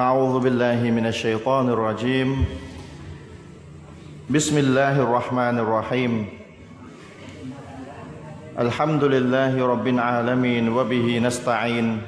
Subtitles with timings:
[0.00, 2.44] أعوذ بالله من الشيطان الرجيم.
[4.32, 6.12] بسم الله الرحمن الرحيم.
[8.56, 12.00] الحمد لله رب العالمين وبه نستعين.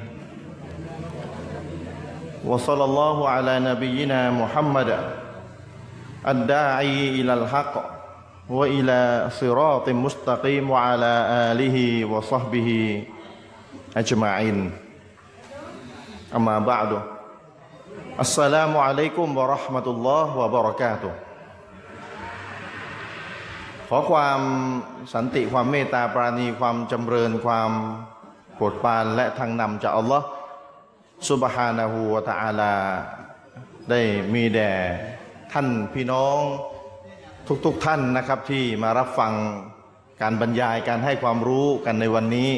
[2.41, 4.89] وصلى الله على نبينا محمد
[6.25, 7.75] الداعي إلى الحق
[8.49, 11.13] وإلى صراط مستقيم وعلى
[11.53, 11.77] آله
[12.09, 12.69] وصحبه
[13.93, 14.57] أجمعين.
[16.33, 17.12] أما بعد
[18.18, 21.12] السلام عليكم ورحمة الله وبركاته
[23.88, 24.40] ขอความ
[25.14, 27.70] สันติความเมตตาปราณีความจำเริญความ
[28.54, 30.26] โปรดปรานและทางนำจากอัลลอฮ์
[31.28, 32.74] สุบฮานะฮูวะตะอาลา
[33.90, 34.00] ได้
[34.34, 34.72] มีแด่
[35.52, 36.38] ท่านพี่น้อง
[37.64, 39.32] ทุกๆทท่านนะครับที่มารับฟัง
[40.22, 42.50] การบรรยายการให้ความรู้กันในวันนี้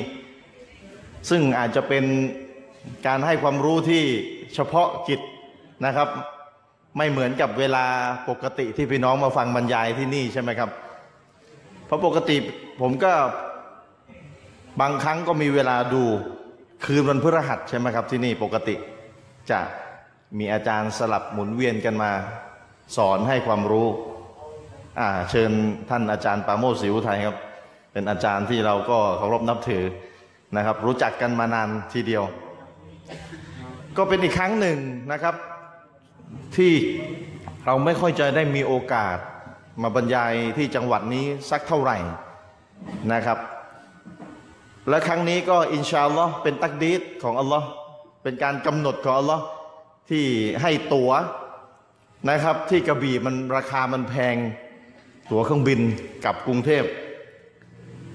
[1.30, 2.04] ซึ่งอาจจะเป็น
[3.06, 4.04] การให้ความรู้ที่
[4.54, 5.20] เฉพาะกิจ
[5.85, 6.09] นะครับ
[6.97, 7.85] ไม่เหมือนกับเวลา
[8.29, 10.69] ปกติที่พี่น้องมาฟังบรรยายที่นี่ใช่ไหมครับ
[11.85, 12.37] เพราะปกติ
[12.81, 13.13] ผมก็
[14.81, 16.03] บางครั้งก็มีเวลาดู
[16.85, 18.75] คืนวันพฤหัสใช่ไหมครับที่นี่ปกติ
[19.51, 19.59] จะ
[20.37, 22.11] มีอาจารย์สลับหมุนเวียนกันมา
[22.97, 23.87] สอนให้ความรู้
[24.99, 25.51] อ่าเชิญ
[25.89, 27.37] ท่านอาจารย์ปาโมชศิวไทยครับ
[27.91, 29.83] เป็นอาจารย์ที่เราก็เคารพนับถือ
[30.55, 32.23] นะครับ รู้จักกันมานานทีเดียว
[33.97, 34.77] ก็เป็นอีกครั้งหนึ่ง
[35.11, 35.35] นะครับ
[36.57, 36.73] ที่
[37.65, 39.17] เราไม่ค่อยจะได้มีโอกาส
[39.81, 41.97] มาบรรยายที่จังหวัดนี้สักเท่าไหร่
[43.13, 43.39] นะครับ
[44.89, 47.67] และครั้งนี้ก็อินชาอัลลอฮ์เป็นตักดีดของอัลลอฮ์
[48.23, 49.43] เป็นการกำหนดของอัลลอฮ์
[50.09, 50.25] ที่
[50.61, 51.11] ให้ตั๋ว
[52.29, 54.35] นะครับ ที่กระบี่มันราคามันแพง
[55.31, 55.79] ตั๋วเครื่องบิน
[56.25, 56.83] กับกรุงเทพ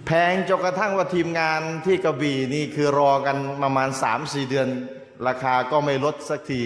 [0.06, 4.68] แพงจนกระทั่งว่าทีมงานที่กระบี่นี่คือรอกันประมาณ3-4เดือน
[5.26, 6.60] ราคาก็ไม่ลดสักที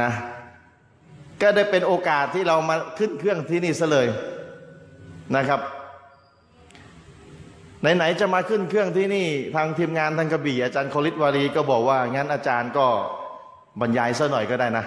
[0.00, 0.10] นะ
[1.42, 4.06] ก็ได้เป็นโอกาสที่เรามาขึ้นเครื่องที่นี่ซะเลย
[5.36, 5.60] นะครับ
[7.96, 9.26] ไหนๆจะมาขึ้นเครื่องที่นี่
[9.56, 12.86] ทางทีมงานทางกระบี่อาจารย์คลิตวารีก็บอกว่างั้นอาจารย์ก็
[13.80, 14.84] บรรยายซะหน่อยก็ได้นะ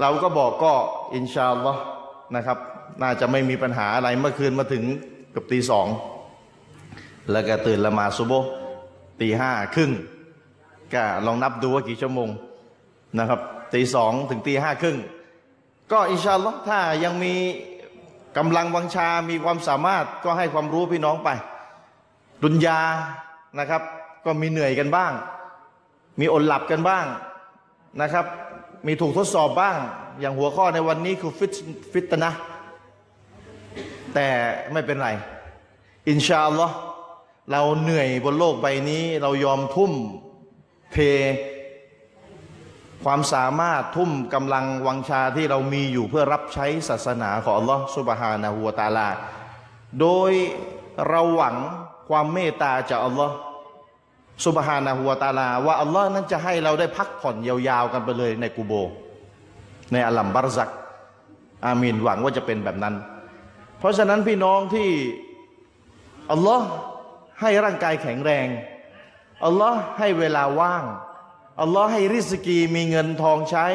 [0.00, 0.72] เราก็บอกก็
[1.14, 1.82] อินชาอัลลอฮ์
[2.36, 2.58] นะครับ
[3.02, 4.84] น่าจะไม่มีปัญหาอะไรเมื่อคืนมาถึง
[5.34, 5.86] กับตีสอง
[7.32, 8.32] แล้วก็ตื่นละมาซุโบ
[9.20, 9.90] ตีห้าครึ่ง
[10.94, 12.28] ก็ลองนับดูว่ากี่ชั่วโมง
[13.18, 13.40] นะครับ
[13.74, 14.98] ตีสองถึงตีห้าครึ่ง
[15.92, 17.34] ก็อินชาอัลลอฮ์ถ้ายังมี
[18.36, 21.28] กำลังวังชา มีความสามารถก็ให้ความรู้พี่น้องไป
[22.42, 22.80] ดุนยา
[23.58, 23.82] นะครับ
[24.24, 25.12] ก็มีเหนื่อยกันบ้าง
[26.20, 27.04] มีอดหลับกันบ้าง
[28.02, 28.26] นะครับ
[28.86, 29.76] มีถูกทดสอบบ้าง
[30.20, 31.52] อย่างหัวข้อในวันนี้คือฟิต
[31.92, 32.30] ฟิตนะ
[34.14, 34.26] แต่
[34.72, 35.08] ไม่เป็นไร
[36.08, 36.76] อินชาอัลลอฮ์
[37.50, 39.92] เราเหนื่อยบนโลกใบนี้ เรายอมทุ่ม
[40.92, 40.98] เท
[43.04, 49.08] ความสามารถทุ่มกำลังวังชาที่เรามีอยู่เพื่อรับใช้ศาสนาของอัลลอฮ์สุบฮานะฮูวตาลา
[50.00, 50.32] โดย
[51.08, 51.56] เราหวัง
[52.08, 53.34] ความเมตตาจากอัลลอฮ์
[54.46, 58.72] สุบฮานะฮูวตาลา ว่าอัลลอฮ์นั้นจะให้เราได้พักผ่อนยาวๆกันไปเลยในกูโบ
[59.92, 60.70] ในอัลลัมบารซัก
[61.64, 62.94] อามีนหวังว่าจะเป็นแบบนั้น
[63.78, 64.88] เพราะฉะนั้นพี่น้องที่
[66.32, 66.66] อัลลอฮ์
[67.40, 68.46] ให้ร่างกายแข็งแรง
[69.44, 70.84] อัลลอฮ์ให้เวลาว่าง
[71.60, 73.66] อัลลอฮ์ให้ริสกีมีเงินทองใช้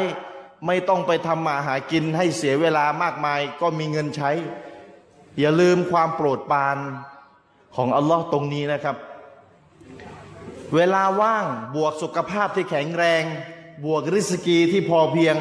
[0.68, 4.32] ไม่ต้องไปทำมาหากินให้เสียเวลามากมาย ก็มีเงินใช้
[5.40, 6.78] อย่าลืมความโปรดปราน
[7.76, 8.96] ของอัลลอฮ์ตรงนี้นะครับ
[10.76, 11.46] เวลาว่าง
[11.76, 13.24] บวกสุขภาพที่แข็งแรง
[13.86, 15.36] บวกริสกีที่พอเพียง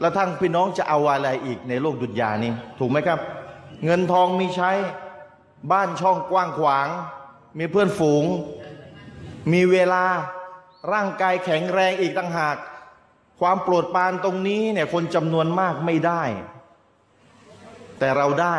[0.00, 3.18] แล้วทั้งพี่น้องจะเอาอะไรอีกในโลกดุนยานี้ ถูกไหมครับ
[3.84, 4.70] เงินทองมีใช้
[5.72, 6.88] บ้านช่องกว้างขวาง
[7.58, 8.24] มีเพื่อนฝูง
[9.52, 10.04] มีเวลา
[10.92, 12.56] ร่างกายแข็งแรงอีกต่างหาก
[13.40, 16.22] ความโปรดปรานตรงนี้เนี่ยคนจำนวนมากไม่ได้
[17.98, 18.56] แต่เราได้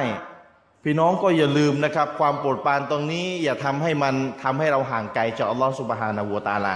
[0.83, 6.75] พี่น้องก็อย่าลืมนะครับ ความโปรดปรานตรงนี้ อย่าทำให้มันทำให้เราห่างไกลจากอัลลอฮฺสุบฮานาหูวตาลา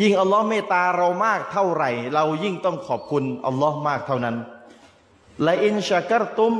[0.00, 4.36] ยิ่งอัลลอฮ์เมตตาเรามากเท่าไหร่ เรายิ่งต้องขอบคุณอัลลอฮ์มากเท่านั้น
[5.46, 6.52] ละอินชากรตุม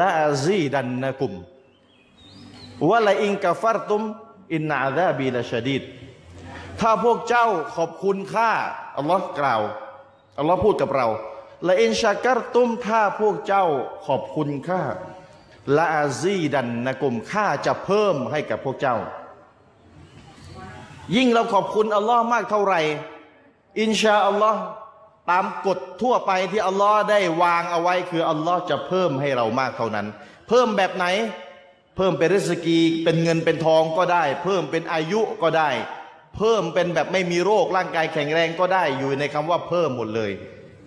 [0.00, 1.32] ละอาซีดันนะกุม
[2.90, 4.02] วะละอินกาฟารตุม
[4.54, 5.82] อินนาอาซาบีละชดีด
[6.80, 7.46] ถ้าพวกเจ้า
[7.76, 8.50] ขอบคุณข้า
[8.96, 9.62] อัลลอฮ์กล่าว
[10.38, 11.06] อัลลอฮ์พูดกับเรา
[11.68, 13.64] ละอินชากรตุ้มถ้าพวกเจ้า
[14.06, 14.82] ขอบคุณข้า
[15.78, 18.96] ละอาซีดันนะกลุ่มข้าจะเพิ่มให้กับพวกเจ้า
[21.16, 22.80] ยิ่งเราขอบคุณอัลลอฮ์มากเท่าไหร่
[23.80, 24.60] อินชาอัลลอฮ์
[25.30, 30.06] ตามกฎทั่วไปที่อัลลอฮ์ได้วางเอาไว้คืออัลลอฮ์จะเพิ่มให้เรามากเท่านั้น
[30.48, 31.06] เพิ่มแบบไหน
[31.96, 35.70] เพิ่มเป็นริสกีเป็นเงินเป็นทองก็ได้ เพิ่มเป็นอายุก็ได้
[36.38, 40.30] เพิ่มเป็นแบบไม่มีโรคร่างกายแข็งแรงก็ได้อยู่ในคำว่าเพิ่มหมดเลย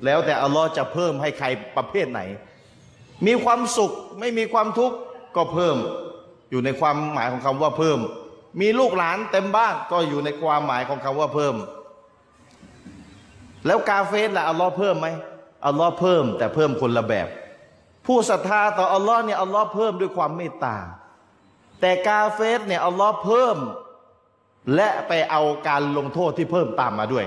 [0.05, 2.21] แล้วแต่อัลลอฮ์จะเพิ่มให้ใครประเภทไหน
[3.25, 4.95] มีความสุขไม่มีความทุกข์
[5.35, 5.77] ก็เพิ่ม
[6.51, 7.99] อยู่ในความหมายของคำว่าเพิ่ม
[8.61, 11.55] มีลูกหลานเต็มบ้านก็อยู่ในความหมายของคำว่าเพิ่ม
[13.65, 15.07] แล้วกาเฟสล่ะอัลลอฮ์เพิ่มไหม
[15.65, 17.27] อัลลอฮ์เพิ่มแต่เพิ่มคนละแบบ
[18.05, 20.77] ผู้ศรัทธาต่ออัลลอฮ์เนี่ยอัลลอฮ์เพิ่มด้วยความเมตตา
[21.81, 23.57] แต่กาเฟสเนี่ยอัลลอฮ์เพิ่ม
[24.75, 27.25] และไปเอาการลงโทษที่เพิ่มตามมาด้วย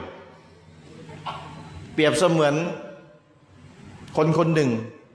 [1.92, 2.54] เปรียบเสมือน
[4.16, 4.70] คนคนหนึ่ง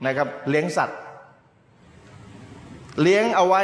[0.06, 1.00] นะครับ เลี้ยงสัตว์
[3.02, 3.62] เลี้ยงเอาไว้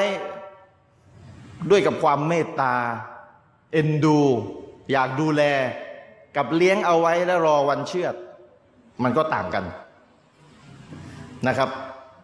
[1.71, 2.75] ด้วยกับความเมตตา
[3.73, 4.19] เอ็นดู
[4.93, 5.43] อยากดูแล
[6.37, 8.15] กับเลี้ยงเอาไว้แล้วรอวันเชือด
[9.03, 9.65] มันก็ต่างกัน
[11.47, 11.71] นะครับ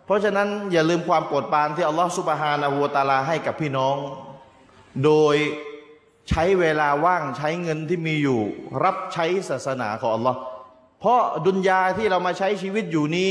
[0.04, 3.96] เพราะฉะนั้นอย่าลืมความโปรดปรานที่อัลลอฮฺสุบฮานาหูวตาลาให้กับพี่น้อง
[5.04, 5.36] โดย
[6.28, 8.40] ใช้เวลาว่างใช้เงินที่มีอยู่
[8.84, 10.38] รับใช้ศาสนาของอัลลอฮ์
[11.00, 13.30] เพราะดุนยาที่เรามาใช้ชีวิตอยู่นี้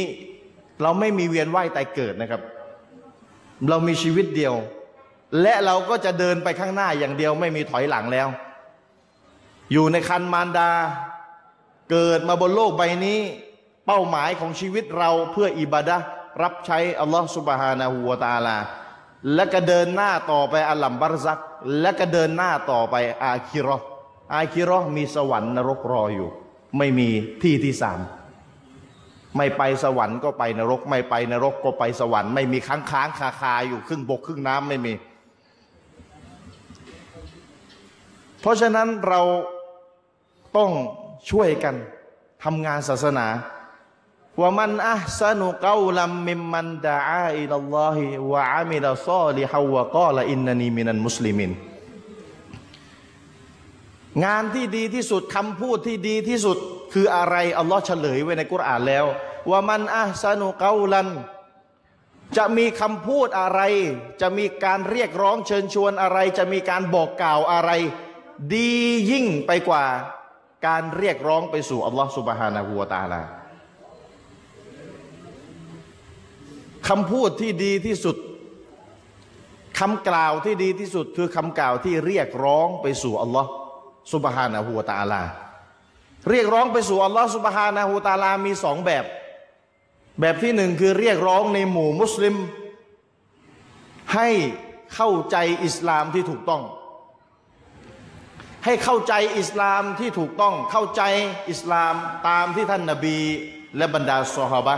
[0.81, 2.41] เราไม่มีเวียนว่ายตายเกิดนะครับ
[3.69, 4.53] เรามีชีวิตเดียว
[5.41, 8.27] และเราก็จะเดินไปข้างหน้าอย่างเดียวไม่มีถอยหลังแล้ว
[9.71, 10.69] อยู่ในคันมารดา
[11.91, 13.19] เกิดมาบนโลกใบนี้
[13.85, 15.97] เป้าหมายของชีวิตเราเพื่ออิบาดะ
[16.43, 18.57] รับใช้อัลลอฮ์สุบฮานาหูวตาลา
[19.35, 21.39] และก็เดินหน้าต่อไปอัลลัมบารซัก
[21.79, 23.85] และก็เดินหน้าต่อไปอาคิรอห์
[24.33, 26.29] อาคิรอห์มีสวรรค์นรกรออยู่
[26.77, 27.09] ไม่มี
[27.41, 27.99] ที่ที่สาม
[29.37, 34.93] ไม่ไปสวรรค์ก็ไปนรก ไม่ไปนรกก็ไปสวรรค์ ไม่มีค้างค้างคาคาอยู่ครึ่งบกครึ่งน้ำไม่มี
[38.39, 39.21] เพราะฉะนั้นเรา
[40.57, 40.71] ต้อง
[41.31, 41.75] ช่วยกัน
[42.43, 43.27] ทำงานศาสนา
[44.39, 51.51] وَمَنْ أَحْسَنُ قَوْلًا مِمَّنْ دَعَا إِلَى اللَّهِ وَعَمِلَ صَالِحًا وَقَالَ إِنَّنِي مِنَ الْمُسْلِمِينَ
[54.25, 56.57] งานที่ดีที่สุดคำพูดที่ดีที่สุด
[56.93, 59.05] คืออะไรอัลลอฮ์เฉลยไว้ในกุรอานแล้ว
[59.49, 61.07] وَمَنْ أَحْسَنُ قَوْلًا
[62.37, 63.61] จะมีคำพูดอะไร
[64.21, 67.71] จะมีการเรียกร้องเชิญชวนอะไร จะมีการบอกกล่าวอะไร
[68.53, 68.71] ดี
[69.11, 69.85] ยิ่งไปกว่า
[70.67, 73.40] การเรียกร้องไปสู่อัลลอฮ์สุบฮานาหูวตาลา
[76.87, 78.15] คำพูดที่ดีที่สุด
[79.79, 83.49] คำกล่าวที่ดีที่สุดคือคำกล่าวที่เรียกร้องไปสู่อัลลอฮ์
[84.13, 85.21] สุบฮานะฮูวตาลา
[86.29, 89.05] เรียกร้องไปสู่อัลลอฮ์สุบฮานะฮูวตาลามีสองแบบ
[90.19, 92.35] แบบที่หนึ่งคือเรียกร้องในหมู่มุสลิม
[94.13, 94.29] ให้
[94.95, 96.63] เข้าใจอิสลามที่ถูกต้อง
[98.65, 101.01] ให้เข้าใจอิสลามที่ถูกต้อง เข้าใจ
[101.49, 101.93] อิสลาม
[102.27, 103.19] ตามที่ท่านนาบี
[103.77, 104.75] และบรรดาซอฮาบะ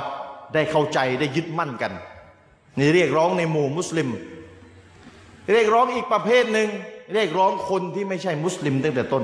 [0.54, 1.94] ได้เข้าใจได้ยึดมั่นกัน
[2.80, 4.10] นี่เรียกร้องในหมู่มุสลิม
[5.52, 6.70] เรียกร้องอีกประเภทหนึ่ง
[7.14, 9.24] เรียกร้องคนที่ไม่ใช่มุสลิมตั้งแต่ต้น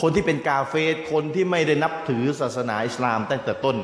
[0.00, 3.76] คนที่เป็นกาเฟสคนที่ไม่ได้นับถือศาสนาอิสลามตั้งแต่ต้น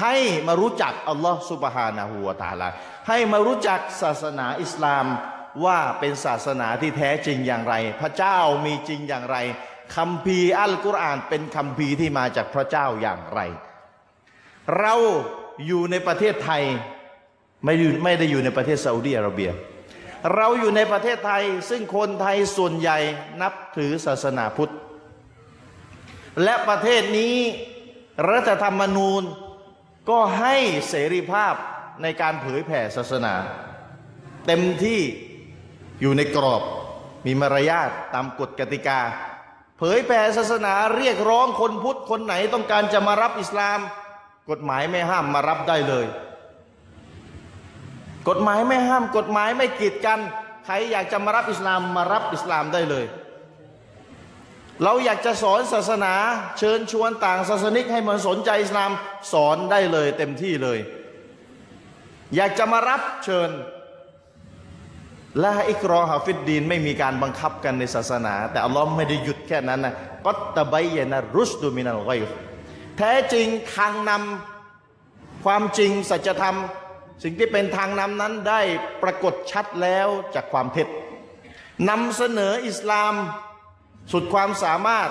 [0.00, 0.16] ให้
[0.46, 2.68] มารู้จักอัลลอฮ์สุบฮานาหูวาตาลา
[3.08, 5.06] ให้มารู้จักศาสนาอิสลาม
[5.64, 9.36] ว่าเป็นศาสนาที่แท้จริงอย่างไร พระเจ้ามีจริงอย่างไร
[9.96, 13.40] คำพีร์อัลกุรอานเป็นคำพีร์ที่มาจากพระเจ้าอย่างไร
[14.78, 14.94] เรา
[15.66, 16.64] อยู่ในประเทศไทย
[17.64, 19.50] ไม่อยู่ไม่ได้อยู่ในประเทศซาอุดีอาระเบีย
[20.34, 22.98] เราอยู่ในประเทศไทย ซึ่งคนไทยส่วนใหญ่
[23.42, 24.72] นับถือศาสนาพุทธ
[26.42, 27.36] และประเทศนี้
[28.30, 29.22] รัฐธรรมนูญ
[30.10, 30.56] ก็ให้
[30.88, 31.54] เสรีภาพ
[32.02, 33.34] ในการเผยแผ่ศาสนา
[34.46, 35.00] เต็มที่
[36.00, 36.62] อยู่ในกรอบ
[37.26, 39.00] มีมารยาทตามกฎกติกา
[39.78, 43.78] เผยแผ่ศาสนาเรียกร้องคนพุทธคนไหนต้องการจะมารับอิสลาม
[44.50, 46.06] กฎหมายไม่ห้ามมารับได้เลย
[48.28, 50.20] กฎหมายไม่ห้าม กฎหมายไม่กีดกัน
[50.64, 53.04] ใครอยากจะมารับอิสลามมารับอิสลามได้เลย
[54.84, 56.14] เราอยากจะสอนศาสนา
[56.58, 58.90] เชิญชวนต่างศาสนิกให้มาสนใจอิสลาม
[59.32, 60.78] สอนได้เลยเต็มที่เลย
[62.36, 63.50] อยากจะมารับเชิญ
[65.42, 72.10] ละอิกรอฮาฟิดดีนไม่มีการบังคับกันในศาสนา แต่อัลลอฮ์ไม่ได้หยุดแค่นั้นนะก็ตะไบยนะรุสดูมินัลไก
[72.98, 76.56] แท้จริงทางนำความจริงสัจธรรม
[77.22, 78.60] สิ่งที่เป็นทางนำนั้นได้
[79.02, 80.88] ปรากฏชัดแล้วจากความเท็จ
[81.88, 83.14] นำเสนออิสลาม
[84.12, 85.08] สุดความสามารถ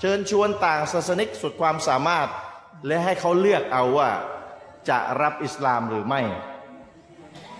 [0.00, 2.28] เชิญชวนต่างศาสนิกสุดความสามารถ
[2.86, 4.10] และให้เขาเลือกเอาว่า
[4.88, 6.22] จะรับอิสลามหรือไม่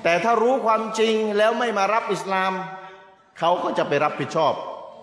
[0.02, 2.52] แต่ถ้ารู้ความจริงแล้วไม่มารับอิสลาม
[3.38, 4.52] เขาก็จะไปรับผิดชอบ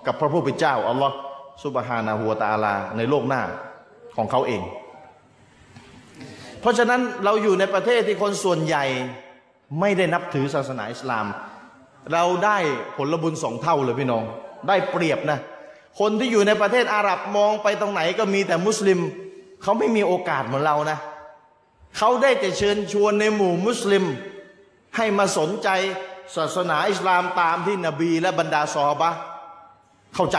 [0.06, 1.16] กับพระผู้เป็นเจ้าอัลลอฮ์
[1.64, 3.44] สุบฮานาหัวตาลาในโลกหน้า
[4.18, 4.62] ของเขาเอง
[6.62, 8.86] เพราะฉะนั้นเราอยู่ในประเทศที่คนส่วนใหญ่
[9.80, 11.26] ไม่ได้นับถือศาสนาอิสลาม
[12.14, 12.58] เราได้
[12.98, 14.24] ผลบุญสองเท่าเลยพี่น้อง
[14.68, 15.40] ได้เปรียบนะ
[16.00, 19.00] คนที่อยู่ในประเทศอาหรับมองไปตรงไหนก็มีแต่มุสลิม
[19.62, 20.98] เขาไม่มีโอกาสเหมือนเรานะ
[21.98, 24.04] เขาได้แต่เชิญชวนในหมู่มุสลิม
[24.98, 25.70] ให้มาสนใจ
[26.36, 29.12] ศาสนาอิสลามตามที่นบีและบรรดาซอบะ
[30.16, 30.38] เข้าใจ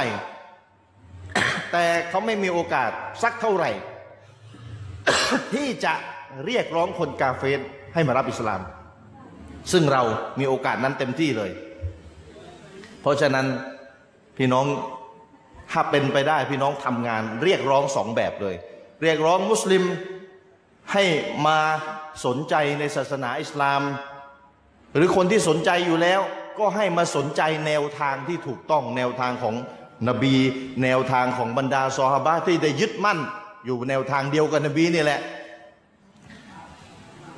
[1.72, 2.90] แต่เขาไม่มีโอกาส
[3.22, 3.70] สักเท่าไหร่
[5.54, 5.94] ที่จะ
[6.46, 7.60] เรียกร้องคนกาเฟร
[7.94, 8.60] ให้มารับอิสลาม
[9.72, 10.02] ซึ่งเรา
[10.38, 11.50] มีโอกาสนั้นเต็มที่เลย
[13.00, 13.46] เพราะฉะนั้น
[14.36, 14.66] พี่น้อง
[15.72, 18.56] ถ้าเป็นไปได้พี่น้องทำงาน เรียกร้องสองแบบเลย
[19.02, 19.84] เรียกร้องมุสลิม
[20.92, 21.04] ให้
[21.46, 21.58] มา
[22.26, 23.82] สนใจในศาสนาอิสลาม
[24.94, 26.20] หรือคนที่สนใจอยู่แล้ว
[26.58, 29.54] ก็ให้มาสนใจแนวทางที่ถูกต้องแนวทางของ
[30.08, 30.34] นบี
[30.82, 33.18] แนวทางของบรรดาซอฮาบะที่ได้ยึดมั่น
[33.66, 35.20] อยู่แนวทางเดียวกับนบีนี่แหละ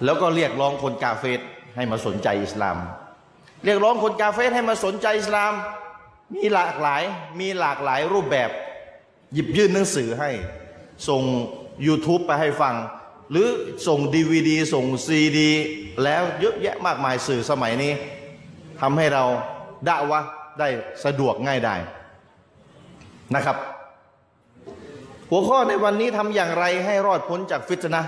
[0.04, 1.40] แล้วก็เรียกร้องคนกาเฟร
[1.76, 2.76] ให้มาสนใจอิสลาม
[3.64, 5.52] เรียกร้องคนกาเฟรให้มาสนใจอิสลาม
[6.34, 7.02] มีหลากหลาย
[7.40, 8.50] มีหลากหลายรูปแบบ
[9.32, 10.30] หยิบยื่นหนังสือให้
[11.08, 11.22] ส่ง
[11.86, 12.74] YouTube ไปให้ฟัง
[13.30, 13.48] หรือ
[13.86, 15.50] ส่งดีวดีส่งซีดี
[16.04, 17.92] แล้วเยอะแยะมากมายสื่อสมัยนี้
[18.80, 19.24] ทำให้เรา
[19.88, 20.20] ดะวะห์
[20.58, 20.68] ได้
[21.04, 21.76] สะดวกง่ายได้
[23.34, 23.56] นะครับ
[25.30, 28.02] หัวข้อในวันนี้ทำอย่างไรให้รอดพ้นจากฟิตนะ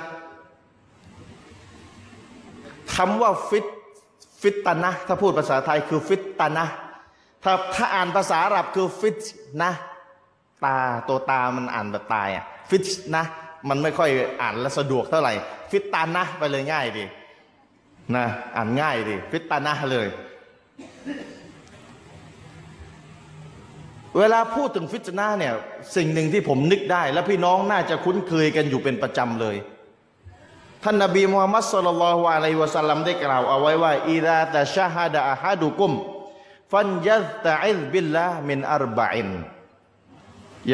[2.96, 3.66] คำว่าฟิต
[4.42, 6.66] ฟิตตนะ ถ้าพูดภาษาไทยคือฟิตตนะ
[7.44, 9.70] ถ้าถ้าอ่านภาษาอาหรับคือ فتنة
[10.64, 10.76] ตา
[11.08, 12.84] ตัวตามันอ่านแบบตายอะฟิต
[13.16, 13.24] นะ
[13.68, 14.10] มันไม่ค่อย
[14.42, 15.32] อ่านและสะดวกเท่าไหร่
[15.70, 17.04] ฟิตตานะไปเลยง่ายดี
[18.16, 20.06] นะอ่านง่ายดีฟิตตานะเลย
[24.18, 25.54] เวลาพูดถึงฟิตนะเนี่ย
[25.96, 29.56] สิ่งหนึ่งที่ผมนึกได้ และพี่น้องน่าจะคุ้นเคยกันอยู่เป็นประจำเลย
[30.84, 35.92] ท่านนบีมูฮัมมัดصلى الله عليه وسلم ได้กล่าวเอาไว้ว่าإذا تشهد أحدكم
[36.72, 39.28] ฟันยัตตะอิบิลลามินอัรบะอิน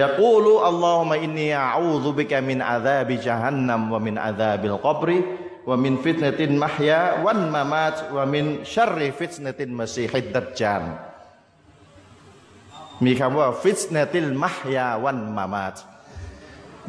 [0.01, 5.19] ยะกูลูอัลลอฮุมะอินนีอะอูซุบิกะมินอาซาบิจฮันนัมวะมินอาซาบิลกับริ
[5.69, 10.85] วะมินฟิตนะตินมะฮยาวันมะมาตวะมินชัรริฟิตนะตินมะซีฮิดดัจจาน
[13.05, 15.77] มีคำว่าفتنة المحيا والممات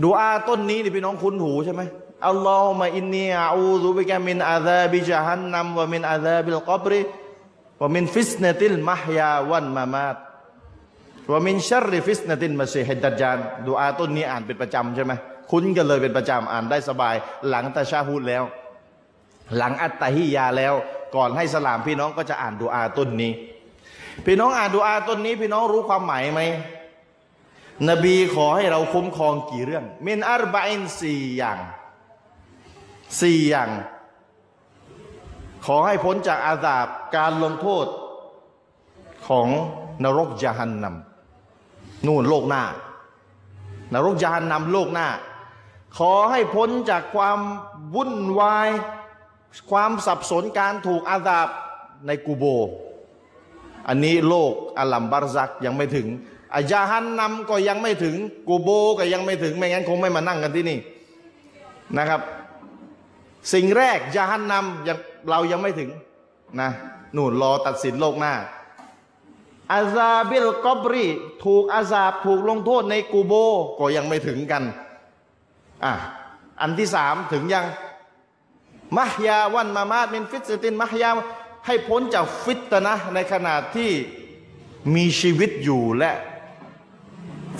[0.04, 1.82] ดูอาต้นนี้นี่พี่น้องคุ้นหูใช่ไหม
[2.28, 7.02] اللهم إني أعوذ بك من عذاب جهنم ومن عذاب القبر
[7.82, 10.18] ومن فتنة المحيا والممات
[11.32, 13.38] ومن شر فتنة المسيح الدجال
[13.68, 15.14] ดูอาต้นนี้อ่านเป็นประจำใช่ไหม
[15.52, 17.16] คุ้นกันเลยเป็นประจำอ่านได้สบาย
[17.50, 18.44] หลังตะชาฮูดแล้ว
[19.58, 20.74] หลังอัตตาฮิยาแล้ว
[21.16, 23.32] ก่อนให้สลามพี่น้องก็จะอ่านดูอาต้นนี้
[24.26, 26.42] พี่น้องอ่านดูอาต้นนี้ พี่น้องรู้ความหมายไหม
[27.90, 31.60] นบีขอให้เราคุ้มครองกี่เรื่อง من أربع สี่อย่าง
[33.22, 33.70] สี่อย่าง
[35.66, 37.86] ขอให้พ้นจากอาสาบการลงโทษ
[39.28, 39.48] ของ
[40.04, 42.64] นรกยาหันนำนู่นโลกหน้า
[43.94, 45.08] นรกยาหันนำโลกหน้า
[45.98, 47.40] ขอให้พ้นจากความ
[47.96, 48.70] วุ่นวาย
[49.72, 51.48] ความสับสนการถูกอาสาบ
[52.08, 52.46] ในกูโบ
[53.88, 56.08] อันนี้โลกอัลลัมบารซักยังไม่ถึง
[56.56, 58.16] อายาฮันนำก็ยังไม่ถึง
[58.48, 60.80] กูโบก็ยังไม่ถึง ไม่งั้นคงไม่มานั่งกันที่นี่
[61.98, 62.22] นะครับ
[63.54, 64.98] สิ่งแรกجهنم ยัง
[65.30, 65.90] เรายังไม่ถึง
[66.62, 66.70] นะ
[67.16, 68.34] นู่นรอตัดสินโลกหน้า
[69.74, 71.06] عذاب القبر
[71.46, 73.34] ถูกอาซาบถูกลงโทษในกูโบ
[73.80, 74.64] ก็ยังไม่ถึงกัน
[75.86, 75.94] อะ
[76.62, 77.66] อันที่สามถึงยัง
[78.98, 81.10] المحيا والممات من فتنة المحيا
[81.68, 83.92] ให้พ้นจากฟิตนะในขณะที่
[84.96, 86.12] มีชีวิตอยู่และ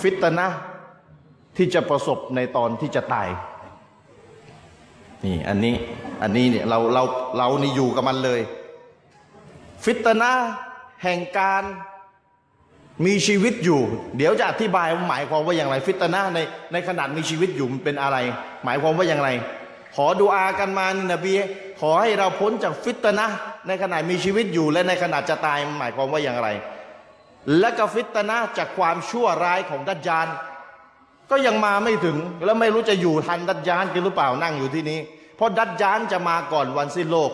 [0.02, 0.46] ฟิตนะ
[1.56, 3.28] ที่จะประสบในตอนที่จะตาย
[5.24, 5.74] นี่อันนี้
[6.22, 7.02] อันนี้เนี่ยเราเรา
[7.38, 8.40] เรานี่อยู่กับมันเลย
[9.84, 10.32] ฟิตนะ
[11.02, 11.62] แห่งการ
[13.06, 13.80] มีชีวิตอยู่
[14.16, 16.38] เดี๋ยวจะอธิบายว่าหมายความว่าอย่างไร ฟิตนะใน
[16.72, 18.16] ในขนาดมีชีวิตอยู่มันเป็นอะไร
[18.64, 19.28] หมายความว่าอย่างไร
[19.94, 21.32] ขอดูอากันมานี่นบี
[21.80, 23.26] ขอให้เราพ้นจากฟิตนะ
[23.66, 26.48] ในขณะมีชีวิตอยู่และในขณะจะตายหมายความว่าอย่างไร
[27.60, 30.26] และก็ฟิตนะจากความชั่วร้ายของดัจจาน
[31.30, 34.98] ก็ยังมาไม่ถึงแล้วไม่รู้จะอยู่ทันดัจจานกันหรือเปล่านั่งอยู่ที่นี้
[35.36, 37.30] เพราะดัจจานจะมาก่อนวันสิ้นโลก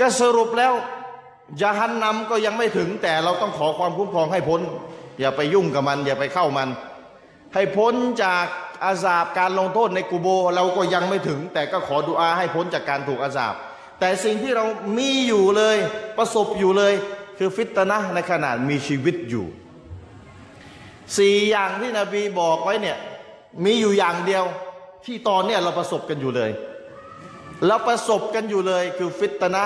[0.00, 0.72] ก็สรุปแล้ว
[1.60, 4.60] ยาหันนำก็ยังไม่ถึงแต่เราต้องขอความคุ้มครองให้พ้น
[5.20, 6.68] อย่าไปยุ่งกับมัน อย่าไปเข้ามัน
[7.54, 8.46] ให้พ้นจาก
[8.84, 13.54] อาสาบการลงโทษในกูโบเราก็ยังไม่ถึง แต่ก็ขอดุอาให้พ้นจากการถูกอาสาบ
[14.00, 14.64] แต่สิ่งที่เรา
[14.98, 15.76] มีอยู่เลย
[16.18, 16.94] ประสบอยู่เลย
[17.38, 19.46] คือฟิตนะในขณะมีชีวิตอยู่
[21.16, 22.98] สี่อย่างที่นบีบอกไว้เนี่ย
[23.64, 24.44] มีอยู่อย่างเดียว
[25.04, 26.50] ที่ตอนเนี้ยเราประสบกันอยู่เลย
[27.66, 29.64] เราประสบกันอยู่เลยคือฟิตนะ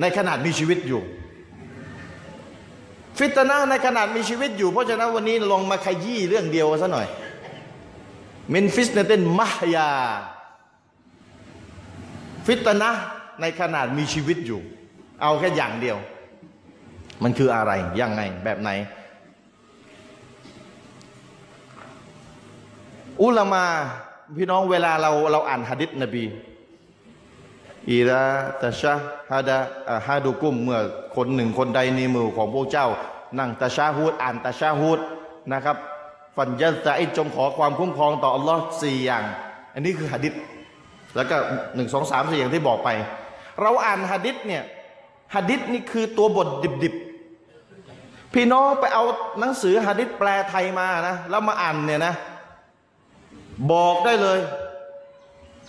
[0.00, 1.02] ในขนาดมีชีวิตอยู่
[3.18, 7.06] ฟิตนะในขนาดมีชีวิตอยู่ เพราะฉะนั้นวันนี้ลองมาขยี้เรื่องเดียวซะหน่อย
[8.52, 9.90] من فتنة المحيا
[12.46, 12.90] ฟิตนะ
[13.40, 14.60] ในขณะมีชีวิตอยู่
[15.22, 15.98] เอาแค่อย่างเดียว
[17.22, 18.70] มันคืออะไร ยังไง แบบไหน
[23.22, 23.64] อุลามา
[24.36, 26.24] พี่น้องเวลาเราเราอ่านหะดิษนบี
[27.90, 30.80] إذا تشهد أحدكم เมื่อ
[31.16, 32.88] คนหนึ่งคนใดในหมู่ของพวกเจ้า
[33.38, 34.98] นั่งตะชาฮูดอ่านตะชาฮูด
[35.52, 35.76] นะครับ
[36.38, 39.24] ฟันยันตะอิจงขอความคุ้มครองต่ออัลลอฮ์สี่อย่าง
[39.74, 40.34] อันนี้คือหะดิษ
[41.16, 41.36] แล้วก็
[41.74, 42.88] หนึ่งสองสามสี่อย่างที่บอกไป
[43.62, 44.62] เราอ่านหะดิษเนี่ย
[45.34, 46.48] หะดิษนี่คือตัวบท
[46.82, 49.04] ดิบๆ พี่น้องไปเอา
[49.40, 52.14] หนังสือหะดิษแปลไทยมานะแล้วมาอ่านเนี่ยนะ
[53.72, 54.38] บอกได้เลย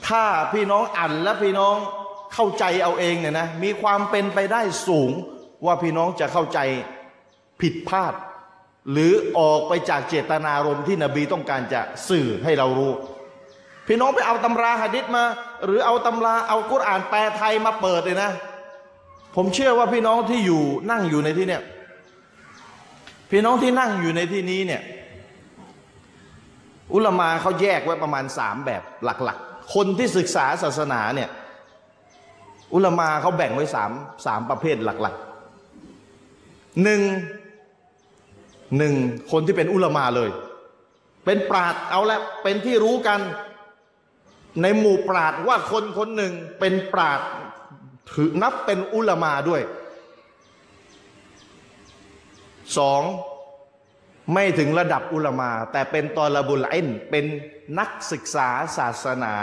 [0.08, 0.24] ถ้า
[0.54, 1.76] พี่น้องอ่านและพี่น้อง
[2.34, 5.12] เข้าใจเอาเองเนี่ยนะมีความเป็นไปได้สูง
[5.66, 6.60] ว่าพี่น้องจะเข้าใจ
[7.62, 8.14] ผิดพลาด
[8.92, 12.92] หรือออกไปจากเจตนารมณ์ที่นบีต้องการจะสื่อให้เรารู้
[13.88, 15.24] พี่น้องไปเอาตำราหะดิษมา
[15.66, 18.32] หรือเอาตำราเอากุรอานแปลไทยมาเปิดเลยนะ
[19.36, 21.64] ผมเชื่อว่าพี่น้องที่อยู่นั่งอยู่ในที่เนี่ย
[23.32, 24.82] พี่น้องที่นั่งอยู่ในที่นี้เนี่ย
[26.94, 31.30] อุลามาเขาแยกไว้ประมาณสามแบบหลักๆ คนที่ศึกษาศาสนาเนี่ย
[32.74, 33.92] อุลามาเขาแบ่งไว้สาม
[34.26, 37.02] สามประเภทหลักๆหนึ่ง
[38.78, 38.96] หนึ่ง
[39.32, 40.30] คนที่เป็นอุลามาเลย
[41.26, 43.20] เป็นปราดเอาละเป็นที่รู้กัน
[44.62, 47.20] ในหมู่ปราดว่าคนคนหนึ่งเป็นปราด
[48.12, 49.62] ถือนับเป็นอุลามาด้วย
[52.78, 53.02] สอง
[54.34, 57.26] ไม่ถึงระดับอุลามา แต่เป็นตอลาบุลอินเป็น
[57.80, 59.36] นักศึกษาศาสนา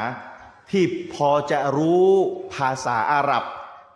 [0.71, 2.07] ที่พอจะรู้
[2.55, 3.45] ภาษาอาหรับ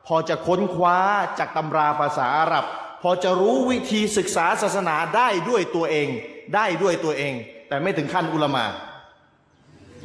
[0.06, 0.98] พอจะค้นคว้า
[1.38, 2.66] จากตำราภาษาอาหรับ
[3.02, 6.08] พอจะรู้วิธีศึกษาศาสนาได้ด้วยตัวเอง
[6.54, 7.34] ได้ด้วยตัวเอง
[7.68, 8.64] แต่ไม่ถึงขั้นอุลามา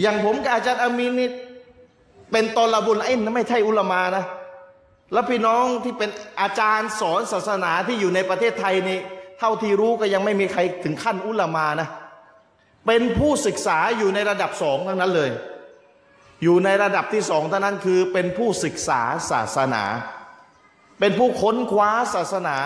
[0.02, 1.30] อย่างผมกับอาจารย์อามีนนี่
[2.32, 4.26] เป็นตอลบุลอินนไม่ใช่อุลามานะ
[5.14, 6.10] แล้วพี่น้องที่เป็น
[6.42, 9.00] อาจารย์สอนศาสนาที่อยู่ในประเทศไทยนี่
[9.40, 11.88] เท่าที่รู้ก็ยังไม่มีใครถึงขั้นอุลามานะ
[12.86, 15.32] เป็นผู้ศึกษาอยู่ในระดับสองทั้งนั้นเลย
[16.44, 19.84] อยู่ในระดับที่สองเท่านั้นคือเป็นผู้ศึกษาศาสนา
[21.00, 22.58] เป็นผู้ค้นคว้าศาสนา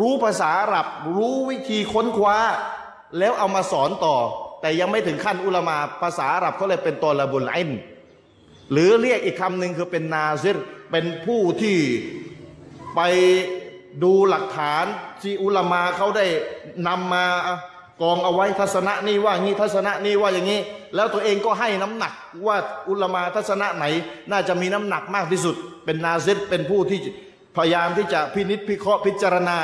[0.00, 2.36] รู้ภาษาอาหรับ รู้วิธีค้นคว้า
[3.18, 4.16] แล้วเอามาสอนต่อ
[4.60, 7.70] แต่ยังไม่ถึงขั้นอุลามาภาษาอาหรับเขาเลยเป็นตอลบุลอิน
[8.72, 10.56] หรือเรียกอีกคำหนึ่งคือเป็นนาซิร
[10.90, 11.78] เป็นผู้ที่
[12.96, 13.00] ไป
[14.02, 14.84] ดูหลักฐาน
[15.22, 16.26] ที่อุลามาเขาได้
[16.88, 17.24] นำมา
[18.02, 20.60] กองเอาไว้ทัศนะนี้ว่างี้ทัศนะนี้ว่าอย่างนี้
[20.94, 22.12] แล้วตัวเองก็ให้น้ำหนัก
[22.46, 22.56] ว่า
[22.88, 23.84] อุลามาทัศนะไหน
[24.30, 27.00] น่าจะมีน้ำหนักมากที่สุด เป็นนาซิรเป็นผู้ที่
[27.56, 29.58] พยายามที่จะพินิจพิเคราะห์พิจารณา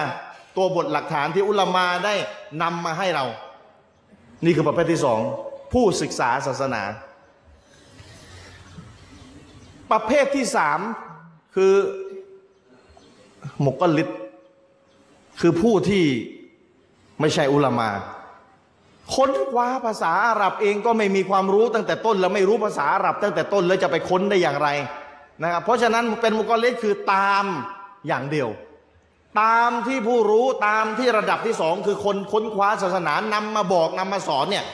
[0.57, 2.15] ตัวบทหลักฐานที่อุลามาได้
[2.63, 3.25] นำมาให้เรา
[4.45, 5.21] นี่คือประเภทที่สอง
[5.73, 6.83] ผู้ศึกษาศาสนา
[9.93, 10.81] ประเภทที่สาม
[11.55, 11.73] คือ
[13.65, 14.09] มุกลิด
[15.41, 16.05] คือผู้ที่
[17.21, 17.91] ไม่ใช่อุลามา
[19.15, 24.69] ค้นคว้าภาษาอาหรับเองก็ไม่มีความรู้ตั้งแต่ต้น แล้วไม่รู้ภาษาอาหรับ ตั้งแต่ต้นแล้วจะไปค้นได้อย่างไร
[25.43, 27.45] นะครับเพราะฉะนั้นเป็นมุกลิดคือตาม
[28.09, 28.49] อย่างเดียว
[29.41, 34.65] ตามที่ผู้รู้ตามที่ระดับที่สองคือคนค้นคว้าศาสนานำมาบอกนำมาสอนเนี่ย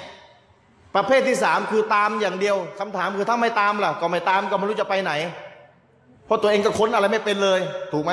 [0.95, 5.13] ประเภทที่สามคือตามอย่างเดียวคำถามคือถ้าไม่ตามล่ะ ก็ไม่ตามก็ไม่รู้จะไปไหน
[6.27, 7.61] เพราะตัวเองก็ค้นอะไรไม่เป็นเลย
[7.93, 8.13] ถูกไหม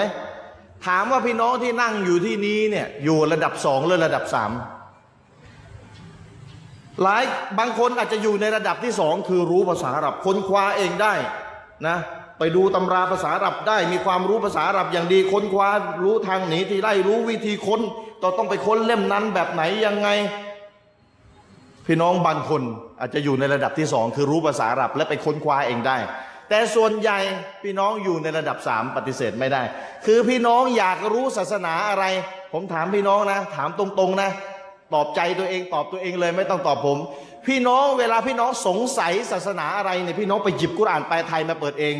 [0.88, 4.52] ถามว่าพี่น้องที่นั่งอยู่ที่นี้เนี่ยอยู่ระดับสองหรือระดับสาม
[7.02, 7.24] หลาย
[7.60, 11.14] บางคนอาจจะอยู่ในระดับที่สองคือรู้ภาษาอาหรับค้นคว้าเองได้
[11.88, 11.98] นะ
[12.40, 15.70] ไปดูตำราภาษารับได้ มีความรู้ภาษารับอย่างดีค้นคว้า
[16.04, 17.82] รู้ทางหนีที่ไล่รู้วิธีค้น
[18.22, 20.10] ต่อต้องไปค้นเล่มนั้นแบบไหนยังไง
[21.86, 22.62] พี่น้องบางคน
[23.00, 25.98] อาจจะอยู่ในระดับที่สองคือรู้ภาษารับและไปค้นคว้าเองได้
[26.50, 27.20] แต่ส่วนใหญ่
[27.64, 29.62] พี่น้องอยู่ในระดับสามปฏิเสธไม่ได้
[30.06, 32.06] คือพี่น้องอยากรู้ศาสนาอะไร
[32.54, 34.30] ผมถามพี่น้องนะ ถามตรงๆนะ
[34.94, 36.98] ตอบใจตัวเองตอบตัวเองเลยไม่ต้องตอบผม
[37.48, 41.96] พี่น้องเวลาพี่น้องสงสัยศาสนาอะไรเนี่ยพี่น้องไปหยิบกุรอานแปลไทยมาเปิดเอง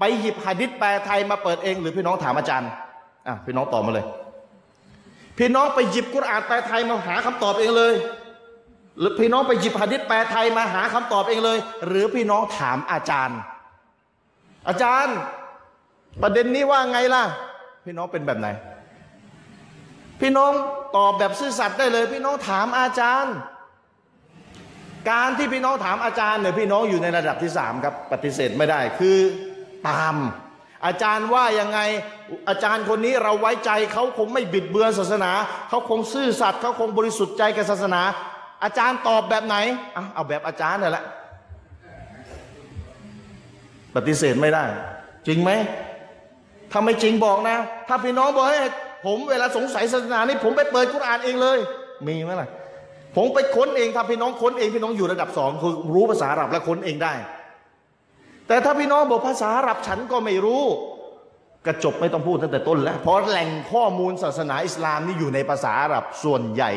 [0.00, 2.70] ไปหยิบหะดิษแปลไทยมาเปิดเอง หรือพี่น้องถามอาจารย์
[3.26, 4.06] อะพี่น้องตอบมาเลย
[5.38, 7.94] พี่น้องไปหยิบกุรอานแปลไทยมาหาคำตอบเองเลย
[8.98, 13.38] หรือพี่น้องไปหยิบหะดิษแปลไทยมาหาคำตอบเองเลย หรือพี่น้องถามอาจารย์
[14.68, 15.16] อาจารย์
[16.22, 17.24] ประเด็นนี้ว่าไงล่ะ
[17.84, 18.48] พี่น้องเป็นแบบไหน
[20.20, 20.52] พี่น้อง
[20.96, 23.34] ตอบแบบซื่อสัตย์ได้เลย พี่น้องถามอาจารย์
[25.10, 29.18] การที่พี่น้องถามอาจารย์เนี่ยพี่น้องอยู่ในระดับที่สามครับปฏิเสธไม่ได้คือ
[29.88, 30.14] ตาม
[30.86, 31.80] อาจารย์ว่ายังไง
[32.48, 35.32] อาจารย์คนนี้เราไว้ใจเขาคงไม่บิดเบือนศาสนา
[35.68, 38.02] เขาคงซื่อสัตย์เขาคงบริสุทธิ์ใจกับศาสนา
[38.64, 39.56] อาจารย์ตอบแบบไหน
[40.14, 41.04] เอาแบบอาจารย์นั่นแหละ
[43.94, 44.64] ปฏิเสธไม่ได้
[45.26, 45.50] จริงไหม
[46.72, 47.56] ถ้าไม่จริงบอกนะ
[47.88, 48.58] ถ้าพี่น้องบอกให้
[49.06, 51.58] ผมเวลาสงสัยศาสนานี่ผมไปเปิดกุรอานเองเลย
[52.06, 52.48] มีไหมล่ะ
[53.16, 57.12] ผมไปค้นเองถ้าพี่น้องค้นเองพี่น้องอยู่ระดับสองคือรู้ภาษาอาหรับและค้นเองได้
[58.50, 60.62] แต่ถ้าพี่น้องบอกภาษาอาหรับฉันก็ไม่รู้
[61.66, 66.70] กระจบไม่ต้องพูดตั้งแต่ต้นแล้ว เพราะแหล่งข้อมูลศาสนาอิสลามนี่อยู่ในภาษาอาหรับส่วนใหญ่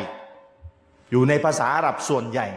[1.12, 2.48] อยู่ในภาษาอาหรับส่วนใหญ่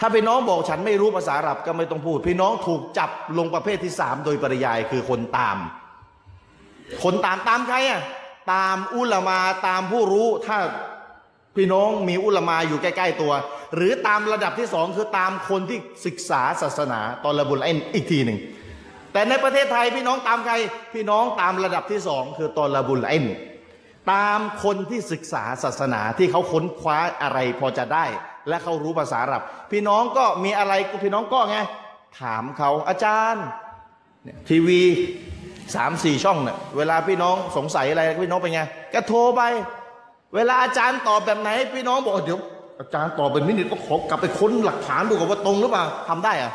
[0.00, 5.56] ถ้าพี่น้องบอกฉันไม่รู้ภาษาอาหรับก็ไม่ต้องพูด พี่น้องถูกจับลงประเภทที่สามโดยปริยายคือคนตาม
[7.04, 8.02] คนตามตามใครอะ
[8.52, 10.58] ตามอุลามาตามผู้รู้ถ้า
[11.56, 13.32] พี่น้องมีอุลมาอยู่ใกล้ ๆตัว
[13.74, 18.38] หรือตามระดับที่สองคือตามคนที่ศึกษาศาสนาตอนระบุลเอ็นอีกทีหนึ่ง
[19.12, 20.54] แต่ในประเทศไทยพี่น้องตามใคร
[20.94, 23.24] พี่น้องตามระดับที่สองคือตอนระบุลเอ็น
[24.12, 28.04] ตามคนที่ศึกษาศาสนาที่เขาค้นคว้าอะไรพอจะได้
[28.48, 29.42] และเขารู้ภาษาอาหรับ
[29.72, 30.72] พี่น้องก็มีอะไร
[31.04, 31.58] พี่น้องก็ไง
[32.20, 33.44] ถามเขาอาจารย์
[34.24, 34.80] เนี่ยทีวี
[35.74, 38.62] สามสี่ช่องเนี่ยเวลาพี่น้องสงสัยอะไรพี่น้องเป็นไง
[38.94, 39.42] ก็โทรไป
[40.34, 42.38] เวลาอาจารย์ตอบแบบไหน พี่น้องบอกเดี๋ยว
[42.80, 46.52] อาจารย์ตอบแบบนี้นี่ต้องขอกลับไปค้นหลักฐานดูก่อนว่าตรงหรือเปล่าทำได้อะ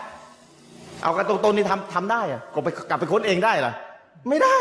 [1.04, 3.74] เอากันตรงๆนี่ทำทำได้อะก็ไปกลับไปค้นเองได้ล่ะ
[4.30, 4.58] ไม่ได้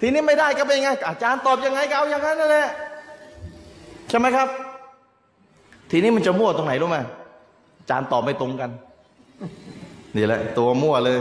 [0.00, 2.68] ทีนี้ไม่ได้ก็เป็นไงอาจารย์ตอบยังไงก็เอาอย่างนั้นนั่นแหละ
[4.08, 4.48] ใช่ไหมครับ
[5.90, 6.98] ทีนี้มันจะมั่วตรงไหนรู้ไหม
[7.80, 8.70] อาจารย์ตอบไม่ตรงกัน
[10.16, 11.18] นี่แหละ ตัวมั่วเลย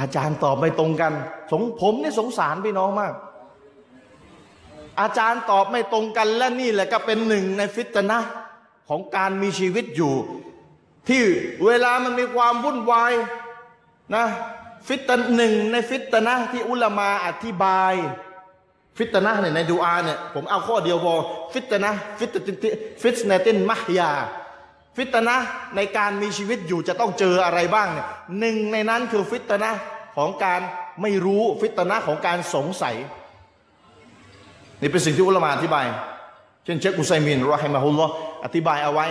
[0.00, 1.12] อาจารย์ตอบไม่ตรงกัน
[1.52, 3.12] สงผมนี่สงสารพี่น้องมาก
[5.00, 8.30] อาจารย์ตอบไม่ตรงกันและนี่แหละก็เป็นหนึ่งในฟิตนะห์
[8.88, 10.14] ของการมีชีวิตอยู่
[11.08, 11.22] ที่
[11.66, 13.12] เวลามันมีความวุ่นวาย
[14.14, 14.24] นะ
[14.88, 17.94] ฟิตนหนึ่งในฟิตนะห์ที่อุลามาอธิบาย
[18.98, 21.14] ฟิตนะห์เนี่ยในดูอาเนี่ยผมเอาข้อเดียวพอ
[21.52, 24.10] ฟิตนะห์فتنة فتنة المحيا
[24.96, 28.06] ฟิตนะห์ในการมีชีวิตอยู่จะต้องเจออะไรบ้างเนี่ย
[28.38, 29.80] หนึ่งในนั้นคือฟิตนะห์
[30.16, 30.60] ของการ
[31.02, 32.96] ไม่รู้ฟิตนะห์ของการสงสัย
[34.80, 35.86] นี่เป็นสิ่งที่อุลามาอธิบาย
[36.64, 38.06] เช่นเชคอุไซมินรอฮิมะฮุลลอ
[38.44, 39.06] อธิบายเอาไว้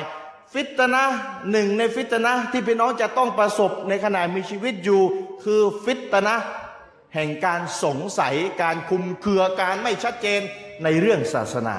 [0.53, 1.03] ฟิตนะ
[1.51, 5.01] หนึ่งในฟิตนะที่พี่น้องจะต้องประสบในขณะมีชีวิตอยู่
[5.43, 6.35] คือฟิตนะ
[7.15, 10.41] แห่งการสงสัยการคุมเครือการไม่ชัดเจน
[10.83, 11.75] ในเรื่องศาสนา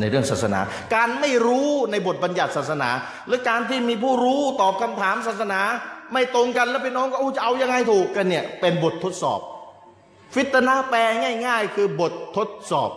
[0.00, 0.60] ในเรื่องศาสนา
[0.94, 2.90] การไม่รู้ในบทบัญญัติศาสนา
[3.26, 5.60] หรือการที่มีผู้รู้ตอบคำถามศาสนา
[6.12, 9.40] ไม่ตรงกันแล้วพี่น้องก็อู้จะเอายังไงถูกกันเนี่ยเป็นบททดสอบ
[10.34, 11.00] ฟิตนะแปล
[11.46, 12.90] ง่าย ๆ คือบททดสอบ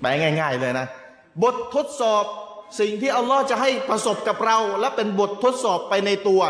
[0.00, 0.08] แปล
[0.40, 0.86] ง่าย ๆ เลยนะ
[1.42, 2.24] บททดสอบ
[2.80, 6.42] สิ่งที่อัลลอฮ์จะให้ประสบกับเรา และเป็นบททดสอบไปในตัว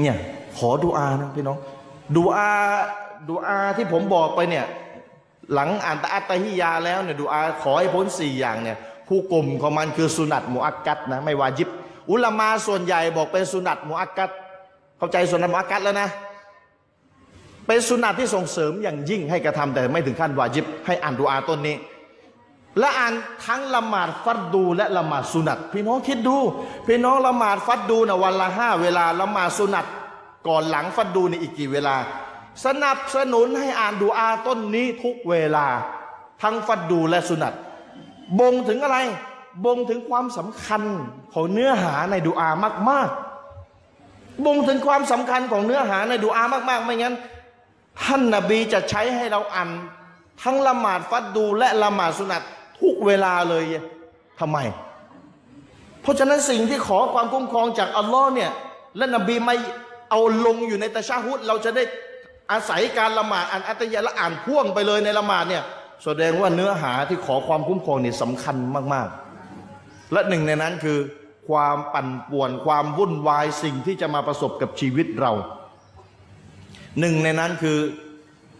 [0.00, 0.16] เนี่ย
[0.58, 1.58] ขอดูอานะพี่น้อง
[2.16, 2.50] ดูอา
[3.28, 4.66] ดูอาที่ผมบอกไปเนี่ย
[5.54, 8.76] หลังอ่านตะอัตตะฮิยาแล้วเนี่ยดูอาขอให้พ้นสี่อย่างเนี่ย
[9.08, 11.68] ผู้กลุ่มของมันคือสุนัตมุอักกัดนะไม่วาจิบ
[12.10, 14.30] อุลามาส่วนใหญ่บอกเป็นสุนัตมุอักกัด
[14.98, 16.08] เข้าใจสุนัตมุอักกัดแล้วนะ
[17.66, 21.76] เป็นสุนัตที่ส่งเสริมอย่างยิ่งให้กระทำแต่ไม่ถึงขั้นวาจิบ ให้อ่านดูอาต้นนี้
[22.78, 23.12] และอ่าน
[23.46, 26.36] ทั้งละหมาดฟัดดูและละหมาดสุนัตพี่น้องคิดดู
[26.86, 29.86] พี่น้องละหมาดฟัดดูนะวันละห้าเวลาละหมาดสุนัต
[30.48, 31.96] ก่อนหลังฟัดดูนี่อีกกี่เวลา
[32.64, 35.66] สนับสนุนให้อ่านดูอาต้นนี้ทุกเวลา
[36.42, 37.54] ทั้งฟัดดูและสุนัต
[38.40, 38.98] บ่งถึงอะไร
[39.64, 40.82] บ่งถึงความสำคัญ
[41.34, 42.48] ของเนื้อหาในดูอา
[42.90, 43.08] มาก
[43.76, 47.14] ๆบ่งถึงความสำคัญของเนื้อหาในดูอามาก ๆ ไม่งั้น
[48.02, 49.70] ท่านนาบีจะใช้ให้เราอ่าน
[50.42, 52.42] ทั้งละหมาดฟัดดูและละหมาดสุนัต
[52.80, 53.64] ทุกเวลาเลย
[54.40, 54.58] ทำไม
[56.02, 58.50] เพราะฉะนั้นสิ่งที่ขอความคุ้มครองจากอัลลอฮ์เนี่ย
[58.96, 59.56] และนบีไม่
[60.10, 61.82] เอาลงอยู่ในตะชาฮุดเราจะได้
[62.52, 65.64] อาศัยการละหมาดอ่านอัตยะและอ่านพ่วงไปเลยในละหมาดเนี่ย
[66.04, 68.56] แสดงว่าเนื้อหาที่ขอความคุ้มครองนี่สำคัญ
[68.94, 69.08] มาก
[69.60, 70.98] ๆ และหนึ่งในนั้นคือ
[71.48, 75.32] ความปั่นป่วนความวุ่นวายสิ่งที่จะมาประสบกับชีวิตเรา
[76.98, 77.78] หนึ่งในนั้นคือ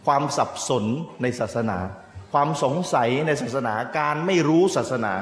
[0.07, 0.85] ความสับสน
[1.23, 1.79] ในศาสนา
[2.33, 5.13] ความสงสัยในศาสนาการไม่รู้ศาสนา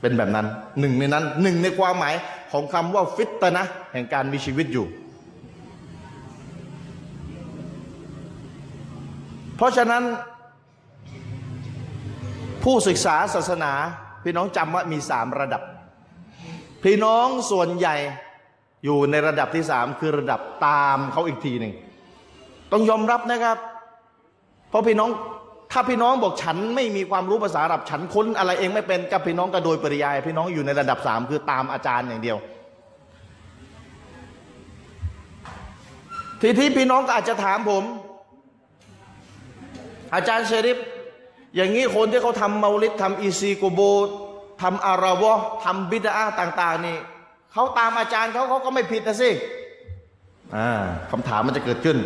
[0.00, 0.46] เป็นแบบนั้น
[0.80, 2.14] หนึ่งในนั้นหนึ่งในความหมาย
[2.52, 4.86] ของคำว่าฟิตนะแห่งการมีชีวิตอยู่
[9.56, 10.02] เพราะฉะนั้น
[12.64, 13.72] ผู้ศึกษาศาสนา
[14.24, 15.62] พี่น้องจำว่ามีสามระดับ
[16.84, 17.96] พี่น้องส่วนใหญ่
[18.84, 21.74] อยู่ในระดับที่สามคือระดับตามเขาอีกทีหนึ่ง
[22.72, 23.56] ต้องยอมรับนะครับ
[24.70, 25.10] เพราะพี่น้อง
[25.72, 32.38] ถ้าพี่น้องบอกฉันไม่มีความรู้ภาษาอาหรับฉันค้นอะไรเองไม่เป็นกับพี่น้องก็โดยปริยาย พี่น้องอยู่ในระดับสามคือตามอาจารย์อย่างเดียว
[36.40, 37.84] ทีที่พี่น้องก็อาจจะถามผม
[40.14, 40.78] อาจารย์เชริฟ
[41.56, 43.80] อย่างนี้คนที่เขาทำเมาลิดทำอีซีกุโบร์
[44.62, 46.98] ทำอาราวะทำบิดอะห์ต่าง ๆ นี่
[47.52, 49.30] เขาตามอาจารย์เขาเขาก็ไม่ผิดนะสิ
[50.56, 51.96] อ่าคำถามมันจะเกิดขึ้น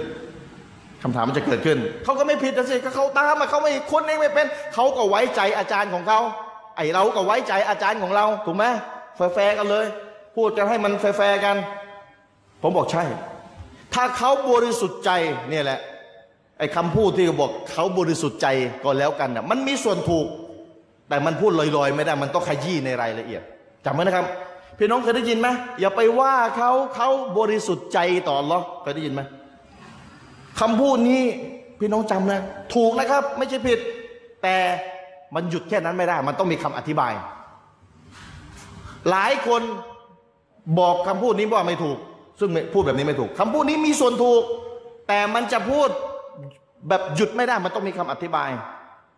[1.03, 6.21] คำถามมันจะเกิดขึ้น เขาก็ไม่ผิดนะสิก็เขาตามมาเขาไม่ค้นเองไม่เป็น เขาก็ไว้ใจอาจารย์ของเขา
[6.77, 8.65] ไอเราก็ไว้ใจอาจารย์ของเรา ถูกไหม
[9.35, 9.87] แฟร์กันเลย
[10.37, 11.57] พูดกันให้มันแฟร์กัน
[12.62, 13.05] ผมบอกใช่
[13.95, 15.11] ถ้าเขาบริสุทธิ์ใจ
[15.51, 15.79] เนี่ยแหละ
[16.59, 18.49] ไอ้คำพูดที่บอกเขาบริสุทธิ์ใจ
[18.85, 20.27] ก็แล้วกันน่ะมันมีส่วนถูก
[21.09, 23.43] แต่มันพูดลอยๆ ไม่ได้ มันต้องขยี้ในรายละเอียด
[23.85, 24.27] จำไว้นะครับ
[24.79, 25.49] พี่น้องเคยได้ยินไหม
[25.81, 29.23] อย่าไปว่าเขาเขาบริสุทธิ์ใจต่อหรอเคยได้ยินไหม
[30.61, 31.23] คำพูดนี้
[31.79, 32.43] พี่น้องจำนะ
[32.75, 33.79] ถูกนะครับ ไม่ใช่ผิด
[34.43, 34.57] แต่
[35.35, 37.12] มันหยุดแค่นั้นไม่ได้ มันต้องมีคำอธิบาย
[39.11, 39.62] หลายคน
[40.79, 41.99] บอกคำพูดนี้ว่าไม่ถูก
[42.41, 44.43] ซึ่งพูดแบบนี้ไม่ถูกคำพูดนี้มีส่วนถูก
[45.09, 45.88] แต่มันจะพูด
[46.88, 48.49] แบบหยุดไม่ได้ มันต้องมีคำอธิบาย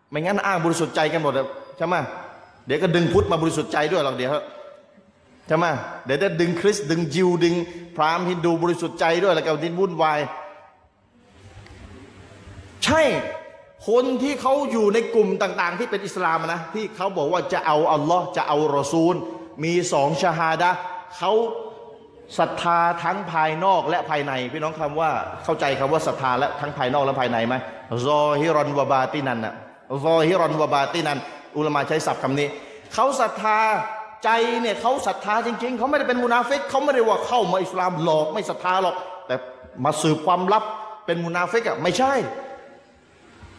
[0.09, 1.33] ไม่งั้นอ้างบริสุทธิ์ใจกันหมด
[1.77, 1.95] ใช่ไหม
[2.65, 4.31] เดี๋ยวก็ดึงพุทธมาบริสุทธิ์ใจด้วยหรอกเดี๋ยว
[5.47, 5.65] ใช่ไหม
[6.05, 7.53] เดี๋ยวจะดึงคริสดึงยิวดึง
[7.95, 10.19] พราหมณ์ฮินดูบริสุทธิ์ใจด้วยแล้วก็ดิ้นวุ่นวาย
[12.85, 13.01] ใช่
[13.89, 19.15] คนที่เขาอยู่ในกลุ่มต่าง ๆ ที่เป็นอิสลามนะที่เขาบอกว่าจะเอาอัลลอฮ์จะเอารอซูล
[19.63, 20.71] มีสองชาฮาดะ
[21.17, 21.31] เขา
[22.39, 25.11] ศรัทธาทั้งภายนอกและภายใน พี่น้องคำว่า
[25.43, 27.55] เข้าใจคำว่าศรัทธาและทั้งภายนอกและภายในไหม
[28.07, 29.53] ซอฮิรอนวาบาตินันนะ
[30.05, 31.17] ซอฮิรอนวาบาตินัน
[31.57, 32.47] อุลมาใช้ศัพท์คำนี้
[32.93, 33.59] เขาศรัทธา
[34.23, 34.29] ใจ
[34.61, 38.95] เนี่ยเขาศรัทธาจริง ๆ เขาไม่ได้เป็นมุนาฟิกเขาไม่ได้ว่าเข้ามาอิสลามหลอกไม่ศรัทธาหรอก
[39.27, 39.35] แต่
[39.85, 40.63] มาสืบความลับ
[41.05, 42.13] เป็นมุนาฟิกอะไม่ใช่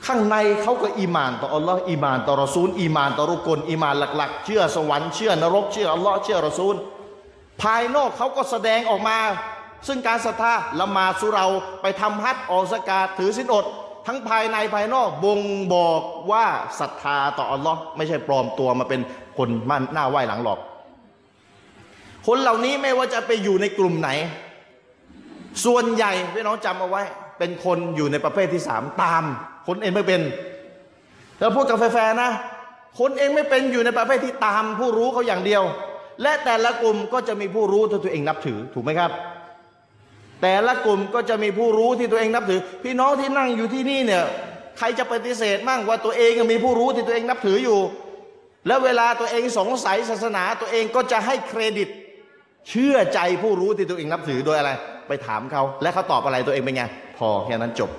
[0.07, 6.75] ข้างในเขาก็อีมานต่ออัลลอฮ์อีมานต่อรอซูลอีมานต่อรุก่นอีมานหลัก ๆ เชื่อสวรรค์เชื่อนรกเชื่ออัลลอฮ์เชื่อรอซูล
[7.63, 9.19] ภายนอกเขาก็แสดงออกมา
[9.87, 11.47] ซึ่งการศรัทธาละมาสุเรา
[11.83, 13.65] ไปทำฮัจญ์ออกสกาถือสินอด
[14.07, 15.41] ทั้งภายในภายนอกบ่ง
[15.75, 16.47] บอกว่า
[16.81, 19.01] ศรัทธาต่ออัลลอฮ์ไม่ใช่ปลอมตัวมาเป็น
[19.39, 20.59] คนมันหน้าไหว้หลังหลอก
[22.27, 24.11] คนเหล่านี้ไม่ว่าจะไปอยู่ในกลุ่มไหน
[25.65, 27.03] ส่วนใหญ่พี่น้องจำเอาไว้
[27.39, 29.25] เป็นคนอยู่ในประเภทที่สามตาม
[29.67, 30.21] คนเองไม่เป็น
[31.39, 32.31] เราพูดกับแฟร์ๆนะ
[33.01, 35.63] คนเองไม่เป็นอยู่ในประเภทที่ตามผู้รู้เขาอย่างเดียว
[36.23, 39.11] และแต่ละกลุ่มก็จะมีผู้รู้ที่ตัวเองนับถือถูกไหมครับ
[40.43, 44.25] แต่ละกลุ่มก็จะมีผู้รู้ที่ตัวเองนับถือ พี่น้องที่นั่งอยู่ที่นี่เนี่ย
[44.79, 47.79] ใครจะปฏิเสธมั่งว่าตัวเองมีผู้รู้ที่ตัวเองนับถืออยู่
[48.67, 51.89] แล้วเวลาตัวเองสงสัยศาสนาตัวเองก็จะให้เครดิต
[52.69, 54.71] เชื่อใจผู้รู้ที่ตัวเองนับถือโดยอะไร
[55.09, 56.85] ไปถามเขา และเขาตอบอะไรตัวเองเป็นไง
[57.19, 57.91] พอแค่นั้นจบ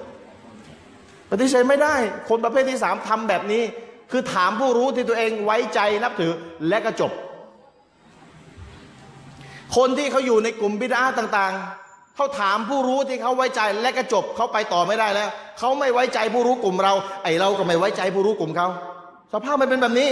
[1.31, 1.95] ปฏิเสธไม่ได้
[2.29, 3.63] คนประเภทที่สามทำแบบนี้
[4.11, 6.31] คือถามผู้รู้ที่ตัวเองไว้ใจนับถือ
[6.67, 7.11] และก็จบ
[9.75, 11.53] คนที่เขาอยู่ในกลุ่มบิดาต่าง
[11.85, 18.67] ๆเขาถามผู้รู้ที่เขาไว้ใจและก็จบเขาไปต่อไม่ได้แล้วเขาไม่ไว้ใจผู้รู้กลุ่มเรา ไอเราก็ไม่ไว้ใจผู้รู้กลุ่มเขา
[19.33, 20.09] สภาพมันเป็นแบบนี้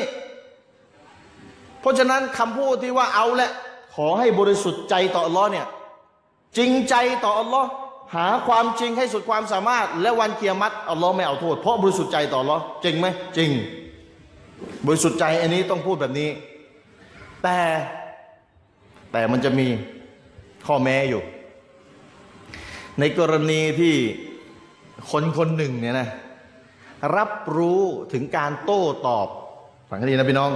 [1.81, 3.49] เพราะฉะนั้นคำพูดที่ว่าเอาและ
[3.95, 5.65] ขอให้บริสุทธิ์ใจต่ออัลลอฮ์เนี่ย
[6.57, 7.69] จริงใจต่ออัลลอฮ์
[8.13, 13.49] หาความจริงให้สุดความสามารถ และวันเกียรมัดอัลลอฮ์ไม่เอาโทษ เพราะบริสุทธิ์ใจต่ออัลลอฮ์จริงไหมจริง
[14.87, 16.29] บริสุทธิ์ใจอันนี้ต้องพูดแบบนี้
[17.43, 17.59] แต่
[19.11, 19.67] แต่มันจะมี
[20.67, 21.21] ข้อแม้อยู่
[22.99, 23.95] ในกรณีที่
[25.11, 26.09] คนคนหนึ่งเนี่ยนะ
[27.17, 27.81] รับรู้
[28.13, 29.27] ถึงการโต้ตอบ
[29.89, 30.51] ฟังให้ดีนะพี่น้อง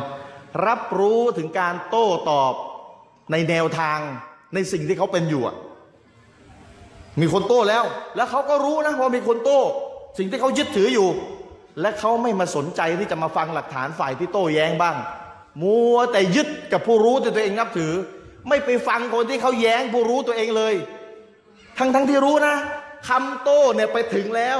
[0.67, 2.53] รับรู้ถึงการโต้ตอบ
[3.31, 3.99] ในแนวทาง
[4.53, 5.55] ในสิ่งที่เขาเป็นอยู่อะ
[7.21, 7.83] มีคนโต้แล้ว
[8.15, 9.59] แล้วเขาก็รู้นะว่ามีคนโต้
[10.17, 11.07] สิ่งที่เขายึดถืออยู่
[11.81, 14.95] และเขาไม่มาสนใจที่จะมาฟังหลักฐานฝ่ายที่โต้แย้งบ้าง
[15.61, 17.93] มัวแต่ยึดกับผู้รู้ที่ตัวเองนับถือ
[18.49, 20.75] ไม่ไปฟังคนที่เขาแย้งผู้รู้ตัวเองเลย
[21.77, 22.55] ทั้งทั้งที่รู้นะ
[23.07, 24.59] คำโต้เนี่ยไปถึงแล้ว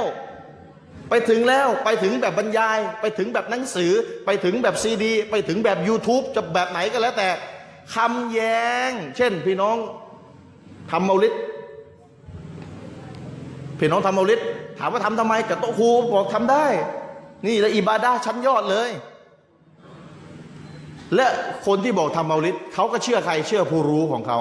[1.10, 3.92] ไปถึงแล้วไปถึงแบบบรรยาย ไปถึงแบบหนังสือ
[4.26, 7.28] ไปถึงแบบซีดี ไปถึงแบบ YouTube จะแบบไหนก็แล้วแต่
[7.94, 9.76] คำแย้ง เช่นพี่น้อง
[10.90, 11.34] ทำเมาลิด
[13.80, 14.40] พี่น้องทำเมาลิด
[14.78, 16.66] ถามว่าทำทำไมกับโตะครูบอกทำได้
[17.46, 18.90] นี่และอิบาดาชั้นยอดเลย
[21.14, 21.26] และ
[21.66, 24.38] คนที่บอกทำเมาลิดเขาก็เชื่อใครเชื่อผู้รู้ของเขา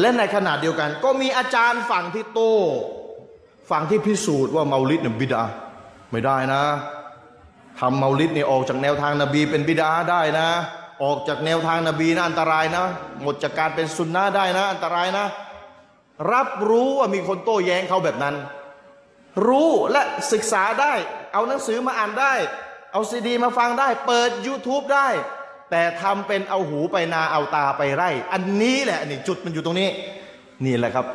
[0.00, 2.40] และในขณะเดียวกัน ก็มีอาจารย์ฝั่งที่โต
[3.70, 5.42] ฝั่งที่พิสูจน์ว่าเมาลิดเนี่ยบิดา
[6.10, 6.62] ไม่ได้นะ
[7.80, 10.48] ทำเมาลิดเนี่ยออกจากแนวทางนบีเป็นบิดาได้นะ
[11.02, 12.84] ออกจากแนวทางนบีนะอันตรายนะ
[13.22, 15.26] หมดจากการเป็นซุนนะได้นะ อันตรายนะ
[16.32, 18.34] รับรู้ว่ามีคนโต้แย้งเขาแบบนั้น
[19.46, 20.02] รู้และ
[20.32, 20.92] ศึกษาได้
[21.32, 22.34] เอาหนังสือมาอ่านได้
[22.92, 25.08] เอาซีดีมาฟังได้ เปิด YouTube ได้
[25.70, 29.88] แต่ทำเป็นเอาหูไปนาเอาตาไปไร่ อันนี้แหละนี่จุดมันอยู่ตรงนี้
[30.64, 31.06] นี่แหละครับ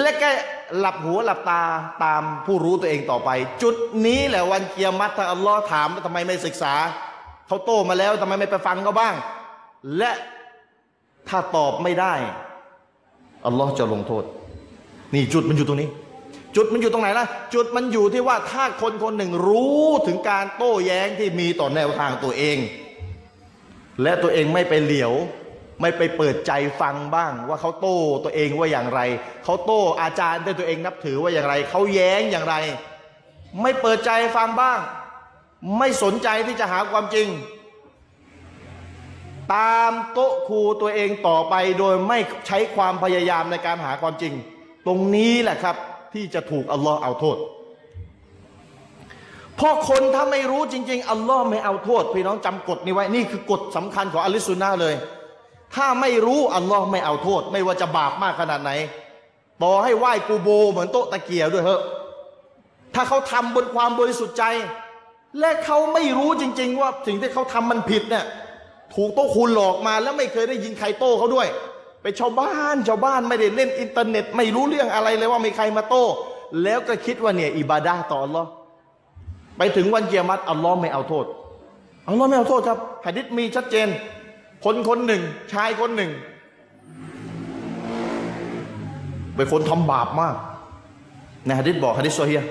[0.00, 0.30] และก็
[0.78, 1.62] หลับหัวหลับตา
[2.04, 3.30] ตามผู้รู้ตัวเองต่อไป
[3.62, 3.76] จุด
[4.06, 6.74] นี้แหละวันเกียรมัตถ้าอัลลอฮ์ถามว่าทำไมไม่ศึกษา
[7.46, 9.14] เขาโตมาแล้วทำไมไม่ไปฟังเขาบ้าง
[9.98, 10.10] และ
[11.28, 12.14] ถ้าตอบไม่ได้
[13.48, 14.24] อัลลอฮ์จะลงโทษ
[15.14, 15.88] นี่จุดมันอยู่ตรงนี้
[16.56, 22.58] จุดมันอยู่ตรงไหนล่ะ จุดมันอยู่ที่ว่าถ้าคนคนหนึ่งรู้ถึงการโต้แย้งที่มีต่อแนวทางตัวเอง
[24.02, 25.12] และตัวเองไม่ไปเหลียว
[25.80, 29.00] ไม่ไปเปิดใจฟังบ้าง ว่าเขาโต้ตัวเองว่าอย่างไร
[29.44, 32.56] เขาโต้อาจารย์ที่ตัวเองนับถือว่าอย่างไร เขาแย้งอย่างไร
[33.62, 34.78] ไม่เปิดใจฟังบ้าง
[35.78, 37.28] ไม่สนใจที่จะหาความจริง
[39.54, 44.32] ตามโต๊ะครูตัวเองต่อไปโดยไม่ใช้ความพยายามในการหาความจริง
[44.86, 45.76] ตรงนี้แหละครับ
[46.14, 47.36] ที่จะถูกอัลลอฮ์เอาโทษ
[49.56, 54.94] เพราะคนถ้าไม่รู้จริง ๆ อัลลอฮ์ไม่เอาโทษ พี่น้องจำกฎนี้ไว้นี่คือกฎสำคัญของอัลลิสุนนะเลย
[55.74, 58.70] ถ้าไม่รู้อัลลอฮ์ไม่เอาโทษ ไม่ว่าจะบาปมากขนาดไหน
[59.62, 61.82] ต่อให้ไหว้กูโบ เหมือนโต๊ะตะเกียบด้วยเถอะ
[62.94, 64.44] ถ้าเขาทำบนความบริสุทธิ์ใจ
[65.40, 68.24] และเขาไม่รู้จริง ๆ ว่าสิ่งที่เขาทำมันผิดเนี่ย
[68.94, 71.48] ถูกโต๊ะคุณหลอกมาแล้วไม่เคยได้ยินใครโต้เขาด้วย
[72.02, 76.04] ไปชาวบ้านชาวบ้านไม่ได้เล่นอินเทอร์เน็ต ไม่รู้เรื่องอะไรเลยว่ามีใครมาโต้
[76.62, 78.48] แล้วก็คิดว่าเนี่ยอิบาดาต่ออัลลอฮ์
[79.58, 81.26] ไปถึงวันเกียรติอัลลอฮ์ไม่เอาโทษ
[82.08, 83.88] อัลลอฮ์ไม่เอาโทษครับหะดิษมีชัดเจน
[84.64, 85.22] คนคนหนึ่ง
[85.52, 86.10] ชายคนหนึ่ง
[89.36, 90.36] เป็นคนทำบาปมาก
[91.44, 92.42] ในหะดิษบอกหะดิษโซเฮีย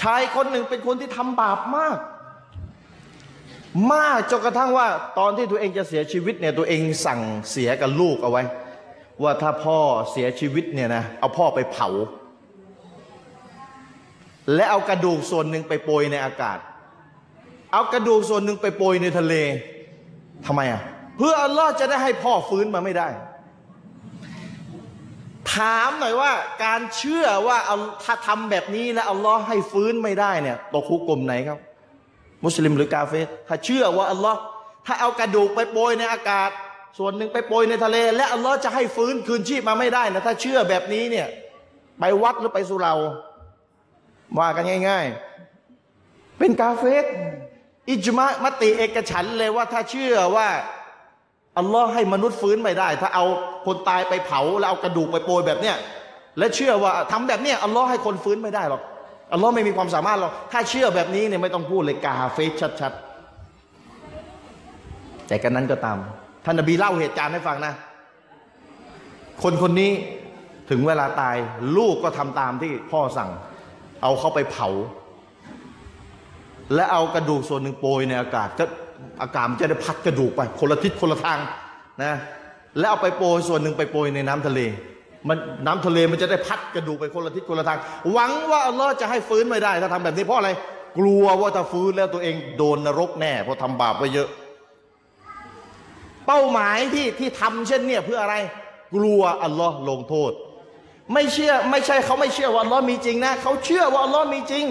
[0.00, 1.96] ชายคนหนึ่งเป็นคนที่ทำบาปมาก
[3.92, 4.86] มากจนกระทั่งว่า
[5.18, 8.42] ตอนที่ตัวเองจะเสียชีวิตเนี่ยตัวเองสั่งเสียกับลูกเอาไว้
[9.22, 9.78] ว่าถ้าพ่อ
[10.10, 11.88] เสียชีวิตเนี่ยนะเอาพ่อไปเผา
[14.54, 16.58] และเอากระดูกส่วนหนึ่งไปโปรยในอากาศ
[17.72, 19.34] เอากระดูกส่วนหนึ่งไปโปรยในทะเล
[20.46, 20.82] ทำไมอะ
[21.16, 23.08] เพื่ออัลลอฮ์จะได้ให้พ่อฟื้นมาไม่ได้
[25.54, 26.32] ถามหน่อยว่า
[26.64, 31.58] การเชื่อว่าเอาถ้าทำแบบนี้แล้วอัลลอฮ์ให้ฟื้นไม่ได้เนี่ยตกคุกกลมไหนครับ
[32.44, 33.16] มุสลิมหรือกาเฟร
[33.48, 34.40] ถ้าเชื่อว่าอัลลอฮ์
[34.86, 36.50] ถ้าเอากระดูกไปโปรยในอากาศ
[36.98, 41.28] ส่วนหนึ่งไปโปรยในทะเล และอัลลอฮ์จะให้ฟื้นคืนชีพมาไม่ได้นะถ้าเชื่อแบบนี้เนี่ย
[41.98, 42.94] ไปวัดหรือไปสุเหรา
[44.38, 45.06] ว่ากันง่าย
[45.72, 46.88] ๆ เป็นกาเฟร
[47.90, 50.48] อิจมะมติเอกฉันเลยว่าถ้าเชื่อว่า
[51.58, 53.24] อัลลอฮ์ให้มนุษย์ฟื้นไม่ได้ ถ้าเอา
[53.66, 55.76] คนตายไปเผาแล้วเอากระดูกไปโปรยแบบเนี้ย
[56.38, 58.82] และเชื่อว่าทำแบบเนี้ยอัลลอฮ์ให้คนฟื้นไม่ได้หรอก
[59.32, 65.98] อัลลอฮ์ไม่มีความสามารถหรอกถ้าเชื่อแบบนี้เนี่ยไม่ต้องพูดเลยกาเฟสชัดๆ แต่กันนั้นก็ตาม
[66.44, 67.74] ท่านนบีเล่าเหตุการณ์ให้ฟังนะ
[69.42, 69.92] คนคนนี้
[70.70, 71.36] ถึงเวลาตาย
[71.76, 73.30] ลูกก็ทำตามที่พ่อสั่ง
[74.02, 74.68] เอาเข้าไปเผา
[76.74, 78.64] และเอากระดูกส่วนหนึ่งโปรยในอากาศก็
[79.22, 81.38] อากาศมันจะได้พัดกระดูกไป คนละทิศคนละทาง
[82.02, 82.14] นะ
[82.78, 84.60] แล้วเอาไปโปรยส่วนหนึ่งไปโปรยในน้ำทะเล
[85.28, 87.78] มันน้ำทะเลมันจะได้พัดกระดูกไปคนละทิศคนละทาง
[88.12, 90.50] หวังว่าอัลลอฮ์จะให้ฟื้นไม่ได้ถ้าทำแบบนี้เพราะอะไร
[90.98, 94.28] กลัวว่าถ้าฟื้นแล้วตัวเองโดนนรกแน่เพราะทำบาปไปเยอะ
[96.26, 98.34] เป้าหมายที่ที่ทำเช่นเนี่ยเพื่ออะไร
[98.94, 100.32] กลัวอัลลอฮ์ลงโทษ
[101.12, 104.66] ไม่เชื่อไม่ใช่เขาไม่เชื่อว่าอัลลอฮ์มีจริงนะเขาเชื่อว่าอัลลอฮ์มีจริง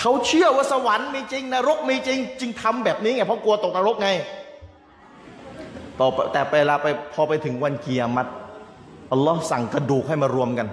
[0.00, 4.08] เขาเชื่อว่าสวรรค์มีจริงนรกมีจริง จึงทำแบบนี้ไงเพราะกลัวตกนรกไง
[6.00, 8.30] ต่อแต่เวลาไปพอไปถึงวันเกียรติ
[9.12, 10.66] อัลลอฮ์สั่งกระดูกให้มารวมกัน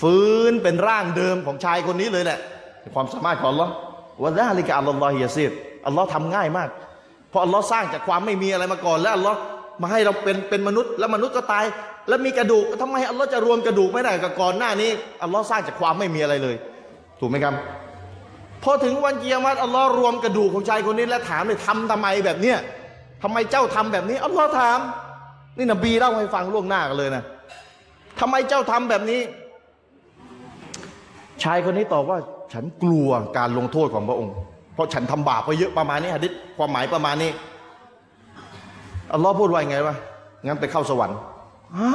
[0.00, 2.38] ฟื้นเป็นร่างเดิมของชายคนนี้เลยแหละ
[2.94, 3.72] ความสามารถของอัลลอฮ์
[4.22, 5.50] วะดาลิกะอัลลอฮิยาซีด
[5.86, 6.68] อัลลอฮ์ทำง่ายมาก
[7.30, 9.36] เพราะอัลลอฮ์สร้างจากความไม่มีอะไรมาก่อน แล้วอัลลอฮ์
[9.82, 11.64] มาให้เราเป็นเป็นมนุษย์ แล้วมนุษย์ก็ตาย
[12.08, 14.90] แล้วมีกระดูกทำไมอัลลอฮ์จะรวมกระดูกไม่ได้กับก่อนหน้านี้
[15.22, 16.56] อัลลอฮ์สร้างจากความไม่มีอะไรเลย
[17.20, 17.54] ถูกไหมครับ
[18.62, 22.58] พอถึงวันเกียรติอัลลอฮ์รวมกระดูกของชายคนนี้แล้วถามเลยทำทำไมแบบเนี้ย
[23.22, 24.78] ทำไมเจ้าทำแบบนี้อัลลอฮ์ถาม
[25.56, 27.22] นี่นบีเล่าให้ฟังล่วงหน้ากันเลยนะ
[28.20, 29.20] ทำไมเจ้าทำแบบนี้
[31.42, 32.18] ชายคนนี้ตอบว่า
[32.52, 34.34] ฉันกลัวการลงโทษของพระองค์
[34.74, 37.30] เพราะฉันทำบาปไปเยอะประมาณนี้ฮะดิษความหมายประมาณนี้
[39.12, 39.96] อัลลอฮ์พูดว่าไงวะ
[40.46, 41.16] งั้นไปเข้าสวรรค์
[41.78, 41.90] ฮะ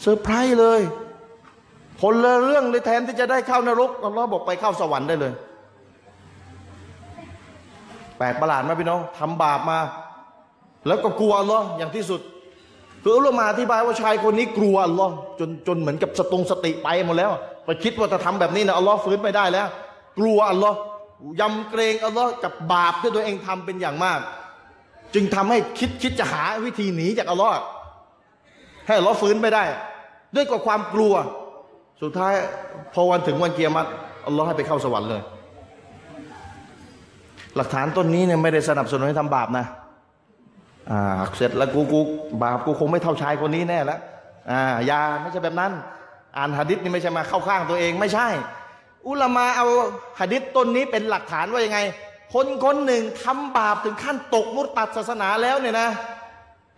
[0.00, 0.80] เซอร์ไพรส์เลย
[2.02, 5.32] คนละเรื่องเลยแทนที่จะได้เข้านรกอัลลอฮ์บอกไปเข้าสวรรค์ได้เลย
[8.22, 9.78] ปลกประหลาดไหมพี่น้องทำบาปมา
[10.86, 12.20] แล้วก็กลัวอัลลอฮ์อย่างที่สุด
[13.02, 17.30] คืออัลลอฮ์มาอธิบายว่าชายคนนี้กลัวอัลลอฮ์จนจนเหมือนกับสตงสติไปหมดแล้ว
[17.64, 19.66] ไปคิดว่าจะทำแบบนี้นะอัลลอฮ์ฟื้นไม่ได้แล้ว
[20.18, 20.76] กลัวอัลลอฮ์
[21.40, 24.20] ยำเกรงอัลลอฮ์กับบาปที่ตัวเองทำเป็นอย่างมาก
[25.14, 27.52] จึงทำให้คิดคิดจะหาวิธีหนีจากอัลลอฮ์
[28.86, 29.64] ให้อัลลอฮ์ฟื้นไม่ได้
[30.34, 31.14] ด้วยกับความกลัว
[32.02, 32.34] สุดท้าย
[32.94, 33.88] พอวันถึงวันเกียรติ
[34.26, 35.22] อัลลอฮ์ให้ไปเข้าสวรรค์เลย
[37.56, 39.66] หลักฐานต้นนี้เนี่ยไม่ได้สนับสนุนให้ทำบาปนะ
[40.90, 41.00] อ่า
[41.36, 42.00] เสร็จแล้วกูกู
[42.42, 44.00] บาปกูคงไม่เท่าชายคนนี้แน่แล้ว
[44.50, 45.72] อ่ายาไม่ใช่แบบนั้น
[46.36, 48.28] อ่านหะดิษนี่ไม่ใช่มาเข้าข้างตัวเองไม่ใช่
[49.08, 49.66] อุลามาเอา
[50.20, 51.78] หะดิษต้นนี้เป็นหลักฐานว่ายังไง
[52.34, 55.88] คนคนหนึ่งทำบาปถึงขั้นตกมุตตัดศาสนาแล้วเนี่ยนะ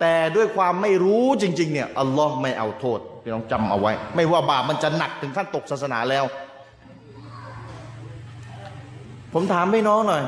[0.01, 6.25] แต่ด้วยความไม่รู้จริง ๆ เนี่ยอัลลอฮ์ไม่เอาโทษพี่น้องจำเอาไว้ ไม่ว่าบาปมันจะหนักถึงขั้นตกศาสนาแล้ว
[9.33, 10.23] ผมถามพี่น้องหน่อย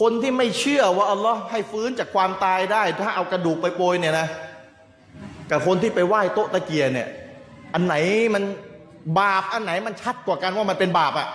[0.00, 4.28] คนที่ไม่เชื่อว่าอัลลอฮ์ให้ฟื้นจากความตายได้ ถ้าเอากระดูกไปโปรยเนี่ยนะ
[5.50, 7.08] กับคนที่ไปไหว้โต๊ะตะเกียเนี่ย
[7.74, 7.94] อันไหน
[8.34, 8.44] มัน
[9.20, 11.28] บาปอันไหนมันชัดกว่ากันว่ามันเป็นบาปอะ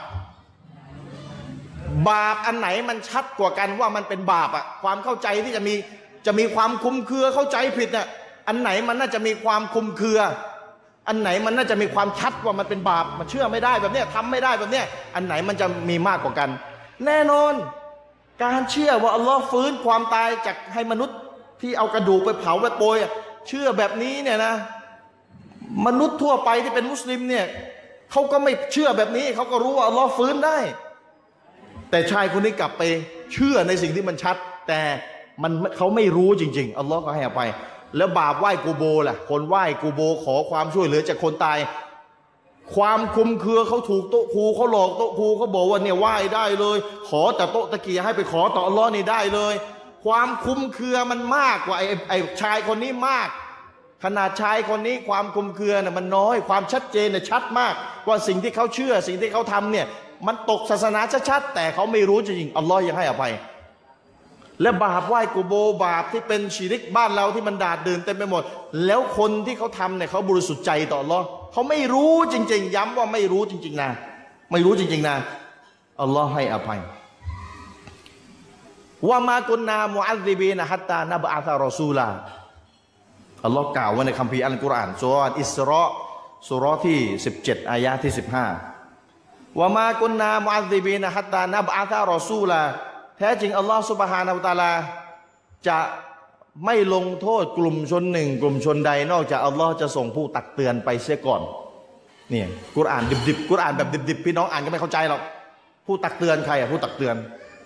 [2.09, 5.73] บาปอันไหนมันชัดกว่ากันว่ามันเป็นบาปอะความเข้าใจที่จะมี
[6.25, 8.07] จะมีความคลุมเครือเข้าใจผิดน่ะ
[8.47, 10.19] อันไหนมันน่าจะมีความคลุมเครือ
[11.07, 14.85] อันไหนมันน่าจะมีความชัดว่ามันเป็นบาปมันเชื่อไม่ได้แบบเนี้ยทำไม่ได้แบบเนี้ย
[15.15, 16.49] อันไหนมันจะมีมากกว่ากัน
[17.05, 17.53] แน่นอน
[18.43, 21.17] การเชื่อว่าอัลลอฮ์ฟื้นความตายจากให้มนุษย์
[21.61, 22.97] ที่เอากระดูกไปเผาไปโปย
[23.47, 24.53] เชื่อแบบนี้เนี่ยนะ
[25.87, 27.45] มนุษย์ทั่วไปที่เป็นมุสลิมเนี่ย
[28.11, 30.59] เขาก็ไม่เชื่อแบบนี้เขาก็รู้ว่าอัลลอฮ์ฟื้นได้
[31.89, 32.83] แต่ชายคนนี้กลับไป
[33.33, 34.35] เชื่อในสิ่งที่มันชัด
[34.67, 34.81] แต่
[35.43, 37.49] มันเขาไม่รู้จริง ๆอัลลอฮ์ก็ให้อภัย
[37.97, 41.57] แล้วบาปไหว้กูโบล่ะ คนไหว้กูโบขอความช่วยเหลือจากคนตาย
[42.75, 46.77] ความคุมเครือเขาถูกโต๊ะครูเขาหลอกโต๊ะครูเขาบอกว่าเนี่ยไหว้ได้เลย
[47.09, 49.53] ขอแต่โต๊ะตะเกียให้ไปขอต่ออัลลอฮ์นี่ได้เลย
[50.05, 53.29] ความคุมเครือมันมากกว่าไอ้ไอ้ชายคนนี้มาก
[54.03, 57.73] ขนาดชายคนนี้ความคุมเครือน่ะมันน้อย ความชัดเจนน่ะชัดมาก
[58.07, 59.85] ว่าสิ่งที่เขาเชื่อ สิ่งที่เขาทำเนี่ย
[60.27, 63.33] มันตกศาสนาชัดๆแต่เขาไม่รู้จริงๆอัลลอฮ์ยังให้อภัย
[64.61, 65.53] และบาปไหว้กูโบ
[65.85, 68.43] บาปที่เป็นชีริกบ้านเราที่มันดาดเดินเต็มไปหมด
[68.85, 73.89] แล้วคนที่เขาทำเนี่ยเขาบริสุทธิ์ใจต่ออัลลอฮ์เขาไม่รู้จริง ๆ ย้ำว่าไม่รู้จริง ๆนะ
[74.51, 75.17] ไม่รู้จริง ๆนะ
[76.01, 76.79] อัลลอฮ์ให้อภัย
[79.09, 82.07] ว่ามากุนนามุอัลลิบีนะฮัตตานับอาซารอซูลา
[83.45, 85.85] อัลลอฮ์กล่าวไว้ในคัมภีร์อัลกุรอานสุรอิสรา
[86.49, 86.99] สุรที่
[87.35, 88.13] 17 อายะที่
[88.85, 92.61] 15ว่ามากุนนามุอัลลิบีนะฮัตตานับอาซารอซูลา
[93.23, 94.71] ท้จริงอัลลอฮ์สุบฮานาอัลตาลา
[95.67, 95.79] จะ
[96.65, 101.41] ไม่ลงโทษกลุ่มชนหนึ่ง กลุ่มชนใดนอกจากอัลลอฮ์จะส่งผู้ตักเตือนไปเสียก่อน
[102.29, 102.47] เนี่ย
[102.77, 105.21] กุรอานดิบๆกุรอานแบบดิบๆพี่น้องอ่านก็ไม่เข้าใจหรอก
[105.85, 107.15] ผู้ตักเตือนใครอะผู้ตักเตือน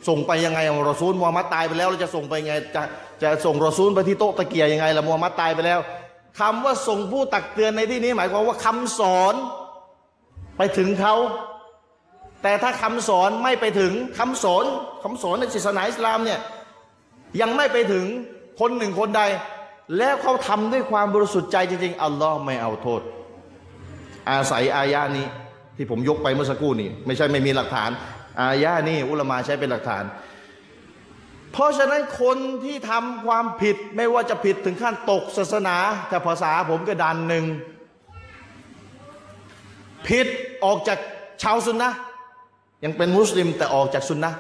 [0.07, 2.81] ส่งไปยังไงรอซูลมูฮัมมัดตายไปแล้วเราจะส่งไปยังไงจะ
[3.23, 5.79] จะส่งรอซูลไปที่โต๊ะตะเกียยังไงละมูฮัมมัดตายไปแล้ว
[6.39, 9.33] คำว่าส่งผู้ตักเตือนในที่นี้ หมายความว่าคำสอน
[10.57, 11.15] ไปถึงเขา
[12.43, 14.63] แต่ถ้าคำสอนไม่ไปถึงคำสอน
[15.03, 16.39] คำสอนในศาสนาอิสลามเนี่ย
[17.41, 18.05] ยังไม่ไปถึง
[18.59, 19.21] คนหนึ่งคนใด
[19.97, 23.01] แล้วเขาทำด้วยความบริสุทธิ์ใจจริงๆอัลลอฮ์ไม่เอาโทษ
[24.29, 25.27] อาศัยอายานี้
[25.77, 27.89] ที่ผมยกไปเมื่อสักครู่นี้ไม่ใช่ไม่มีหลักฐาน
[28.41, 30.03] อายานี้อุลามาใช้เป็นหลักฐาน
[31.51, 35.77] เพราะฉะนั้นคนที่ทำความผิดไม่ว่าจะผิดถึงขั้นตกศาสนา
[36.09, 37.45] แต่ภาษาผมก็ดันหนึ่ง
[40.07, 40.27] ผิด
[40.63, 40.99] ออกจาก
[41.43, 41.91] ชาวซุนนะ
[42.83, 44.31] ยังเป็นมุสลิมแต่ออกจากซุนนะ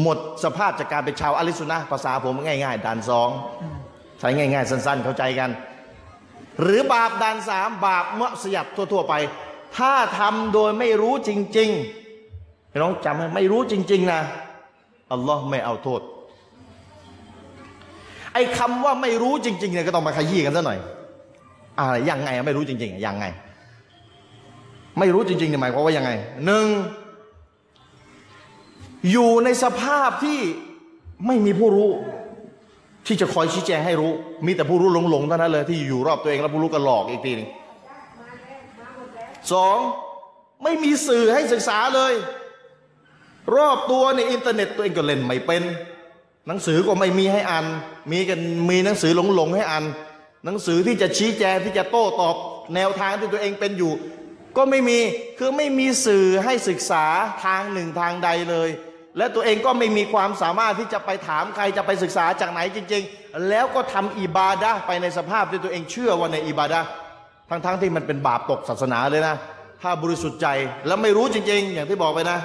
[0.00, 3.28] หมดสภาพจากการเป็นชาวอะลิซุนนะภาษาผมง่าย ๆ ด่านสอง
[4.18, 5.50] ใช้ง่าย ๆ สั้น ๆ เข้าใจกัน
[6.60, 9.14] หรือบาปด่านสามบาปเมื่อสยับทั่ว ๆ ไป
[9.76, 14.20] ถ้าทำโดยไม่รู้จริงๆพี่น้องจำไว้ไม่รู้จริง ๆ นะ
[15.12, 16.00] อัลลอฮ์ไม่เอาโทษ
[18.34, 20.78] ไอ้คำว่าไม่รู้จริงๆเนี่ยก็ต้องมาขยี้กันซะหน่อย
[21.78, 23.24] อะไรยังไงไม่รู้จริงๆยังไง
[24.98, 26.10] ไม่รู้จริงๆเนี่ยหมายความว่ายังไง
[26.46, 26.66] หนึ่ง
[29.10, 30.40] อยู่ในสภาพที่
[31.26, 31.90] ไม่มีผู้รู้
[33.06, 34.12] ที่จะคอยชี้แจงให้รู้
[34.46, 37.48] มีแต่ผู้รู้หลงๆเท่านั้นเลยที่อยู่รอบตัวเองแล้วผู้รู้ก็หลอกอีกทีหนึง
[39.52, 39.78] สอง
[40.62, 42.12] ไม่มีสื่อให้ศึกษาเลย
[43.56, 45.62] รอบตัวในอินเทอร์เน็ตตัวเองก็เล่นไม่เป็น
[46.46, 47.66] หนังสือก็ไม่มีให้อ่าน
[48.12, 48.40] มีกัน
[48.70, 49.84] มีหนังสือหลงๆให้อ่าน
[50.44, 52.36] หนังสือที่จะชี้แจงที่จะโต้ตอบ
[52.74, 53.92] แนวทางที่ตัวเองเป็นอยู่
[54.56, 54.98] ก็ไม่มี
[55.38, 57.04] คือไม่มีสื่อให้ศึกษา
[57.44, 58.68] ทางหนึ่งทางใดเลย
[59.18, 66.80] และตัวเองก็ไม่มีความสามารถที่จะไปถามใครจะไปศึกษาจากไหนจริง ๆ แล้วก็ทำอิบาดะไปในสภาพที่ตัวเองเชื่อว่าในอิบาดะ
[67.48, 69.36] ทั้งๆที่มันเป็นบาปตกศาสนาเลยนะ
[69.82, 70.48] ถ้าบริสุทธิ์ใจ
[70.86, 72.38] แล้วไม่รู้จริง ๆ อย่างที่บอกไปนะ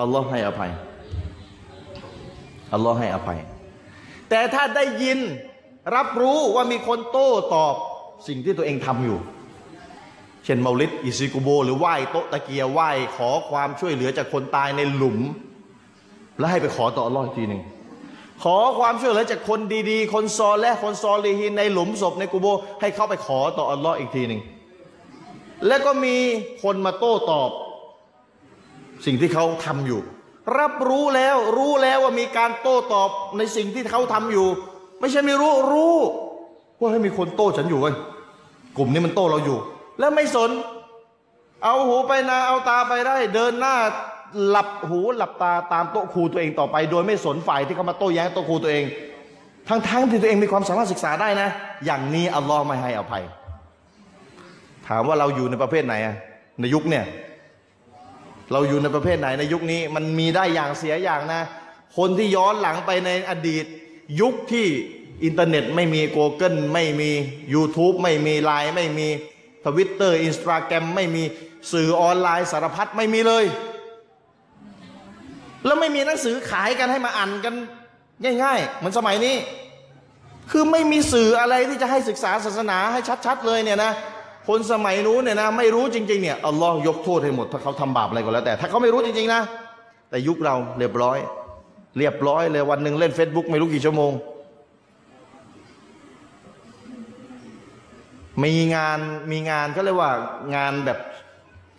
[0.00, 0.70] อัลลอฮ์ให้อภัย
[2.72, 3.38] อัลลอฮ์ให้อภัย
[4.30, 5.18] แต่ถ้าได้ยิน
[5.96, 7.74] รับรู้ว่ามีคนโต้ตอบ
[8.28, 9.18] สิ่งที่ตัวเองทำอยู่
[10.44, 15.18] เช่นเมาลิดอิซิกุโบ หรือไหว้โตตะเกียไหว้ขอความช่วยเหลือจากคนตายในหลุม
[16.38, 17.62] แล้วให้ไปขอต่ออัลลอฮ์อีกทีหนึ่ง
[18.42, 19.60] ขอความช่วยเหลือจากคน
[19.90, 22.46] ดีๆ คนซอและคนซอลีฮินในหลุมศพในกุโบ
[22.80, 24.40] ให้เข้าไปขอต่ออัลลอฮ์อีกทีหนึ่ง
[25.66, 26.16] แล้วก็มี
[26.62, 27.50] คนมาโต้ตอบ
[29.06, 30.00] สิ่งที่เขาทำอยู่
[30.58, 33.08] รับรู้แล้วรู้แล้วว่ามีการโต้ตอบ
[33.38, 34.48] ในสิ่งที่เขาทำอยู่
[35.00, 35.94] ไไม่ใช่ไม่รู้รู้
[36.80, 37.94] ว่าให้มีคนโต้ฉันอยู่เว้ย
[38.76, 39.58] กลุ่มนี้มันโต้เราอยู่
[39.98, 40.50] แล้วไม่สน
[41.64, 43.76] เอาหูไปนาเอาตาไปได้ เดินหน้า
[44.46, 48.84] หลับหูหลับตาตามโต๊ะครูตัวเองต่อไป โดยไม่สนฝ่ายที่เขามาโต้แย้งโต๊ะครูตัวเอง
[49.68, 51.48] ทั้งๆที่ตัวเองมีความสามารถศึกษาได้นะ
[51.84, 53.24] อย่างนี้อัลลอฮ์ไม่ให้อภัย
[54.88, 55.94] ถามว่าเราอยู่ในประเภทไหน
[56.60, 57.04] ในยุคเนี่ย
[58.52, 61.42] เราอยู่ในประเภทไหนในยุคนี้มันมีได้อย่างเสียอย่างนะ
[61.96, 63.64] คนที่ย้อนหลังไปในอดีต
[64.20, 64.66] ยุคที่
[65.24, 67.10] อินเทอร์เน็ตไม่มี Google ไม่มี
[67.54, 69.08] YouTube ไม่มีไลน์ไม่มี
[69.64, 71.22] Twitter Instagram ไม่มี
[71.72, 73.44] สื่อออนไลน์สารพัดไม่มีเลย
[75.64, 77.54] แล้วไม่มีหนังสือขายกันให้มาอ่านกัน
[78.42, 79.36] ง่าย ๆ เหมือนสมัยนี้
[80.50, 83.92] คือไม่มีสื่ออะไรที่จะให้ศึกษาศาสนาให้ชัด ๆ เลยเนี่ยนะ
[84.48, 89.42] คนสมัยนู้นเนี่ยนะไม่รู้จริง ๆ เนี่ยอัลลอฮ์ยกโทษให้หมดถ้าเขาทำบาปอะไรก็แล้วแต่ ถ้าเขาไม่รู้จริง ๆ นะ
[90.10, 91.18] แต่ยุคเราเรียบร้อย
[91.98, 94.12] เรียบร้อยเลยวันหนึ่งเล่น Facebook ไม่รู้กี่ชั่วโมง
[98.44, 98.98] มีงาน
[99.30, 100.12] มีงานก็เรียกว่า
[100.54, 100.98] งานแบบ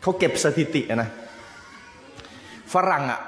[0.01, 1.09] เขาเก็บสถิตินะ
[2.73, 3.21] ฝรั่งอะ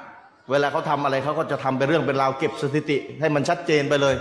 [0.50, 4.14] เวลาเขาทำอะไรเขาก็จะทำเป็นเรื่องเป็นราวเก็บสถิติ ให้มันชัดเจนไปเลย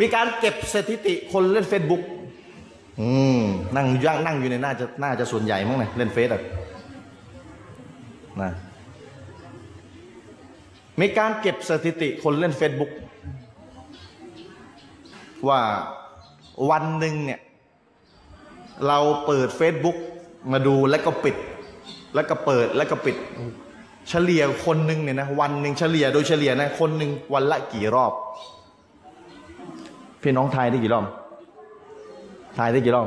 [0.00, 2.02] มีการเก็บสถิติคนเล่น Facebook
[3.00, 3.08] อื
[3.40, 3.42] ม
[3.76, 6.42] นั่งย่างนั่งอยู่ในน่าจะน่าจะส่วนใหญ่มั้งนะเล่นเฟซอะ
[8.40, 8.52] นะ
[11.00, 12.92] มีการเก็บสถิติคนเล่น Facebook
[15.48, 15.60] ว่า
[16.70, 17.40] วันหนึ่งเนี่ย
[18.86, 19.98] เราเปิด Facebook
[20.52, 21.36] มาดูแล้วก็ปิด
[22.14, 23.16] แล้วก็เปิดแล้วก็ปิด
[24.10, 28.12] เฉลี่ยคนหนึ่งเนี่ยนะวันหนึ่งเฉลี่ยโดยเฉลี่ยนะคนหนึ่งวันละกี่รอบ
[30.22, 31.04] พี่น้องทายได้กี่รอบ
[32.58, 33.06] ทายได้กี่รอบ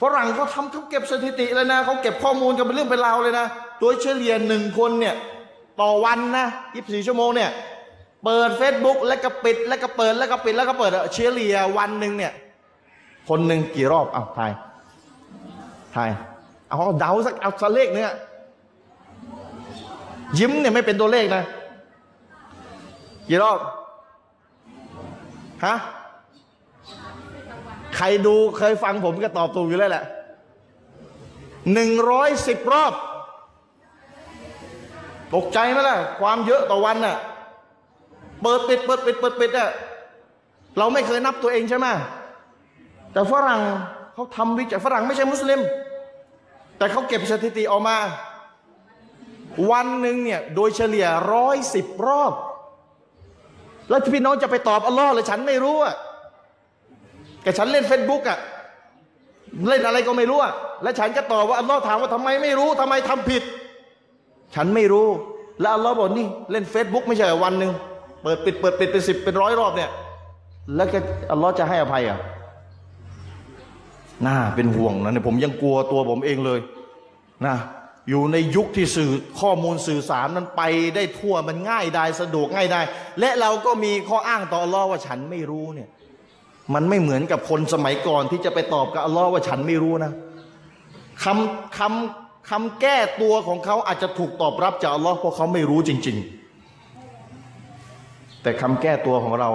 [0.00, 3.46] ฝรั่งเขาทำเขาเก็บสถิติเลยนะเขาเก็บข้อมูลกันเป็นเรื่องเป็นราวเลยนะ
[3.80, 5.14] โดยเฉลี่ยหนึ่งคนเนี่ย
[5.80, 7.50] ต่อวันนะ24ชั่วโมงเนี่ย
[8.24, 12.32] เปิด Facebook แล้วก็ปิดแล้วก็เปิดแล้วก็ปิดแล้วก็เปิดเฉลี่ยวันหนึ่งเนี่ย
[13.28, 14.52] คนหนึ่งกี่รอบเอาทาย
[15.94, 16.10] ทาย
[16.68, 18.12] เอาเดาสักเอาสักเลขเนี่ย
[20.38, 21.44] ยิ้มเนี่ยไม่เป็นตัวเลขนะ
[23.28, 23.58] กี่รอบ
[25.64, 25.74] ฮะ
[27.96, 30.04] ใครดูเคยฟังผมก็ตอบถูกอยู่แล้วแหละ
[31.72, 32.92] หนึ่งร้อยสิบรอบ
[35.34, 37.16] ตกใจไหมล่ะ ความเยอะต่อวันน่ะ
[38.42, 39.70] เปิดปิดเปิดปิดเปิดปิดอะ
[40.78, 41.86] เราไม่เคยนับตัวเองใช่ไหม
[43.12, 43.60] แต่ฝรั่ง
[44.14, 45.60] เขาทำวิจัยฝรั่งไม่ใช่มุสลิม
[46.78, 47.96] แต่เขาเก็บสถิติออกมา
[49.70, 52.32] วันหนึ่งเนี่ยโดยเฉลี่ยร้อยสิบรอบ
[53.88, 55.94] แล้วพี่น้องจะไปตอบอัลลอฮ์เลยฉันไม่รู้อะ
[57.42, 58.38] แต่ฉันเล่นเฟซบุ๊กอะ
[59.68, 63.42] เล่นอะไรก็ไม่รู้อะและฉันจะตอบว่าอัลลอฮ์ถามว่าทำไมไม่รู้ทำไมทำผิด
[64.54, 65.08] ฉันไม่รู้
[65.60, 67.70] แล้วอัลลอฮ์บอกนี่เล่นเฟซบุ๊กไม่ใช่วันหนึ่ง
[68.22, 69.90] เปิดปิดเปิดปิดเป็นสิบเป็นร้อยรอบเนี่ย
[70.76, 70.98] แล้วก็
[71.32, 72.18] อัลลอฮ์จะให้อภัยอะ
[74.26, 76.60] น่าเป็นห่วงนะเนี่ยผมยังกลัวตัวผมเองเลย
[77.46, 77.56] นะ
[78.08, 80.62] อยู่ในยุคที่สื่อข้อมูลสื่อสารนั้นไป
[80.94, 82.80] ได้ทั่วมันง่ายได้สะดวกง่ายได้
[83.20, 85.88] และเราก็มีข้ออ้างต่ออัลลอฮ์ว่าฉันไม่รู้เนี่ย
[86.74, 90.12] มันไม่เหมือนกับคนสมัยก่อนที่จะไปตอบกับอัลลอฮ์ว่าฉันไม่รู้นะ
[91.24, 96.16] คำคำคำแก้ตัวของเขาอาจจะถูกตอบรับจากอัลลอฮ์เพราะเขาไม่รู้จริง
[97.04, 99.50] ๆ แต่คำแก้ตัวของเรา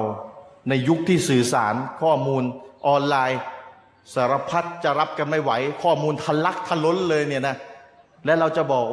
[0.69, 2.43] ในยุคที่สื่อสารข้อมูล
[2.87, 3.41] ออนไลน์
[4.15, 5.51] สารพัดจะรับกันไม่ไหว
[5.83, 7.55] ข้อมูลทะลักทะล้นเลยเนี่ยนะ
[8.27, 8.85] และเราจะบอก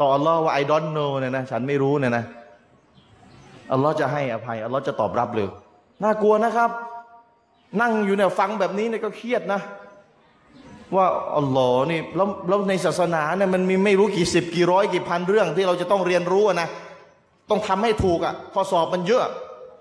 [0.00, 2.24] ต่ออัลลอฮ์ว่า I don't know เนี่ยนะฉันไม่รู้เนี่ยนะ
[3.72, 5.48] อัลลอฮ์จะให้อภัยอัลลอฮ์จะตอบรับเลย
[6.02, 6.70] น่ากลัวนะครับ
[7.80, 9.60] นั่งอยู่เนี่ยฟังแบบนี้เนี่ยก็เครียดนะ
[10.96, 11.06] ว่า
[11.38, 16.68] อัลลอฮ์นี่แล้วแล้วในศาสนาเนี่ยมันมีไม่รู้กี่สิบกี่ร้อยกี่พันเรื่องที่เราจะต้องเรียนรู้นะ
[17.50, 19.24] ต้องทำให้ถูกอะ่ะข้อสอบมันเยอะ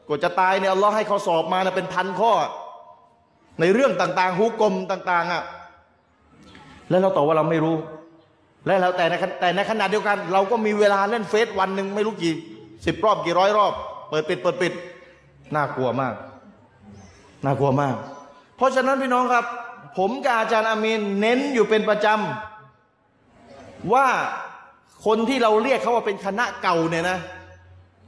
[0.08, 2.32] กว่าจะตายเนี่ยอัลลอฮ์ให้ข้อสอบมานะเป็นพันข้อ
[3.62, 5.44] ในเรื่องต่างๆฮุกกลมต่าง ๆอะ่ะ
[6.90, 7.76] แล้วเราตอบว่าเราไม่รู้
[8.68, 12.34] และแล้วแต่ในแต่ในขณะเดียวกัน เราก็มีเวลาเล่นเฟซวันหนึ่งไม่รู้กี่
[12.86, 13.74] สิบรอบกี่ร้อยรอบ
[14.10, 14.74] เปิดปิดเปิดปิด
[15.56, 16.14] น่ากลัวมาก
[17.46, 17.96] น่ากลัวมาก
[18.58, 19.46] เพราะฉะนั้นพี่น้องครับ
[19.98, 24.08] ผมกับอาจารย์อามีนเน้นอยู่เป็นประจำว่า
[25.06, 27.18] คนที่เราเรียกเขาว่าเป็นคณะเก่าเนี่ยนะ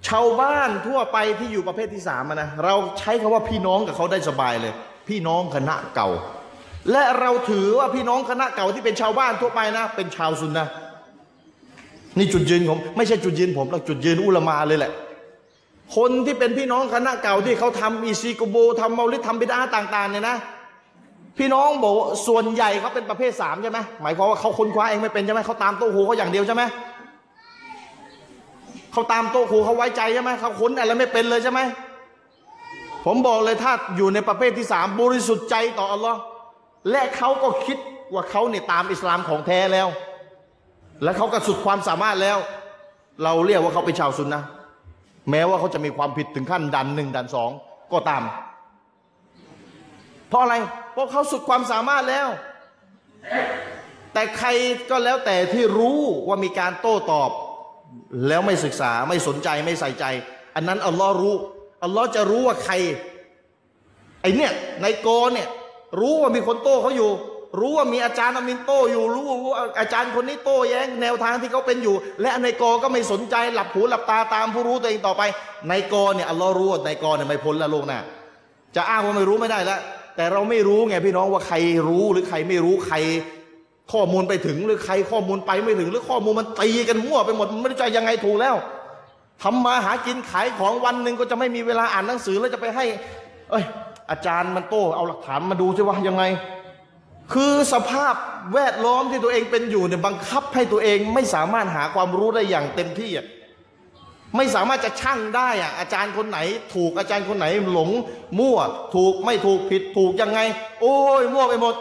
[0.07, 4.73] ชาวบ้านทั่วไปที่อยู่ประเภทที่สามนะเราใช้คาว่าพี่น้องกับเขาได้สบายเลย
[5.07, 6.09] พี่น้องคณะเก่า
[6.91, 10.67] และเราถือว่าพี่น้องคณะเก่าที่เป็นชาวบ้านทั่วไปนะ เป็นชาวซุนนะ
[12.17, 14.91] นี่จุดยืนผมไม่ใช่จุดยืนผมเราจุดยืนอุลมาเลยแหละ
[15.95, 20.37] คนที่เป็นพี่น้องคณะเก่าที่เขาทำอีซีกโบทำเมาลิดทำบิดาต่าง ๆ เนี่ยนะ
[21.37, 21.95] พี่น้องบอก
[22.27, 26.63] ส่วนใหญ่เขาเป็นประเภทสามใช่ไหมหมายความว่าเขาค้นคว้าเองไม่เป็นใช่ไหมเขาตามโต๊ะหูเขาอย่างเดียวใช่ไหม
[28.93, 31.59] เขาตามโต๊ะหูเขาไว้ใจใช่ไหมเขาค้นอะไรไม่เป็นเลยใช่ไหม
[33.05, 36.19] ผมบอกเลยถ้าอยู่ในประเภทที่สามบริสุทธิ์ใจต่ออัลลอฮ์
[36.91, 37.77] และเขาก็คิด
[38.13, 39.87] ว่าเขาเนี่ยตามอิสลามของแท้แล้ว
[41.03, 42.37] และเขาก็สุดความสามารถแล้ว
[43.23, 44.43] เราเรียกว่าเขาเป็นชาวซุนนะ
[45.29, 47.51] แม้ว่าเขาจะมีความผิดถึงขั้นดันหนึ่งดันสอง
[47.93, 48.23] ก็ตาม
[50.29, 50.55] เพราะอะไร
[50.93, 52.27] เพราะเขาสุดความสามารถแล้ว
[54.13, 54.49] แต่ใคร
[54.89, 57.31] ก็แล้วแต่ที่รู้ว่ามีการโต้ตอบ
[58.27, 60.05] แล้วไม่ศึกษาไม่สนใจไม่ใส่ใจ
[60.55, 61.35] อันนั้นอัลลอฮ์รู้
[61.83, 62.73] อัลลอฮ์จะรู้ว่าใคร
[64.21, 64.51] ไอเนี่ย
[64.81, 65.47] ในโกเนี่ย
[65.99, 67.11] รู้ว่ามีคนโต้เขาอยู่
[67.59, 69.37] รู้ว่ามีอาจารย์อามินโต้อยู่ รู้ว่า
[69.79, 75.21] อาจารย์คนนี้โต้แย้งแนวทางที่เขาเป็นอยู่ และในกอก็ไม่สนใจหลับหูหลับตาตามผู้รู้ตัวเองต่อไป
[75.69, 77.99] ในกอเนี่ยอัลลอฮ์รู้ว่าในกอเนี่ยไม่พ้นละโลกหน้า
[78.75, 79.79] จะอ้างว่าไม่รู้ไม่ได้ล้ว
[80.15, 81.55] แต่เราไม่รู้ไงพี่น้องว่าใคร
[81.87, 82.97] รู้หรือใครไม่รู้ใคร
[83.91, 88.55] ข้อมูลไปถึงหรือใครข้อมูลไปไม่ถึง หรือข้อมูลมันตีกันมั่วไปหมดมันไม่รู้จะยังไงถูกแล้ว
[89.43, 92.85] ทำมาหากินขายของวันหนึ่งก็จะไม่มีเวลาอ่านหนังสือแล้วจะไปให้
[93.51, 93.63] เอ้ย
[94.09, 96.23] อาจารย์มันโต้เอาหลักฐานมาดูสิว่ายังไง
[97.33, 98.13] คือสภาพ
[98.53, 103.27] แวดล้อมที่ตัวเองเป็นอยู่เนี่ยบังคับให้ตัวเองไม่สามารถหาความรู้ได้อย่างเต็มที่อะ
[104.37, 106.39] ไม่สามารถจะชั่งได้อะอาจารย์คนไหน
[106.73, 107.89] ถูกอาจารย์คนไหนหลง
[108.39, 108.57] มั่ว
[108.95, 110.39] ถูกไม่ถูกผิดถูกยังไง
[110.81, 111.75] โอ้ยมั่วไปหมด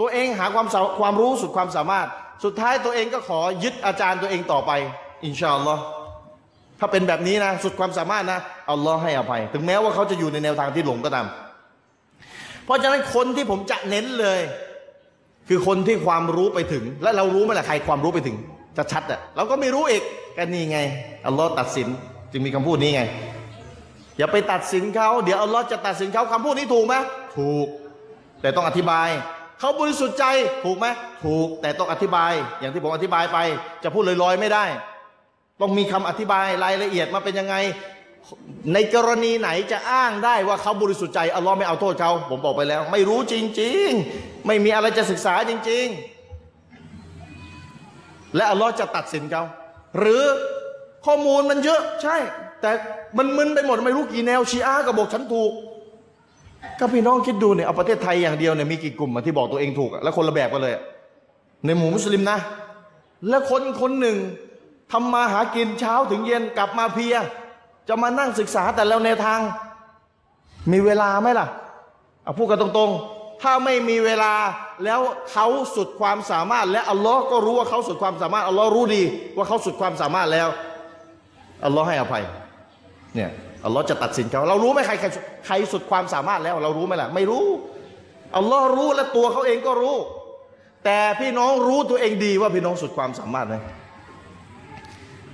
[0.00, 0.66] ตัวเองหาความ
[1.00, 2.06] ความรู้สุดความสามารถ
[2.44, 4.70] สุดท้ายตัวเองก็ขอยึดอาจารย์ตัวเองต่อไป
[5.24, 5.82] อินชาอัลลอฮ์
[6.80, 8.40] ถ้าเป็นแบบนี้นะ สุดความสามารถนะ
[8.70, 11.26] อัลลอฮ์ให้อภัย ถึงแม้ว่าเขาจะอยู่ในแนวทางที่หลงก็ตาม
[12.66, 14.40] เพราะฉะนั้นคนที่ผมจะเน้นเลย
[15.48, 18.36] คือคนที่ความรู้ไปถึง และเรารู้ไหมล่ะใครความรู้ไปถึง
[18.76, 20.02] จะชัดอะเราก็ไม่รู้อีก
[20.36, 20.78] ก็นี่ไง
[21.26, 21.88] อัลลอฮ์ตัดสิน
[22.32, 23.02] จึงมีคำพูดนี้ไง
[24.18, 26.94] อย่าไปตัดสินเขาเดี๋ยวอัลลอฮ์จะตัดสินเขาคำพูดนี้ถูกไหม
[27.38, 27.66] ถูก
[28.40, 29.08] แต่ต้องอธิบาย
[29.60, 30.24] เขาบริสุทธิ์ใจ
[30.64, 30.86] ถูกไหม
[31.24, 33.38] ถูกแต่ต้องอธิบาย อย่างที่ผมอธิบายไป
[33.82, 34.64] จะพูดลอยๆไม่ได้
[35.60, 37.54] ต้องมีคำอธิบายรายละเอียดมาเป็นยังไง
[38.74, 45.86] ในกรณีไหนจะอ้างได้ว่าเขาบริสุทธิ์ใจอัลลอฮ์ไม่เอาโทษเขาผมบอกไปแล้ว ไม่รู้จริง ๆ ไม่มีอะไรจะศึกษาจริง
[47.52, 49.42] ๆ และอัลลอฮ์จะตัดสินเขา
[49.98, 50.24] หรือ
[51.06, 52.16] ข้อมูลมันเยอะใช่
[52.60, 52.70] แต่
[53.18, 55.52] มันมึนไปหมดไม่รู้กี่แนวชีอะก็บอกฉันถูก
[56.78, 60.74] ก็พี่น้องคิดดูเนี่ยเอาประเทศไทยอย่างเดียวเนี่ยมีกี่กลุ่มที่บอกตัวเองถูก แล้วคนละแบบกันเลย
[61.64, 62.38] ในหมู่มุสลิมนะ
[63.28, 64.16] และคนคนหนึ่ง
[64.92, 67.16] ทำมาหากินเช้าถึงเย็นกลับมาเพีย
[67.88, 69.40] จะมานั่งศึกษาแต่แล้วแนทาง
[70.72, 71.46] มีเวลาไหมล่ะ
[72.22, 74.32] เอาพูดกันตรงๆ ถ้าไม่มีเวลา
[74.84, 75.00] แล้ว
[75.32, 79.02] เขาสุดความสามารถ และอัลลอฮ์ก็รู้ว่าเขาสุดความสามารถอัลลอฮ์รู้ดี
[79.36, 80.48] ว่าเขาสุดความสามารถแล้ว
[81.64, 82.24] อัลลอฮ์ให้อภัย
[83.14, 83.30] เนี่ย
[83.64, 85.06] อัลลอฮ์จะตัดสินเขาเรารู้ไหมใครใคร
[85.46, 87.44] ใครสุดความสามารถแล้ว เรารู้ไหมล่ะ ไม่รู้
[88.36, 89.96] อัลลอฮ์รู้และตัวเขาเองก็รู้
[90.84, 93.54] แต่พี่น้องรู้ตัวเองดีว่าพี่น้องสุดความสามารถไหม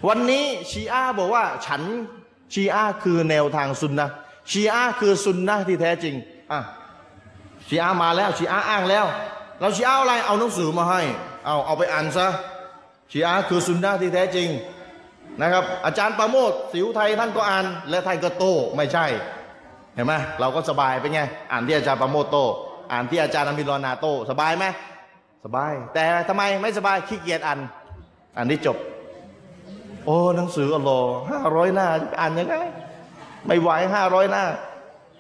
[0.09, 1.83] วันนี้ชีอะห์บอกว่าฉัน
[2.53, 4.09] ชีอะคือแนวทางซุนนะ
[4.51, 6.15] ชีอะคือซุนนะที่แท้จริง
[6.53, 6.61] อะ
[7.69, 9.07] ชีอะมาแล้วชีอะอ้างแล้ว
[9.61, 11.01] เราชีอะอาอะไรเอาหนังสือมาให้
[11.45, 12.27] เอาเอาไปอ่านซะ
[13.11, 14.49] ชีอะคือซุนนะที่แท้จริง
[15.41, 18.45] นะครับ อาจารย์ประโมทสิวไทยท่านก็อ่าน และท่านก็โต
[18.77, 19.07] ไม่ใช่
[19.95, 21.21] เห็นไหมเราก็สบายไปไง
[21.53, 22.37] อ่านที่อาจารย์ประโมทโต
[22.93, 24.65] อ่านที่อาจารย์อามิรอนาโต สบายไหม
[25.45, 27.59] สบาย แต่ทำไมไม่สบายขี้เกียจอ่าน
[28.37, 28.77] อ่านที่จบ
[30.07, 31.89] โอ้หนังสืออัลลอฮ์ห้าร้อยหน้า
[32.21, 32.57] อ่านยังไง
[33.47, 34.45] ไม่ไหวห้าร้อยหน้า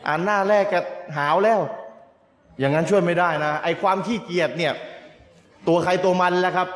[0.06, 0.80] อ่านหน้าแรกก็
[1.16, 1.60] หาวแล้ว
[2.58, 4.72] อย่างนั้นช่วยไม่ได้นะ ไอความขี้เกียจเนี่ย
[5.68, 6.68] ตัวใครตัวมันแหละครับ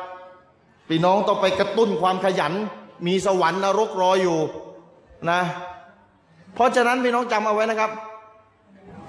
[0.89, 2.53] พี่น้องต้องไปกระตุ้นความขยัน
[3.07, 4.39] มีสวรรค์นรกรออยู่
[5.31, 5.41] นะ
[6.55, 7.91] เพราะฉะนั้นพี่น้องจำเอาไว้นะครับ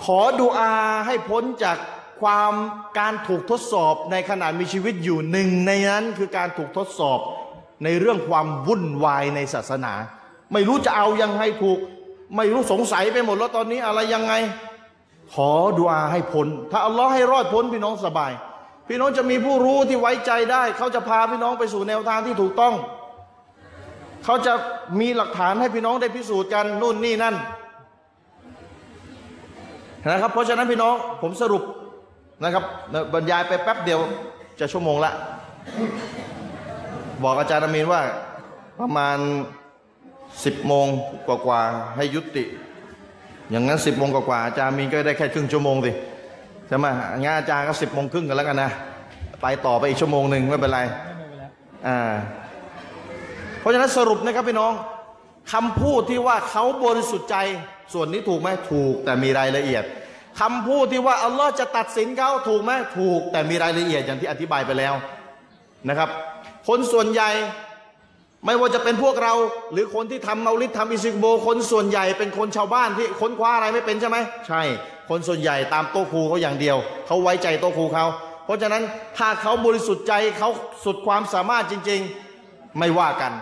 [0.05, 0.71] ขอดูอา
[1.07, 1.77] ให้พ้นจาก
[2.21, 2.53] ความ
[2.99, 7.21] การถูกทดสอบในขณะมีชีวิตอยู่หนึ่งในนั้นคือการถูกทดสอบ
[7.85, 9.93] ในเรื่องความวุ่นวายในศาสนา
[10.53, 11.79] ไม่รู้จะเอายังไงถูก
[12.37, 14.35] ไม่รู้สงสัยไปหมดแล้วตอนนี้อะไรยังไง
[15.35, 18.33] ขอดุอาให้พ้นถ้าอัลลอฮ์ให้รอดพ้นพี่น้องสบาย
[18.89, 22.75] พี่น้องจะมีผู้รู้ที่ไว้ใจได้ เขาจะพาพี่น้องไปสู่แนวทางที่ถูกต้อง
[24.25, 24.53] เขาจะ
[25.01, 27.35] มีหลักฐานให้พี่น้องได้พิสูจน์กันนู่นนี่นั่น
[30.11, 31.63] นะครับ เพราะฉะนั้นพี่น้องผมสรุป
[32.45, 32.65] นะครับ
[33.15, 34.01] บรรยายไปแป๊บเดียว
[34.61, 35.13] จะชั่วโมงละ
[37.25, 38.03] บอกอาจารย์อามีนว่า
[38.81, 39.19] ประมาณ
[40.45, 40.87] สิบโมง
[41.29, 42.45] กว่าๆให้ยุติ
[43.51, 45.93] อย่างนั้นสิบโมงกว่าๆอาจารย์อามีนก็ได้แค่ครึ่งชั่วโมงสิ
[46.69, 46.87] ใช่ไหม
[47.19, 48.71] งั้นอาจารย์ก็สิบโมงครึ่งกันแล้วกันนะ
[49.43, 50.81] ไปต่อไปอีกชั่วโมงหนึ่งไม่เป็นไร
[51.87, 51.99] อ่า
[53.61, 54.73] เพราะฉะนั้นสรุปนะครับพี่น้อง
[55.53, 57.37] คำพูดที่ว่าเขาบริสุทธิ์ใจ
[57.93, 59.85] ส่วนนี้ถูกไหมถูกแต่มีรายละเอียด
[60.41, 64.95] คำพูดที่ว่าอัลลอฮ์จะตัดสินเขาถูกไหมถูกแต่มีรายละเอียดอย่างที่อธิบายไปแล้ว
[65.89, 66.09] นะครับ
[66.69, 67.31] คนส่วนใหญ่
[68.47, 69.35] ไม่ว่าจะเป็นพวกเรา
[69.73, 74.63] หรือคนที่ทำเมาลิดทำอิซิกโบ คนส่วนใหญ่เป็นคนชาวบ้านที่ค้นคว้าอะไรไม่เป็นใช่ไหมใช่
[75.09, 78.07] คนส่วนใหญ่ตามโต๊ะครูเขาอย่างเดียว เขาไว้ใจโต๊ะครูเขา
[78.45, 78.83] เพราะฉะนั้น
[79.19, 80.49] ถ้าเขาบริสุทธิ์ใจเขา
[80.85, 82.01] สุดความสามารถจริง
[82.41, 83.33] ๆไม่ว่ากัน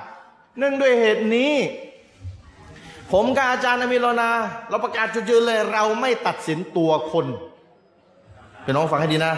[0.58, 1.52] เนื่องด้วยเหตุนี้
[3.12, 4.30] ผมกับอาจารย์อามิโลนา
[4.70, 7.26] เราประกาศจุดยืนเลยเราไม่ตัดสินตัวคน
[8.64, 9.34] พี่น้องฟังให้ดีนะ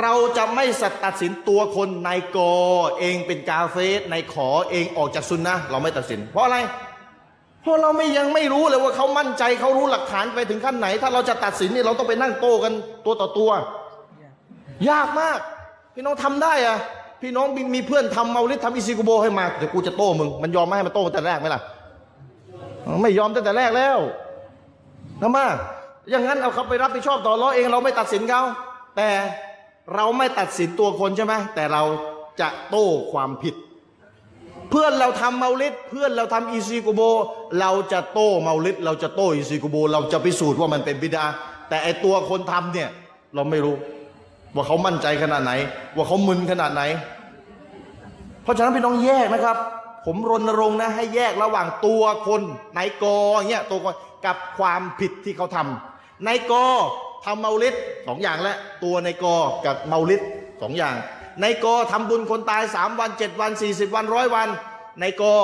[0.00, 2.52] เราจะไม่สัตตัดสินตัวคนนายกอ
[2.98, 6.56] เองเป็นกาเฟสนายขอเองออกจากซุนนะเราไม่ตัดสิน เพราะอะไร
[7.62, 12.72] เพราะเราไม่ยังไม่รู้เลยว่าเขามั่นใจเขารู้หลักฐานไปถึงขั้นไหน ถ้าเราจะตัดสินนี่เราต้องไปนั่งโต้กัน
[13.06, 13.50] ตัวต่อตัว
[14.90, 15.38] ยากมาก
[15.94, 16.78] พี่น้องทำได้อะ
[17.22, 21.60] พี่น้องมีมีเพื่อนทำเมาลิดทำอิซิกุโบให้มาเดี๋ยวกูจะโต้มึงมันยอมไม่ให้มันโต้ตั้งแต่แรกไหมล่ะ
[23.02, 23.98] ไม่ยอมตั้งแต่แรกแล้ว
[25.20, 25.46] นะมา
[26.10, 28.42] อย่างนั้นเอาเขาไปรับผิดชอบต่อร้อเองเราไม่ตัดสินเขา
[28.96, 29.08] แต่
[29.94, 31.82] เราไม่ตัดสินตัวคนใช่ไหมแต่เรา
[32.40, 33.54] จะโต้ความผิด
[34.70, 37.02] เพื่อนเราทำเมาลิดเพื่อนเราทำอีซีกูโบ
[37.60, 41.24] เราจะโต้เมาลิดเราจะโต้อีซีกูโบ เราจะพิสูจน์ว่ามันเป็นบิดา
[41.68, 42.88] แต่ไอตัวคนทำเนี่ย
[43.34, 43.76] เราไม่รู้
[44.54, 45.52] ว่าเขามั่นใจขนาดไหน
[45.96, 46.82] ว่าเขามึนขนาดไหน
[48.42, 49.56] เพราะฉะนั้นพี่น้องแยกนะครับ
[50.06, 52.42] ผมรณรงค์นะให้แยกระหว่างตัวคน
[52.76, 53.16] นายกอ
[53.50, 53.94] เงี้ยตัวคน
[54.26, 56.64] กับความผิดที่เขาทำนายกอ
[57.24, 57.74] ทำเมาลิด
[58.06, 60.20] สองอย่างแล้วตัวในกอกับเมาลิด
[60.62, 60.94] สองอย่าง
[61.40, 64.48] ในกอทำบุญคนตายสามวันเจ็ดวันสี่สิบวันร้อยวัน
[65.00, 65.34] ในกอ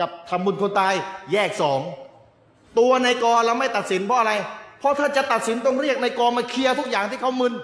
[0.00, 0.94] กับทำบุญคนตาย
[1.32, 1.80] แยกสอง
[2.78, 4.32] ตัวในกอเราไม่ตัดสินเพราะอะไร
[4.78, 7.54] เพราะถ้าจะตัดสินต้องเรียกในกอมาเคลียร์ทุกอย่างที่เขามึน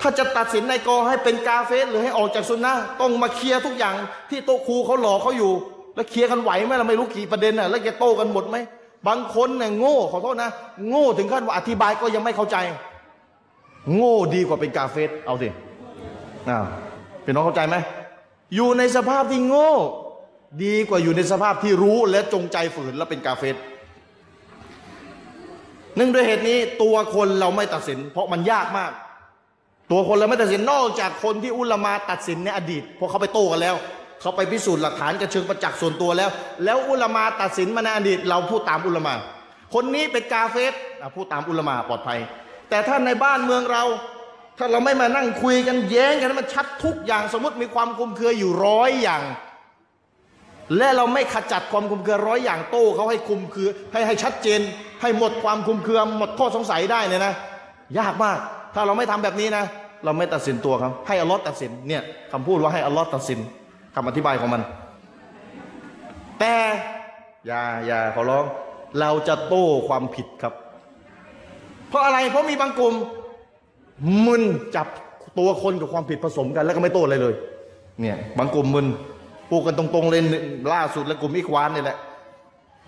[0.00, 3.94] ถ้าจะตัดสินในกอให้เป็นกาเฟสหรือให้ออกจากซุนนะต้องมาเคลียร์ทุกอย่าง
[4.30, 5.52] ที่โต๊ะครูเขาหลอกเขาอยู่
[5.94, 8.56] แล้วเคลียร์กันไหวไหมเราไม่รู้กี่ประเด็นน่ะแล้วจะโต้กันหมดไหม
[9.06, 10.50] บางคนเนี่ยโง่ขอโทษนะ
[10.88, 12.56] โง่ถึงขั้นว่าอธิบายก็ยังไม่เข้าใจ
[13.94, 15.48] โง่ดีกว่าเป็นกาเฟสเอาสิ
[16.48, 16.64] อ้าว
[17.22, 17.76] เป็นน้องเข้าใจไหม
[18.54, 19.70] อยู่ในสภาพที่โง่
[20.64, 23.56] ดีกว่าอยู่ในสภาพที่รู้และจงใจฝืนแล้วเป็นกาเฟส
[25.96, 28.90] เนื่องด้วยเหตุนี้ตัวคนเราไม่ตัดสิน เพราะมันยากมาก
[29.90, 33.76] ตัวคนเราไม่ตัดสินนอกจากคนที่อุลมาตัดสินในอดีตเพราะเขาไปโต้กันแล้ว
[34.20, 36.30] เขาไปพิสูจน์หลักฐานกระเชิงประจักษ์ส่วนตัวแล้ว
[36.64, 39.14] แล้วอุลามาตัดสินมาในอดีตเราพูดตามอุลามา
[39.74, 42.18] คนนี้เป็นกาเฟสอะพูดตามอุลามาปลอดภัย
[42.70, 43.84] แต่ถ้าในบ้านเมืองเรา
[44.58, 49.22] ถ้าเราไม่มานั่งคุยกันแย้งกันมันชัดทุกอย่างสมมติมีความคุมเครืออยู่ร้อยอย่าง
[50.76, 54.60] และเราไม่ขจัดความคุมเครือร้อยอย่างโต้เขาให้คุมคือให้ให้ชัดเจน
[55.02, 57.34] ให้หมดความคุมเครือหมดข้อสงสัยได้เนี่ยนะ
[57.98, 58.38] ยากมาก
[58.74, 59.64] ถ้าเราไม่ทำแบบนี้นะ
[60.04, 62.02] เราไม่ตัดสินตัวเขาให้อัลลอฮ์ตัดสินเนี่ย
[62.32, 63.40] คำพูดว่าให้อัลลอฮ์ตัดสิน
[63.98, 64.62] คำอธิบายของมัน
[66.40, 66.54] แต่
[67.46, 68.44] อย่าอย่าขอร้อง
[69.00, 70.54] เราจะโต้ความผิดครับ
[71.88, 72.94] เพราะอะไร เพราะมีบางกลุ่ม
[74.26, 74.42] มึน
[74.76, 74.86] จับ
[75.38, 77.34] ตัวคนกับความผิดผสมกัน แล้วก็ไม่โต้อะไรเลย
[78.00, 78.86] เนี่ยบางกลุ่มมึน
[79.50, 80.22] พูดกันตรงๆเลย
[80.72, 81.96] ล่าสุดแล้วกลุ่มอิควานนี่แหละ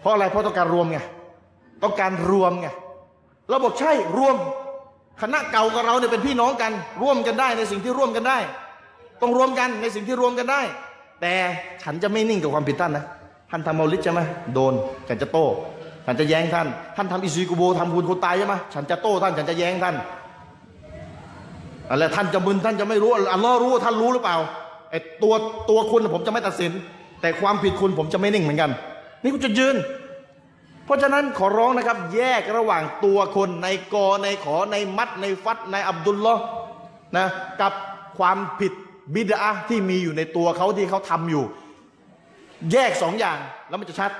[0.00, 0.98] เพราะอะไร เพราะต้องการรวมไง
[1.82, 2.68] ต้องการรวมไง
[3.48, 4.36] เราบอกใช่รวม
[5.22, 8.38] คณะเก่ากับเราเนี่ยเป็นพี่น้องกัน ร่วมกันได้ในสิ่งที่ร่วมกันได้
[9.22, 10.62] ต้องรวมกันในสิ่งที่รวมกันได้
[11.20, 11.34] แต่
[11.82, 13.04] ฉันจะไม่นิ่งกับความผิดท่านนะ
[13.50, 14.20] ท่านทำมาลิดใช่ไหม
[14.54, 14.74] โดน
[15.08, 15.46] ฉันจะโต้
[16.06, 16.66] ฉันจะแย้งท่าน
[16.96, 19.96] ท่านทำอิซุยกูโบทำคุณคนตายใช่ไหมฉันจะโต้ท่านฉันจะแย้งท่าน
[21.90, 24.36] อะไรท่านจะมึนท่านจะไม่รู้อัลลอฮ์รู้ท่านรู้หรือเปล่า
[24.90, 25.34] ไอ้ตัว
[25.70, 26.72] ตัวคุณผมจะไม่ตัดสิน
[27.20, 28.70] แต่ความผิดคุณผมจะไม่นิ่งเหมือนกัน
[29.22, 29.76] นี่กูจะยืน
[30.84, 36.42] เพราะฉะนั้นขอร้องนะครับ แยกระหว่างตัวคนในกอในขอในมัดในฟัดในอับดุลลอฮ์
[37.16, 37.26] นะ
[37.60, 37.72] กับ
[38.18, 38.72] ความผิด
[39.14, 41.44] บิดาที่มีอยู่ในตัวเขาที่เขาทำอยู่
[42.72, 43.38] แยกสองอย่าง
[43.68, 44.10] แล้วมันจะชัด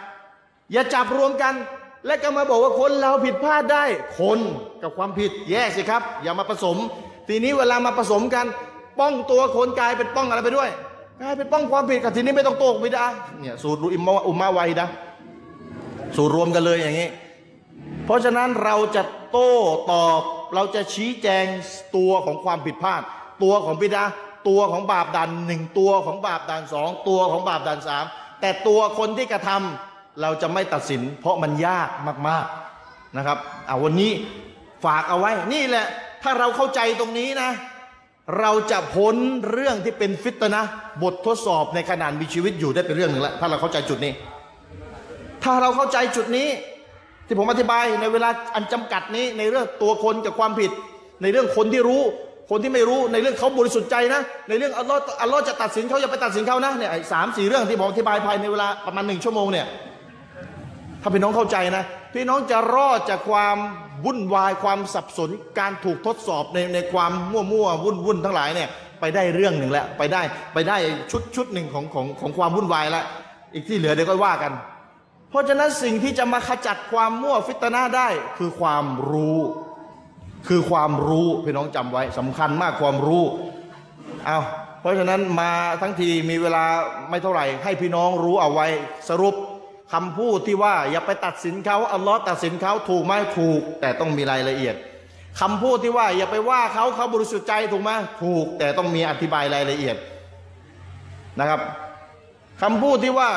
[0.73, 1.55] อย่าจับรวมกัน
[2.07, 3.85] และก็มาบอกว่าคนเราผิดพลาดได้
[4.21, 4.39] คน
[4.83, 6.77] กับความผิดแยกสิครับ อย่ามาผสม
[7.29, 8.47] ทีนี้เวลามาผสมกัน
[8.99, 10.71] ป้องตัวคนกลายเป็นป้องอะไรไปด้วย
[11.23, 13.05] กลายเป็นป้องความผิดกับทีนี้ไม่ต้องโต้บิดา
[13.41, 14.89] เนี่ยสูตรอิมมะอุมมาไวนะ
[16.17, 17.09] สู่รวมกันเลยอย่างนี้
[18.05, 19.55] เพราะฉะนั้นเราจะโต้
[19.93, 20.21] ตอบ
[20.55, 21.45] เราจะชี้แจง
[21.97, 23.03] ตัวของความผิดพลาด
[23.43, 24.05] ตัวของบิดา
[24.49, 28.05] ตัวของบาปดันหนึ่งตัวของบาปดันสองตัวของบาปดันสาม
[28.41, 31.89] แต่ตัวคนที่กระทำเราจะไม่ตัดสิน เพราะมันยาก
[32.29, 34.13] มากๆนะครับเอาวันนี้
[34.85, 35.87] ฝากเอาไว้นี่แหละ
[36.23, 37.51] ถ้าเราเข้าใจตรงนี้นะ
[38.41, 39.15] เราจะพ้น
[39.51, 40.63] เรื่องที่เป็นฟิตนะ
[41.03, 44.13] บททดสอบในขณะมีชีวิตอยู่ได้เป็นเรื่องหนึ่งแล้วถ้าเราเข้าใจจุดนี้
[45.45, 46.49] ถ้าเราเข้าใจจุดนี้
[47.27, 50.71] ที่ผมอธิบายในเวลาอันจำกัดนี้ในเรื่องตัวคนกับความผิด
[51.23, 52.03] ในเรื่องคนที่รู้
[52.51, 59.67] คนที่ไม่รู้ในเรื่องเขาบริสุทธิ์ใจนะ ในเรื่องอัลลอฮ์อัลลอฮ์จะตัดสินเขาอย่าไปตัดสินเขานะเนี่ยสามสี่เรื่องที่ผมอธิบายภายในเวลาประมาณหนึ่งชั่วโมงเนี่ย
[61.03, 61.85] ถ้าพี่น้องเข้าใจนะ
[62.15, 63.57] พี่น้องจะรอดจากความ
[64.05, 68.69] วุ่นวายความสับสนการถูกทดสอบในในความมั่วมั่ววุ่นวุ่นทั้งหลายเนี่ย
[69.01, 70.23] ไปได้เรื่องหนึ่งแล้วไปได้
[70.55, 70.77] ไปได้
[71.11, 73.05] ชุดชุดหนึ่งของของของความวุ่นวายแล้ว
[73.55, 74.53] อีกที่เหลือเดี๋ยวก็ว่ากัน
[75.31, 79.39] เพราะฉะนั้นสิ่งที่จะมาขจัดความมั่วฟิตนาได้คือความรู้
[80.47, 83.25] คือความรู้พี่น้องจำไว้สำคัญมากความรู้
[84.27, 84.39] เอา
[84.81, 86.65] เพราะฉะนั้นมาทั้งทีมีเวลา
[87.11, 88.67] ไม่เท่าไหร่ ให้พี่น้องรู้เอาไว้
[89.09, 89.35] สรุป
[89.93, 94.77] คำพูดที่ว่าอย่าไปตัดสินเขาอัลลอฮ์ตัดสินเขาถูกไหมถูก แต่ต้องมีรายละเอียด
[95.41, 97.91] คำพูดที่ว่าอย่าไปว่าเขาเขาบริสุทธิ์ใจถูกไหม
[98.23, 99.97] ถูก แต่ต้องมีอธิบายรายละเอียด
[101.41, 101.61] นะครับ
[102.63, 103.31] คำพูดที่ว่า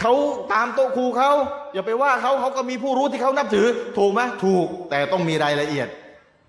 [0.00, 0.12] เขา
[0.52, 1.30] ตามโต๊ะครูเขา
[1.74, 3.66] อย่าไปว่าเขาเขาก็มีผู้รู้ที่เขานับถือ
[3.98, 5.88] ถูกไหมถูกแต่ต้องมีรายละเอียด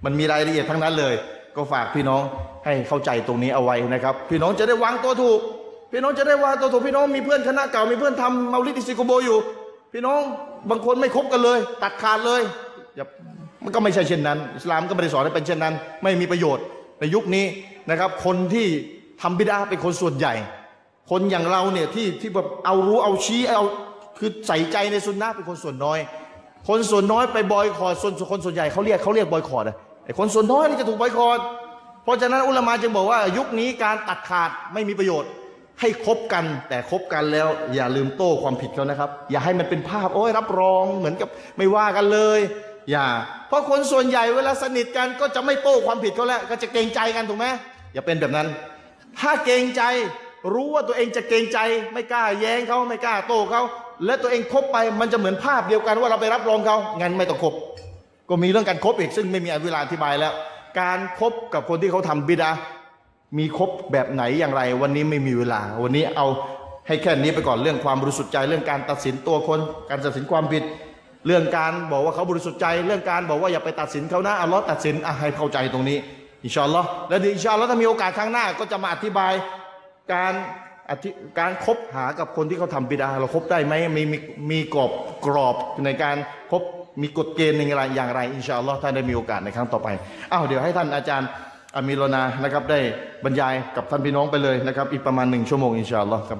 [0.05, 1.13] มันมีรายละเอียดทั้งนั้นเลย
[1.55, 2.23] ก็ฝากพี่น้อง
[2.65, 5.39] ให้เข้าใจตรงนี้เอาไว้นะครับ พี่น้องจะได้วางตัวถูก
[5.91, 9.37] พี่น้องจะได้วางตัวถูกพี่น้องมีเพื่อนคณะเก่ามีเพื่อนทำเมาลิดิซิโกโบอยู่
[9.93, 10.21] พี่น้อง
[10.69, 12.41] บางคนไม่คบกันเลย ตัดขาดเลย
[12.95, 13.05] อย่า
[13.63, 16.65] มันก็ไม่ใช่เช่นนั้นอิสลามก็ไม่ได้สอนให้เป็นเช่นนั้น ไม่มีประโยชน์
[16.99, 17.45] ในยุคนี้
[17.89, 18.67] นะครับ คนที่
[19.21, 20.33] ทำบิดาเป็นคนส่วนใหญ่
[21.09, 23.63] คนอย่างเราเนี่ยที่ที่แบบเอารู้เอาชี้เอา
[24.17, 25.99] คือใส่ใจในสุนนะเป็นคนส่วนน้อย
[26.67, 31.43] คนส่วนน้อยไปบอยคอร์ส่วนคนส่วนใหญ่เขาเรียกเขาเรียกบอยคอรอะไอ้คนส่วนน้อยนี่จะถูกบอยคอร์
[32.03, 35.31] เพราะฉะนั้นอุลมาจึงบอกว่ายุคนี้การตัดขาดไม่มีประโยชน์
[35.81, 42.39] ให้คบกันแต่คบกันแล้ว อย่าลืมโต้ความผิดเขานะครับ อย่าให้มันเป็นภาพโอ้ยรับรองเหมือนกับไม่ว่ากันเลย
[42.91, 43.05] อย่า
[43.47, 47.45] เพราะคนส่วนใหญ่เวลาสนิทกันก็จะไม่โต้ความผิดเขาแล้วก็จะเกรงใจกันถูกไหม
[47.93, 48.47] อย่าเป็นแบบนั้น
[49.19, 49.83] ถ้าเกรงใจ
[50.53, 51.59] รู้ว่าตัวเองจะเกรงใจ
[51.93, 53.61] ไม่กล้าแย้งเขาไม่กล้าโต้เขา
[54.05, 57.53] และตัวเองคบไปมันจะเหมือนภาพเดียวกันว่าเราไปรับรองเขางั้นไม่ต้องคบ
[58.29, 60.33] ก็มีเรื่องการคบอีกซึ่งไม่มีเวลาอธิบายแล้ว
[60.79, 62.51] การคบกับคนที่เขาทำบิดา
[63.37, 66.27] มีคบแบบไหนอย่างไร วันนี้ไม่มีเวลา วันนี้เอา
[66.87, 70.63] ให้แค่นี้ไปก่อนเรื่องความบริสุทธิ์ใจเรื่องการตัดสินตัวคน การตัดสินความผิด
[71.27, 75.97] เรื่องการบอกว่าเขาบริสุทธิ์ใจ เรื่องการบอกว่าอย่าไปตัดสินเขานะอัลลอฮ์ตัดสินอะให้เข้าใจตรงนี้
[76.43, 79.33] อินชาอัลลอฮ์และดีอินชาอัลลอฮ์ถ้ามีโอกาสครั้งหน้าก็จะมาอธิบาย
[80.13, 80.33] การ
[80.89, 84.17] อธิการคบหากับคนที่เขาทำบิดาเราคบได้ไหมมีมี
[84.51, 84.91] มีกรอบ
[85.25, 85.55] กรอบ
[85.85, 86.17] ในการ
[86.51, 86.63] คบ
[87.01, 89.87] มีกฎเกณฑ์อย่างไรอย่างไรอินชาอัลลอฮ์ท่านได้มีโอกาสในครั้งต่อไป
[90.31, 91.29] อ้าวเดี๋ยวให้ท่านอาจารย์
[91.75, 92.79] อามีรนานะครับได้
[93.23, 96.39] บรรยายกับท่านพี่น้องไปเลยนะครับ อีกประมาณหนึ่งชั่วโมงอินชาอัลลอฮ์ครับ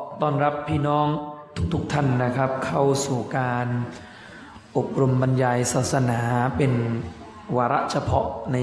[0.25, 1.07] ต้อนรับพี่น้อง
[1.73, 3.67] ทุกๆทท่านนะครับ เข้าสู่การ
[4.77, 6.19] อบรมบรรยายศาสนา
[6.57, 6.73] เป็น
[7.57, 8.57] วาระเฉพาะใน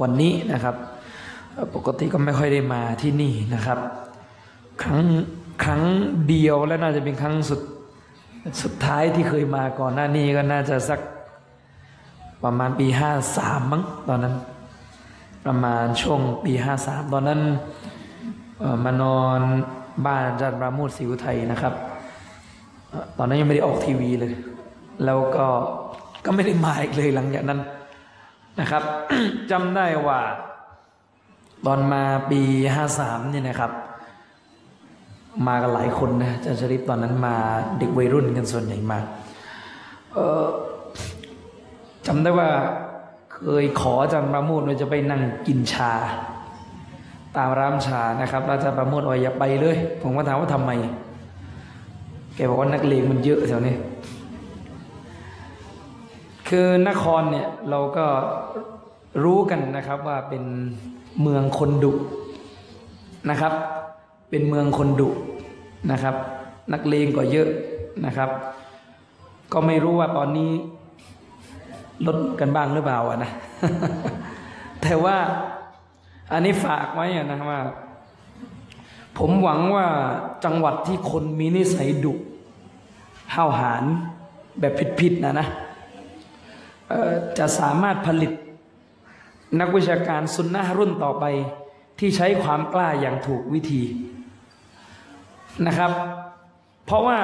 [0.00, 0.76] วันนี้นะครับ
[1.74, 3.78] ปกติก็ไม่ค่อยได้มาที่นี่นะครับ
[4.82, 5.00] ครั้ง
[5.64, 5.82] ครั้ง
[6.28, 7.60] เดียวและน่าจะเป็นครั้งสุด
[8.62, 11.00] สุดท้ายที่เคยมาก่อนหน้านี้ก็น่าจะสัก
[12.44, 14.34] ประมาณปีห้าสามมั้งตอนนั้น
[15.44, 17.40] ประมาณช่วงปีห้าสามตอนนั้น
[18.84, 19.42] มานอน
[20.04, 21.74] บ้านอาจารย์ปราโมทศิวไทยนะครับ
[23.18, 24.34] ตอนนั้นยังไม่ได้ออกทีวีเลย
[25.04, 25.46] แล้วก็
[26.24, 27.60] ก็ไม่ได้มาอีกเลยหลังจากนั้น
[28.60, 28.82] นะครับ
[29.50, 30.20] จำได้ว่า
[31.66, 32.40] ตอนมาปี
[32.74, 33.72] ห้าสามเนี่ยนะครับ
[35.46, 37.36] มากันหลายคนนะอาจารย์ชริปตอนนั้นมา
[37.78, 38.98] เด็กวัยรุ่นกันส่วนใหญ่มา
[42.06, 42.48] จำได้ว่า
[43.32, 45.92] เคยขออาจารย์ปราโมทว่าจะไปนั่งกินชา
[47.38, 50.70] ตามร้านชานะครับแล้วอาจาประโมทว่าอย่าไปเลย ผมก็ถามว่าทำไม
[52.34, 53.74] แกบอกว่านักเลงมันเยอะแถวนี้
[56.48, 58.06] คือนครเนี่ยเราก็
[59.24, 60.42] รู้กันนะครับว่าเป็น
[61.22, 61.92] เมืองคนดุ
[63.30, 63.52] นะครับ
[64.30, 65.08] เป็นเมืองคนดุ
[65.90, 66.14] นะครับ
[66.72, 67.48] นักเลงก็เยอะ
[68.06, 68.30] นะครับ
[69.52, 70.50] ก็ไม่รู้ว่าตอนนี้
[72.06, 73.30] ลดกันบ้างหรือเปล่านะ
[74.82, 75.16] แต่ว่า
[76.32, 77.60] อันนี้ฝากไว้อะนะว่า
[79.18, 79.86] ผมหวังว่า
[80.44, 82.14] จังหวัดที่คนมีนิสัยดุ
[83.34, 83.84] ห้าวหาญ
[84.60, 85.48] แบบผิดๆนะนะ
[87.38, 88.32] จะสามารถผลิต
[89.60, 91.24] นักวิชาการซุนนะรุ่นต่อไป
[91.98, 93.82] ที่ใช้ความกล้าอย่างถูกวิธี
[95.66, 95.92] นะครับ
[96.86, 97.18] เพราะว่า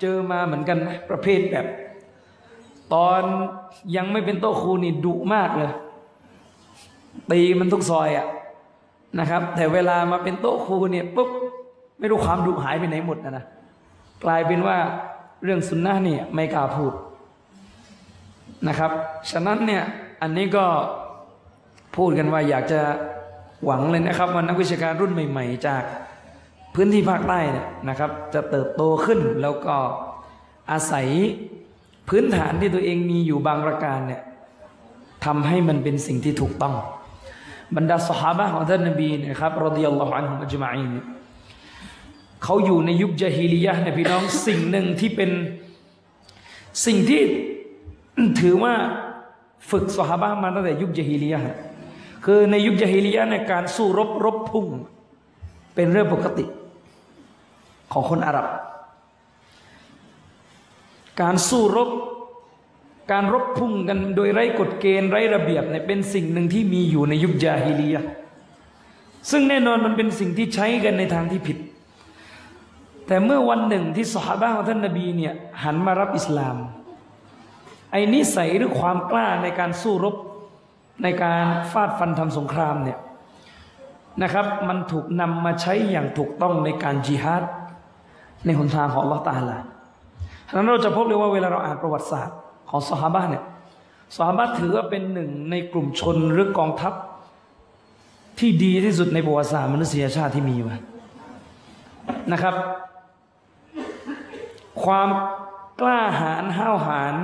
[0.00, 1.66] เจอมาเหมือนกันนะประเภทแบบ
[2.94, 3.22] ตอน
[3.96, 5.72] ยังไม่เป็นโต๊ะครูนี่ดุมากเลย
[7.30, 8.26] ตีมันทุกซอยอะ
[9.18, 11.30] นะครับ แต่เวลามาเป็นโต๊ะครูเนี่ยปุ๊บ
[11.98, 13.44] ไม่รู้ความดุหายไปไหนหมดนะนะ
[14.24, 14.76] กลายเป็นว่า
[15.44, 16.92] เรื่องสุนนะเนี่ยไม่กล้าพูด
[18.68, 18.90] นะครับ
[19.30, 19.82] ฉะนั้นเนี่ย
[20.22, 20.64] อันนี้ก็
[21.96, 22.80] พูดกันว่าอยากจะ
[23.64, 25.82] หวังเลยนะครับว่านักวิชาการรุ่นใหม่ ๆ จาก
[26.74, 29.76] พื้นที่ภาคใต้เนี่ยนะครับ จะเติบโตขึ้นแล้วก็
[30.70, 31.06] อาศัย
[32.08, 34.22] พื้นฐานที่ตัวเองมีอยู่บางประการเนี่ย
[35.24, 36.74] ทำให้มันเป็นสิ่งที่ถูกต้อง
[37.76, 41.06] บรรดาสหายของท่านนบีนะครับรดิยัลลอฮุอันฮุมอัจมาอีนเนี่ย
[42.44, 45.30] เขาอยู่ในยุคจาฮิลียะห์เนยพี่น้องสิ่งหนึ่งที่เป็น
[46.86, 47.22] สิ่งที่
[48.40, 48.74] ถือว่า
[49.70, 51.58] ฝึกสหายมาตั้งแต่ยุคจาฮิลียะห์
[52.24, 54.66] คือในยุคจาฮิลียะห์ในการสู้รบรบพุ่ง
[55.74, 56.44] เป็นเรื่องปกติ
[57.92, 58.46] ของคนอาหรับ
[61.20, 61.90] การสู้รบ
[63.12, 68.04] การรบพุ่งกันโดยไร้กฎเกณฑ์ไร้ระเบียบเนี่ยเป็นสิ่งหนึ่งที่มีอยู่ในยุคจาฮิลียะ
[69.30, 71.58] ซึ่งแน่นอนมันเป็นสิ่งที่ใช้กันในทางที่ผิด
[73.06, 75.34] แต่เมื่อวันหนึ่งที่สหาของท่านนบีเนี่ย
[75.64, 76.56] หันมารับอิสลาม
[77.92, 80.16] ไอ้นิสัยหรือความกล้าในการสู้รบ
[81.02, 82.98] ในการฟาดฟันทำสงครามเนี่ย
[84.22, 87.42] นะครับ มันถูกนำมาใช้อย่างถูกต้องในการจิฮาด
[88.44, 89.58] ในหนทางของอัลอฮฺตาลา
[90.48, 92.36] ฉะนั้นเราจะพบเลยว่าเวลาเราอ่านประวัติศาสตร์
[92.70, 93.44] ของสหายเนี่ย
[94.16, 96.92] สหายถือว่าเป็นหนึ่งในกลุ่มชนหรือกองทัพ
[98.38, 100.76] ที่ดีที่สุดในประวัติศาสตร์มนุษยชาติที่มีมา
[102.32, 102.54] นะครับ
[104.84, 105.08] ความ
[105.80, 107.14] กล้าหาญห้าวหาญ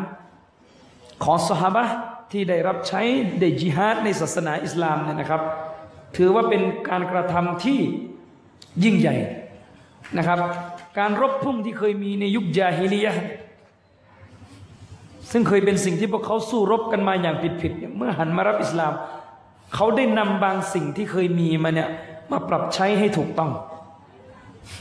[1.25, 1.89] ของสหาย
[2.33, 3.01] ที่ได้รับใช้
[3.41, 5.43] ได้จิฮาดในศาสนาอิสลามเนี่ยนะครับ
[6.17, 7.81] ถือว่าเป็นการกระทำที่
[8.85, 9.17] ยิ่งใหญ่
[10.17, 10.39] นะครับ
[10.99, 13.25] การรบพุ่งที่เคยมีในยุคจาฮิลียะห์
[15.31, 18.93] ซึ่งเคยเป็นสิ่งที่พวกเขาสู้รบกันมาอย่างผิดๆเนี่ยเมื่อหันมารับอิสลาม
[19.75, 21.89] เขาได้นำบางสิ่งที่เคยมีมาเนี่ย
[22.33, 23.51] มาปรับใช้ให้ถูกต้อง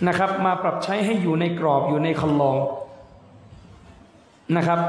[0.08, 2.58] นะครับ มาปรับใช้ให้อยู่ในกรอบอยู่ในคันลอง
[4.58, 4.80] นะครับ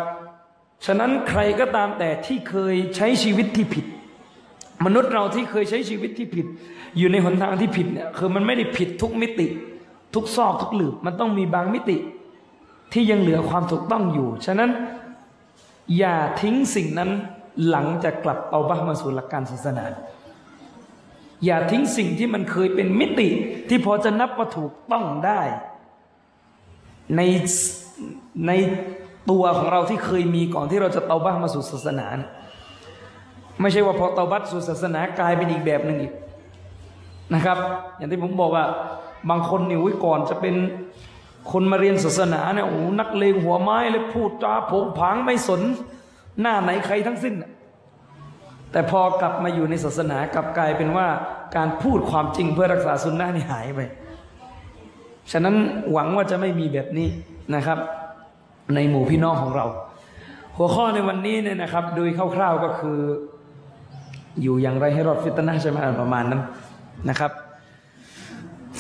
[0.87, 3.85] ฉะนั้นใครก็ตามแต่ที่เคยใช้ชีวิตที่ผิด
[4.85, 6.47] มนุษย์เราที่เคยใช้ชีวิตที่ผิด
[6.99, 9.47] อยู่ในหนทางที่ผิดเนี่ยคือมันไม่ได้ผิดทุกมิติ
[10.15, 11.97] ทุกซอกทุกหลืบมันต้องมีบางมิติ
[12.93, 14.71] ที่ยังเหลือความถูกต้องอยู่ ฉะนั้น
[15.99, 17.11] อย่าทิ้งสิ่งนั้น
[17.69, 19.87] หลังจากกลับเอาบ้ามาสู่หลักการศาสนา
[21.45, 23.29] อย่าทิ้งสิ่งที่มันเคยเป็นมิติ
[23.69, 25.41] ที่พอจะนับว่าถูกต้องได้
[27.17, 27.21] ใน
[28.47, 28.53] ใน
[29.31, 32.07] ตัวของเราที่เคยมีก่อนที่เราจะเตาบ้ามาสู่ศาสนา
[33.61, 36.13] ไม่ใช่ว่าพอเตาบัตสู่ศาสนากลายเป็นอีกแบบหนึ่งอีก
[37.35, 37.59] นะครับ
[37.97, 38.65] อย่างที่ผมบอกว่า
[39.31, 40.55] บางคนนี่วิก่อนจะเป็น
[41.51, 45.63] คนมาเรียนศาสนาเนี่ยโอ้นักเลงหัวไม้เลยพูดจาโผงผางไม่สน
[46.41, 47.35] หน้าไหนใครทั้งสิ้น
[48.73, 51.07] แต่พอกลับมาอยู่ในศาสนากลับกลายเป็นว่า
[51.57, 53.81] การพูดความจริงเพื่อรักษาสุนนะนี่หายไป
[55.33, 55.55] ฉะนั้น
[55.93, 57.09] หวังว่าจะไม่มีแบบนี้
[57.55, 57.79] นะครับ
[58.75, 59.67] ในหมู่พี่น้องของเรา
[60.57, 62.99] หัวข้อในวันนี้เนี่ยนะครับ โดยคร่าวๆก็คือ
[64.43, 66.43] อยู่อย่างไรให้รอดฟิตนะใช่ไหมประมาณนั้น
[67.09, 67.31] นะครับ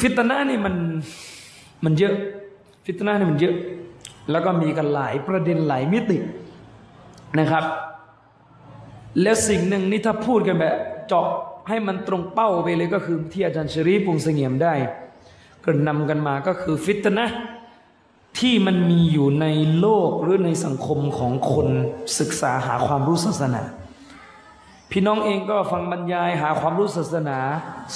[0.00, 0.74] ฟิตนะนี่มัน
[1.84, 2.14] มันเยอะ
[2.86, 3.54] ฟิตนะนี่มันเยอะ
[4.30, 6.18] แล้วก็มีกันหลายประเด็นหลายมิติ
[7.38, 7.64] นะครับ
[9.22, 10.74] แล้วสิ่งหนึ่งนี่ถ้าพูดกันแบบ
[11.08, 11.26] เจาะ
[11.68, 14.74] ให้มันตรงเป้าไปเลยก็คือที่อาจารย์ชรีปุงเสงี่ยมได้
[15.64, 17.26] กระนำกันมาก็คือฟิตนะ
[18.38, 19.46] ที่มันมีอยู่ใน
[19.80, 21.68] โลกหรือในสังคมของคน
[22.18, 23.62] ศึกษาหาความรู้ศาสนา
[24.90, 27.38] พี่น้องเองก็ฟังบรรยายหาความรู้ศาสนา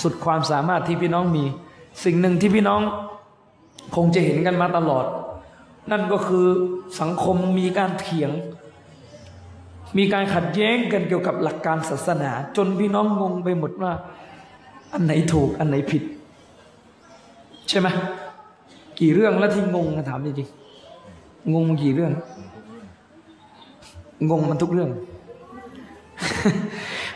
[0.01, 1.45] สุดความสามารถที่พี่น้องมี
[2.05, 2.81] สิ่งหนึ่งที่พี่น้อง
[3.95, 5.07] คงจะเห็นกันมาตลอด
[5.91, 6.47] นั่นก็คือ
[7.01, 8.31] สังคมมีการเถียง
[9.99, 13.93] มีการขัดแย้งกันเกี่ยวกับหลักการศาสนา จนพี่น้องงงไปหมดว่า
[14.93, 16.03] อันไหนถูกอันไหนผิด
[17.69, 17.89] ใช่ไหม
[19.01, 22.13] กี่เรื่องแล้วที่งงนะถามจริงๆงงกี่เรื่อง
[24.31, 24.91] งงมันทุกเรื่อง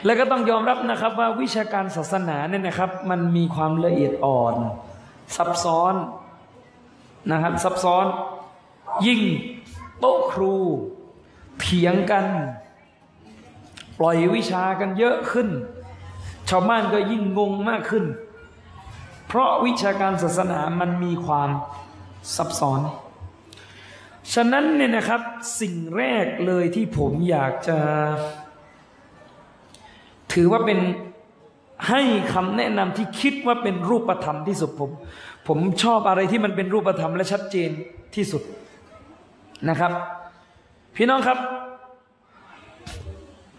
[0.04, 4.54] แล้วก็ต้องยอมรับนะครับ ว่าวิชาการศาสนาเนี่ยนะครับ มันมีความละเอียดอ่อน
[5.36, 5.94] ซับซ้อน
[7.30, 8.06] นะครับ ซับซ้อน
[9.06, 9.20] ยิ่ง
[10.00, 10.54] โต๊ะครู
[11.60, 12.24] เถียงกัน
[13.98, 15.48] ปล่อยวิชากันเยอะขึ้น
[16.48, 18.04] ชาวบ้านก็ยิ่งงงมากขึ้น
[19.26, 21.50] เพราะวิชาการศาสนามันมีความ
[22.36, 22.80] ซับซ้อน
[24.34, 25.20] ฉะนั้นเนี่ยนะครับ
[25.60, 27.78] สิ่งแรกเลยที่ผมอยากจะ
[30.32, 30.78] ถือว่าเป็น
[31.88, 32.02] ให้
[32.34, 34.90] คำแนะนำที่คิดว่าเป็นรูปธรรมที่สุดผม
[35.48, 37.70] ผมชอบอะไรที่มันเป็นรูปธรรมและชัดเจน
[38.14, 38.42] ที่สุด
[39.68, 39.92] นะครับ
[40.96, 41.38] พี่น้องครับ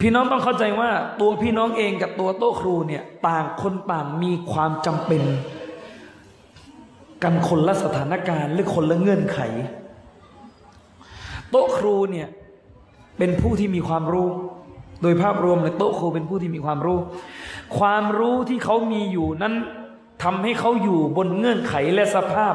[0.00, 5.22] พี่น้องต้องเข้าใจว่าตัวพี่น้องเองกับตัวโต๊ะครูเนี่ยต่างคนต่างมีความจำเป็น
[7.22, 9.38] กันคนละสถานการณ์หรือคนละเงื่อนไข
[11.50, 12.28] โต๊ะครูเนี่ย
[13.18, 14.28] เป็นผู้ที่มีความรู้
[15.02, 16.98] โดยภาพรวมเลยโต๊ะครูเป็นผู้ที่มีความรู้
[17.78, 19.54] ความรู้ที่เขามีอยู่นั้น
[20.22, 22.54] ทำให้เขาอยู่บนเงื่อนไขและสภาพ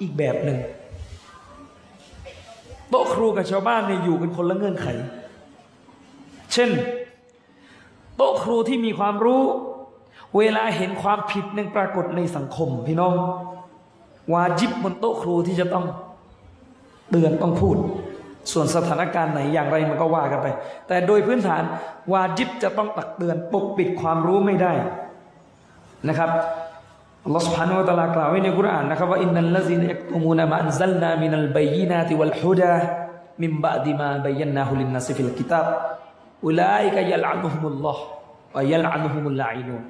[0.00, 0.58] อีกแบบหนึ่ง
[2.90, 4.88] โต๊ะครูกับชาวบ้านเนี่ยอยู่เป็นคนละเงื่อนไข
[6.52, 6.70] เช่น
[8.16, 9.42] โต๊ะครูที่มีความรู้
[10.36, 13.14] เวลาเห็นความผิดหนึ่งปรากฏในสังคมพี่น้อง
[14.32, 15.84] วาจิบบนโต๊ะครูที่จะต้อง
[17.10, 17.76] เตือนต้องพูด
[18.52, 20.46] ส่วนสถานการณ์ไหนอย่างไรมันก็ว่ากันไป
[20.88, 21.62] แต่โดยพื้นฐาน
[22.12, 24.72] วาจิบจะต้องตักเตือนปกปิดความรู้ไม่ได้
[26.08, 26.30] นะครับ
[27.25, 32.75] อัลลอฮฺ سبحانه และ تعالى กล่าวไว้ในกุรอานนะครับว่าอินนัลลซีนยักตุมูนมาอันซัลนามินัลบัยยินาติวัลฮุดา
[33.43, 35.65] มิมบะดิมาบัยยันนาฮุลินนัสฟิลกิตาบ
[36.45, 38.01] อุลัยกะยัลอานุฮุมุลลอฮ์
[38.55, 39.83] วะยัลอานุฮุมุลลาอินูน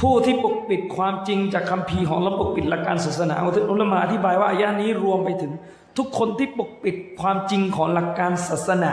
[0.00, 3.34] ผู้ที่ปกปิดความจริงจากคำพีร์ของและปกปิดหลักการศาสนา
[3.72, 5.52] อุลามะอธิบายว่าอายะนี้รวมไปถึง
[5.98, 8.92] ทุกคนที่ปกปิดความจริงของหลักการศาสนา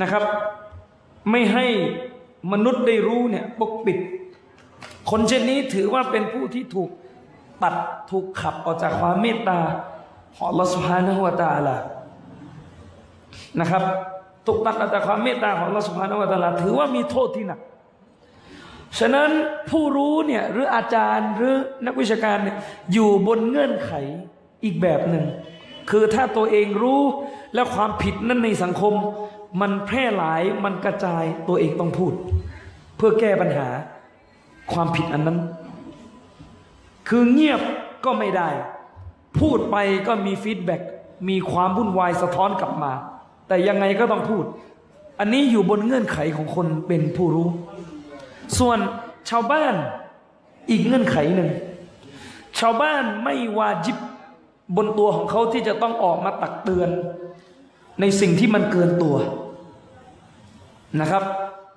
[0.00, 0.24] นะครับ
[1.30, 1.66] ไม่ให้
[2.52, 3.98] มนุษย์ได้รู้เนี่ยปกปิด
[5.11, 6.89] คนเช่นนี้ถือว่าเป็นผู้ที่ถูก
[7.63, 7.75] ตัด
[8.11, 9.59] ถูกขับออกจากความเมตตา
[10.35, 11.77] ของลอสุภานะฮุวาตาลา
[13.59, 13.83] นะครับ
[14.45, 17.59] ถูกตัดออกจากความเมตตาของลอสุภานะฮุวตาลาถือว่ามีโทษที่หนัก
[18.99, 19.29] ฉะนั้น
[19.69, 22.57] ผู้รู้เนี่ยหรืออาจารย์หรือนักวิชาการเนี่ย
[22.93, 23.91] อยู่บนเงื่อนไข
[24.63, 25.25] อีกแบบหนึ่ง
[25.89, 27.01] คือถ้าตัวเองรู้
[27.53, 28.93] และความผิดนั้นในสังคม
[29.61, 32.13] มันแพร่หลายมันกระจายตัวเองต้องพูด
[32.97, 33.67] เพื่อแก้ปัญหา
[34.73, 35.39] ความผิดอันนั้น
[37.07, 37.61] คือเงียบ
[38.05, 38.49] ก็ไม่ได้
[39.39, 39.75] พูดไป
[40.07, 40.81] ก็มี feedback
[41.29, 42.91] มีความวุ่นวายสะท้อนกลับมา
[43.47, 44.43] แต่ยังไงก็ต้องพูด
[45.19, 47.47] อันนี้อยู่บนเงื่อนไขของคนเป็นผู้รู้
[48.59, 48.77] ส่วน
[49.29, 49.73] ชาวบ้าน
[50.69, 51.49] อีกเงื่อนไขหนึ่ง
[52.59, 53.97] ชาวบ้านไม่วาจิบ
[54.75, 56.89] บนตัวของเขาที่จะต้องออกมาตักเตือน
[57.99, 59.15] ในสิ่งที่มันเกินตัว
[61.01, 61.23] นะครับ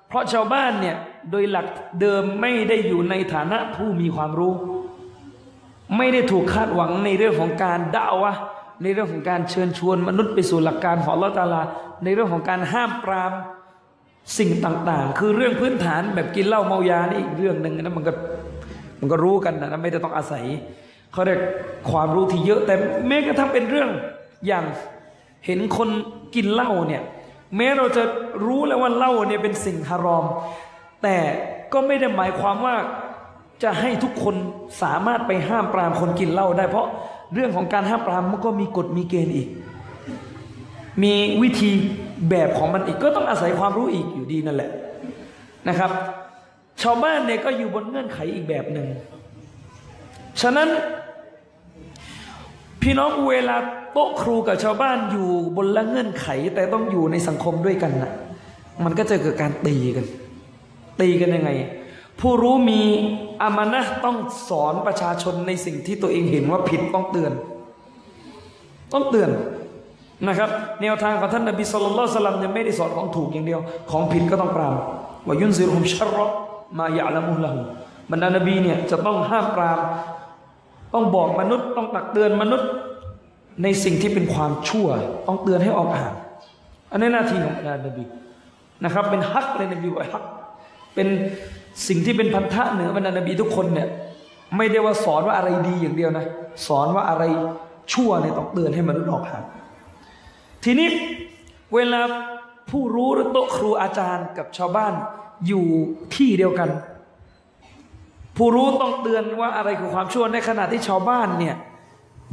[0.07, 0.97] เพราะชาวบ้านเนี่ย
[1.31, 1.67] โดยหลัก
[2.01, 4.53] เดิมไม่ได้อยู่ในฐานะผู้มีความรู้
[5.97, 8.33] ไม่ได้ถูกคาดหวังในเรื่องของการด่าวะ
[8.83, 11.61] ในเรื่องของการเชิญชวนมนุษย์ไปสู่หลักการของอัลลอตาลา
[12.03, 13.33] ในเรื่องของการห้ามปราม
[14.37, 18.13] สิ่งต่างๆ คือเรื่องพื้นฐานแบบกินเหล้าเมายานี่อีกเรื่องหนึ่งนะมันก็
[18.99, 20.43] มันก็รู้กันนะไม่ได้ต้องอาศัย
[21.11, 21.39] เขาเรียก
[21.91, 22.73] ความรู้ที่เยอะแต่
[23.07, 23.89] แม้กระทั่งเป็นเรื่อง
[24.47, 24.65] อย่าง
[25.45, 25.89] เห็นคน
[26.35, 27.03] กินเหล้าเนี่ย
[27.57, 28.03] แม้เราจะ
[28.45, 30.25] รู้แล้วว่าเหล้าเนี่ยเป็นสิ่งฮารอม
[31.03, 31.17] แต่
[31.73, 32.75] ก็ไม่ได้หมายความว่า
[33.63, 34.35] จะให้ทุกคน
[34.83, 36.87] สามารถไปห้ามปรามคนกินเหล้าได้ เพราะ
[37.33, 39.47] เรื่องของการห้ามปรามมันก็มีกฎมีเกณฑ์อีก
[41.03, 41.71] มีวิธี
[42.29, 44.71] แบบของมันอีกก็ต้องอาศัยความรู้อีกอยู่ดีนั่นแหละ
[45.69, 45.91] นะครับ
[46.81, 48.87] ชาวบ้านเนี่ยก็อยู่บนเงื่อนไขอีกแบบหนึ่ง
[50.41, 50.69] ฉะนั้น
[52.81, 53.55] พี่น้องเวลา
[53.93, 58.11] โต๊ะครูกับชาวบ้านอยู่บนละเงื่อนไข แต่ต้องอยู่ในสังคมด้วยกันนะ
[58.83, 60.05] มันก็จะเกิดการตีกัน
[61.01, 61.51] ตีกันยังไง
[62.19, 62.81] ผู้รู้มี
[63.41, 64.17] อามานะต้อง
[64.49, 67.31] สอนประชาชนในสิ่งที่ตัวเองเห็นว่าผิดต้องเตือน
[68.93, 69.29] ต้องเตือน
[70.27, 70.49] นะครับ
[70.81, 73.59] แนวทางของท่านนบีสุลต่านสลัมเนี่ยไม่ได้สอนของถูกอย่างเดียว
[73.91, 74.75] ของผิดก็ต้องปราม
[75.25, 76.17] ว่ายุนซิรุมชัรร
[76.77, 77.59] มายะละมุลละหุ
[78.11, 79.79] บรรดานบีเนี่ยจะต้องห้ามปราม
[80.93, 82.69] ต้องบอกมนุษย์ ต้องตักเตือนมนุษย์
[83.63, 84.87] ในสิ่งที่เป็นความชั่ว
[85.27, 86.13] ต้องเตือนให้ออกห่าง
[86.91, 88.03] อันนี้หน้าที่ของบรรดานบี
[88.83, 90.23] นะครับ เป็นฮักเลยนบีว่าฮัก
[90.95, 91.07] เป็น
[91.87, 93.89] สิ่งที่เป็นพันธะเหนือบรรดานบีทุกคนเนี่ย
[94.57, 96.25] ไม่ได้ว่าสอนว่าอะไรดีอย่างเดียวนะ
[96.67, 97.23] สอนว่าอะไร
[97.93, 99.43] ชั่วเนี่ยต้องเตือนให้มนุษย์ออกห่าง
[100.63, 100.89] ทีนี้
[101.75, 102.01] เวลา
[102.69, 104.93] ผู้รู้หรือโต๊ะครูอาจารย์กับชาวบ้าน
[105.47, 105.65] อยู่
[106.15, 106.69] ที่เดียวกัน
[108.37, 111.55] ผู้รู้ต้องเตือนว่าอะไรคือความชั่วในขณะที่ชาวบ้านเนี่ย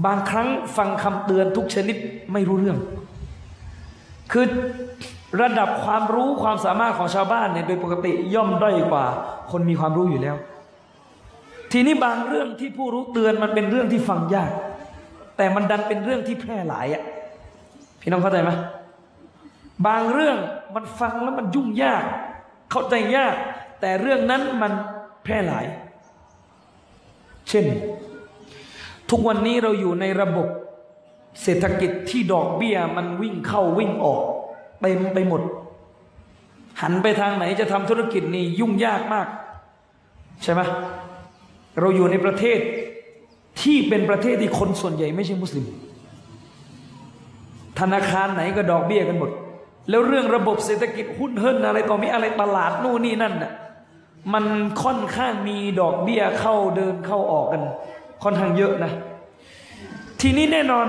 [0.06, 1.96] บางครั้งฟังคำเตือนทุกชนิด
[2.32, 2.78] ไม่รู้เรื่อง
[4.32, 4.44] คือ
[5.40, 9.04] ระดับความรู้ความสามารถของชาวบ้านเนี่ยโดยปกติย่อมด้อยกว่า
[9.50, 10.36] คนมีความรู้อยู่แล้ว
[11.72, 14.52] ทีนี้บางเรื่องที่ผู้รู้เตือนมันเป็นเรื่องที่ฟังยาก
[15.36, 17.02] แต่มันดันเป็นเรื่องที่แพร่หลายอะ
[18.00, 18.50] พี่น้องเข้าใจไหม
[19.86, 20.38] บางเรื่อง
[20.74, 22.04] มันฟังแล้วมันยุ่งยาก
[22.70, 23.34] เข้าใจยาก
[23.80, 24.72] แต่เรื่องนั้นมัน
[25.24, 25.64] แพร่หลาย
[27.48, 27.64] เช่น
[29.10, 30.48] ทุกวันนี้เราอยู่ในระบบ
[31.42, 34.22] เศรษฐกิจที่ดอกเบี้ยมันวิ่งเข้าวิ่งออก
[34.80, 35.42] เต็มไปหมด
[36.82, 39.26] หันไปทางไหนจะทำธุรกิจนี่ยุ่งยากมาก
[40.42, 40.60] ใช่ไหม
[41.80, 42.58] เราอยู่ในประเทศ
[43.60, 45.66] ที่เป็นประเทศที่คนส่วนใหญ่ไม่ใช่มุสลิม
[47.80, 49.30] ธนาคารไหนก็ดอกเบี้ยกันหมด
[49.90, 53.52] แล้วเรื่องระบบเศรษฐกิจหุ้นเฮิรนอะไรต่อมีอะไรตลาดนู่นนี่นั่นน่ะ
[54.34, 54.44] มัน
[54.82, 57.62] ค่อนข้างมีดอกเบี้ยเข้าเดินเข้าออกกัน
[58.22, 58.92] ค่อนข้างเยอะนะ
[60.20, 60.86] ทีนี้แน่นอน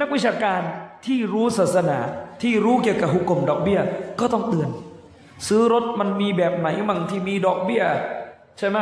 [0.00, 0.60] นักวิชาการ
[1.04, 1.98] ที่รู้ศาสนา
[2.42, 3.80] ที่รู้เกี่ยวกับหุกกลมดอกเบี้ย
[4.20, 4.70] ก็ต้องเตือน
[5.48, 7.82] ซื้อรถมันมีแบบไหนมั่งที่มีดอกเบี้ย
[8.58, 8.78] ใช่ไหม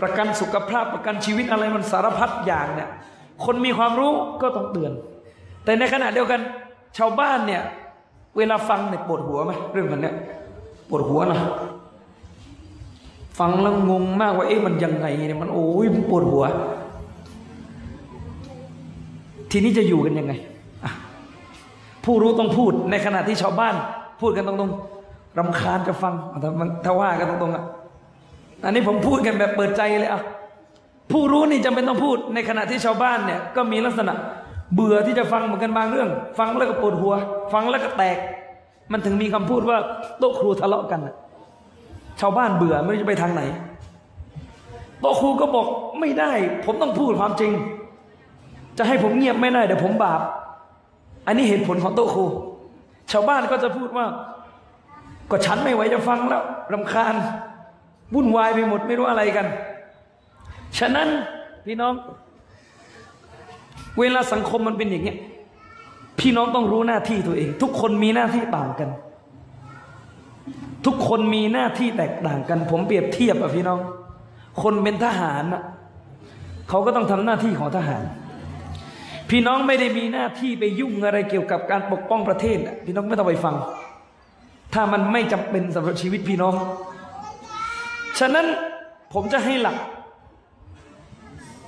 [0.00, 2.88] ประกันสุขภาพประกันชีวิตอะไรมันสารพัดอย่างเนี่ย
[3.44, 4.92] คนมีความรู้ก็ต้องเตือน
[5.64, 6.40] แต่ในขณะเดียวกัน
[6.98, 7.62] ชาวบ้านเนี่ย
[8.36, 10.14] เวลาฟังเนี่ยปวดหัวไหมเรื่องมันเนี่ย
[10.88, 11.40] ปวดหัวนะ
[13.38, 16.44] ฟังแล้วงงมากว่าเอ๊ะมันยังไงเนี่ยมันโอ้ยปวดหัว
[19.50, 20.32] ทีนี้จะอยู่กันยังไง
[22.04, 23.74] ผู้รู้ต้องพูดในขณะที่ชาวบ้าน
[24.20, 26.14] พูดกันตรงๆรำคาญจะฟัง
[26.84, 27.64] ถ้าว่ากันตรงๆอะ
[28.64, 30.22] อันนี้ผมพูดกันแบบเปิดใจเลยอะ
[31.12, 34.14] ผู้รู้นี่จำเป็นต้องพูด ในขณะที่ชาวบ้านเนี่ยก็มีลักษณะ
[34.74, 36.08] เบื่อที่จะฟังเหมือนกันบางเรื่อง
[36.38, 37.14] ฟังแล้วก็ปวดหัว
[37.52, 38.18] ฟังแล้วก็แตก
[38.92, 39.78] มันถึงมีคำพูดว่า
[40.18, 41.14] โต๊ะครูทะเลาะกันน่ะ
[42.20, 43.42] ชาวบ้านเบื่อไม่รู้จะไปทางไหน
[45.00, 45.66] โต๊ะครูก็บอก
[46.00, 46.32] ไม่ได้
[46.64, 47.52] ผมต้องพูดความจริง
[48.78, 50.20] จะให้ผมเงียบไม่ได้เดี๋ยวผมบาป
[51.26, 52.24] อันนี้เหตุผลของโต๊ะครู
[53.12, 54.06] ชาวบ้านก็จะพูดว่า
[55.30, 56.42] ก็ฉันไม่ไหวจะฟังแล้ว
[56.72, 57.14] รำคาญ
[58.14, 59.46] วุ่นวายไปหมดไม่รู้อะไรกัน
[60.78, 61.08] ฉะนั้น
[61.66, 61.94] พี่น้อง
[63.98, 65.18] เวลาสังคมมันเป็นอย่างเงี้ย
[66.20, 68.90] พี่น้องต้องรู้หน้าที่ตัวเอง ทุกคนมีหน้าที่ต่างกัน
[70.86, 73.78] ทุกคนมีหน้าที่แตกต่างกัน ผมเปรียบเทียบอะพี่น้อง
[74.62, 75.62] คนเป็นทหารอะ
[76.68, 78.02] เขาก็ต้องทำหน้าที่ของทหาร
[79.32, 83.54] พี่น้องไม่ได้มีหน้าที่ไปยุ่งอะไรเกี่ยวกับการปกป้องประเทศพี่น้องไม่ต้องไปฟัง
[84.74, 86.54] ถ้ามันไม่จำเป็นสำหรับชีวิตพี่น้อง
[88.18, 88.46] ฉะนั้น
[89.12, 89.76] ผมจะให้หลัก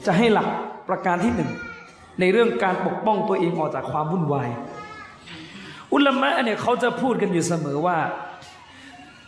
[0.06, 0.48] จะให้หลัก
[0.88, 1.50] ประการที่หนึ่ง
[2.20, 4.48] ในเรื่องการปกป้องตัวเองออกจากความวุ่นวาย
[5.92, 7.98] อุลามะเนี่ยเขาจะพูดกันอยู่เสมอว่า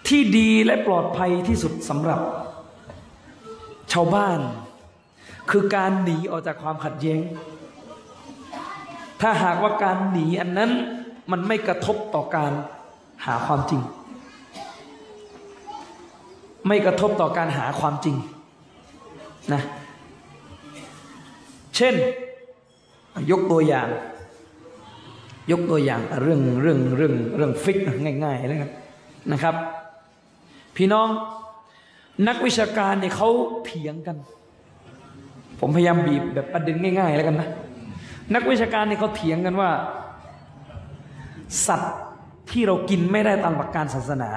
[0.08, 2.20] ที่ดีและปลอดภัยที่สุดสำหรับ
[3.92, 4.38] ชาวบ้าน
[5.50, 7.20] คือการหนีออกจากความขัดแย้ง
[9.20, 10.70] ถ้าหากว่าการหนีอันนั้น
[11.30, 12.52] มันไม่กระทบต่อการ
[13.24, 13.80] หาความจริง
[16.68, 18.16] ไม่กระทบต่อการหาความจริง
[19.52, 19.62] นะ
[21.76, 21.94] เช่น
[23.30, 23.88] ยกตัวอย่าง
[25.50, 27.78] ยกตัวอย่างเรื่องเรื่องเรื่องเรื่องฟิก
[28.24, 28.70] ง่ายๆแล้วกัน
[29.32, 29.54] นะครับ
[30.76, 31.08] พี่น้อง
[32.28, 33.28] นักวิชาการเนี่ยเขา
[33.64, 34.16] เถียงกัน
[35.60, 37.48] ผมพยายามบีบแบบประเด็นง่าย ๆ แล้วกันนะ
[38.34, 39.70] นักวิชาการเนี่ยเขาเถียงกันว่า
[41.66, 41.94] สัตว์
[42.50, 44.30] ที่เรากินไม่ได้ตามหลักการศาสนา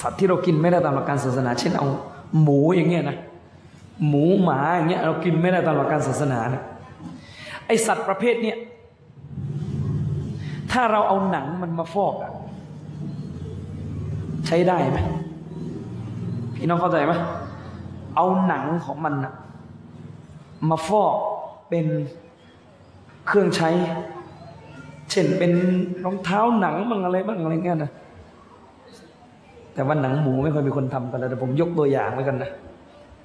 [0.00, 1.86] สัตว์ที่เรากินไม่ได้ตามหลักการศาสนา เช่นเอา
[2.40, 3.16] หมูอย่างเงี้ยนะ
[4.08, 6.62] หมูหมาอย่างเงี้ยเรากินไม่ได้ตามหลักการศาสนานะ
[7.66, 8.56] ไอสัตว์ประเภทเนี้ย
[10.72, 12.32] ถ้าเราเอาหนังมันมาฟอกอะ
[14.46, 14.98] ใช้ได้ไหม
[16.54, 17.12] พี่น้องเข้าใจไหม
[18.16, 19.32] เอาหนังของมันอะ
[20.70, 21.14] มาฟอก
[21.68, 21.86] เป็น
[23.26, 23.70] เครื่องใช้
[25.10, 25.52] เช่นเป็น
[26.04, 27.90] รองเท้าหนังบ้างอะไรบ้างอะไรเงี้ยนะ
[29.74, 32.50] แต่ว่าหนังหมูไม่ค่อยมีคนทำกันแล้วแต่ผมยกตัวอย่างไว้กันนะ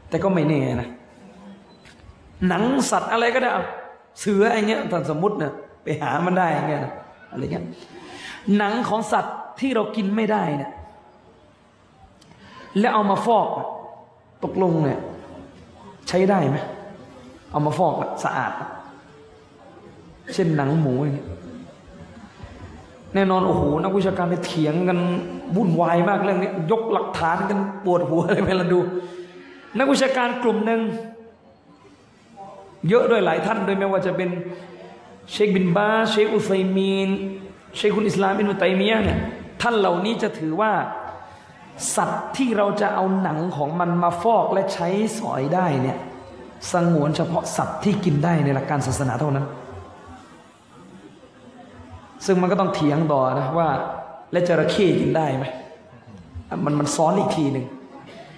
[0.10, 0.90] แต่ก็ไม่แน่นะ
[2.48, 3.64] หนังสัตว์อะไรก็ได้เอา
[4.20, 5.52] เสือไอ้เงี้ยถ้าสมมติเนี่ย
[5.84, 6.94] ไปหามันได้ไงนะ
[7.32, 7.66] อะไรเงี้ย
[8.58, 10.72] หนังของสัตว์ที่เรากินไม่ได้เนี่ย
[12.80, 13.48] แล้วเอามาฟอก
[14.44, 15.00] ตกลงเนี่ย
[16.10, 16.58] ใช้ได้ไหม
[17.52, 18.54] เอามาฟอกสะอาด
[20.34, 21.30] เช่นหนังหมูอย่างเงี้ย
[23.16, 25.00] แน่นอนโอ้โหนักวิชาการไปเถียงกัน
[25.56, 28.80] วุ่นวายมากเรื่องนี้ยกหลักฐานกันปวดหัวเลยเวลาดู
[29.80, 30.82] นักวิชาการกลุ่มหนึ่ง
[32.90, 34.30] เยอะด้วยหลายท่านโดยไม่ว่าจะเป็น
[35.32, 37.10] เชคบินบาเชคอุซัยมีน
[37.76, 39.20] เชคคุณอิสลามบินุตัยมียเนี่ย
[39.62, 40.72] ท่านเหล่านี้จะถือว่า
[41.96, 44.88] สัตว์ที่เราจะเอาหนังของมันมาฟอกและใช้
[45.20, 45.98] สอยได้เนี่ย
[46.72, 49.46] สงวนเฉพาะสัตว์ที่กินได้ในหลักการศาสนาเท่านั้น
[52.26, 53.70] ซึ่งมันก็ต้องเถียงต่อนะว่า
[54.32, 55.46] และจระเข้กินได้ไหม
[56.66, 57.66] มันมันซ้อนอีกทีหนึ่ง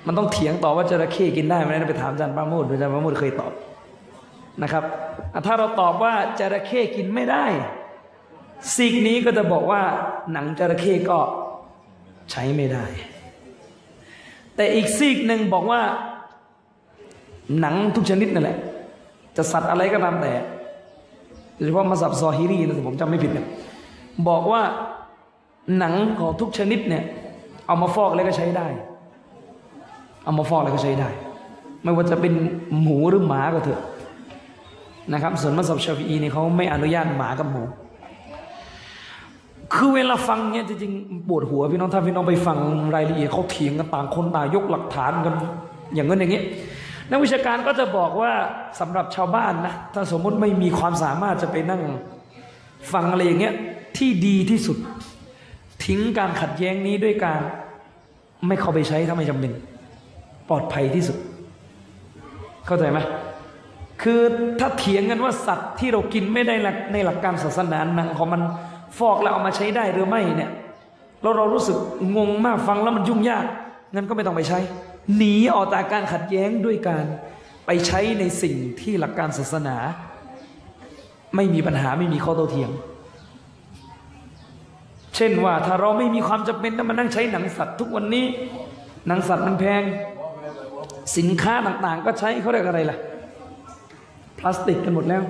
[0.08, 3.52] มันต้องเถียงต่อว่าจระเข้กินได้ไหมนะไปถามอาจารย์ปาโมดอาจารย์ปาโมดเคยตอบ
[4.64, 4.84] นะครับ
[5.45, 7.45] ถ้าเราตอบว่าจระเข้กินไม่ได้
[8.74, 9.82] ซีกนี้ก็จะบอกว่า
[10.34, 11.20] หนังจระเข้ก็
[12.32, 12.86] ใช้ไม่ได้
[14.56, 15.82] แต่อีกซีกหนึ่งบอกว่า
[17.60, 18.57] หนังทุกชนิดนั่นแหละ
[19.38, 20.34] จะสัตว์อะไรก็ตามแต่
[21.56, 23.48] โดยเฉพาะมาสับซอฮิรีนะถ้าผมจำไม่ผิดเนี่ย
[24.28, 24.61] บอกว่า
[25.78, 27.03] หนังของทุกชนิดเนี่ย
[27.68, 28.68] เอามาฟอกแล้วก็ใช้ได้
[30.24, 31.10] เอามาฟอกแล้วก็ใช้ได้
[31.84, 32.34] ไม่ว่าจะเป็น
[32.82, 33.82] หมูหรือหมาก็เถอะ
[35.14, 37.64] นะครับ ส่วนมัสยิดชาฟีอีเนี่ยเขาไม่อนุญาตหมากับหมู
[39.74, 42.57] คือเวลาฟังเนี่ยจริงๆปวดหัวพี่น้องถ้าพี่น้องไปฟัง
[42.95, 45.34] รายละเอียดเขาเถียงกันต่างคนต่างยกหลักฐานกัน
[45.94, 46.41] อย่างนั้นอย่างนี้
[47.11, 48.31] นักวิชาการก็จะบอกว่า
[48.80, 51.81] สำหรับชาวบ้านนะถ้าสมมติไม่มีความสามารถจะไปนั่ง
[52.93, 53.53] ฟังอะไรอย่างเงี้ย
[53.97, 54.77] ที่ดีที่สุด
[55.85, 57.39] ทิ้งการขัดแย้งนี้ด้วยการ
[58.47, 59.51] ไม่เข้าไปใช้ถ้าไม่จำเป็น
[60.49, 61.17] ปลอดภัยที่สุด
[62.65, 62.99] เข้าใจไหม
[64.01, 64.21] คือ
[64.59, 66.55] ถ้าเถียงกันว่าสัตว์ที่เรากินไม่ได้
[66.93, 68.41] ในหลักการศาสนาหนังของมัน
[68.97, 70.51] ฟอกแล้วเอามาใช้ได้หรือไม่เนี่ย
[71.21, 71.77] แล้วเรารู้สึก
[72.17, 73.45] งงมากฟังแล้วมันยุ่งยาก
[73.95, 74.59] งั้นก็ไม่ต้องไปใช้
[75.17, 77.05] หนีออกจากการขัดแย้งด้วยการ
[77.65, 79.77] ไปใช้ในสิ่งที่หลักการศาสนา
[81.35, 82.71] ไม่มีปัญหาไม่มีข้อโต้เถียง
[85.15, 88.25] เช่นว่าถ้าเราไม่มีความจำเป็นต้องมานั่งใช้หนังสัตว์ทุกวันนี้
[89.07, 89.84] หนังสัตว์มันแพง
[91.17, 92.97] สินค้าต่างๆ ก็ใช้เขาเรียกอะไรล่ะ
[94.39, 95.21] พลาสติกกันหมดแล้ว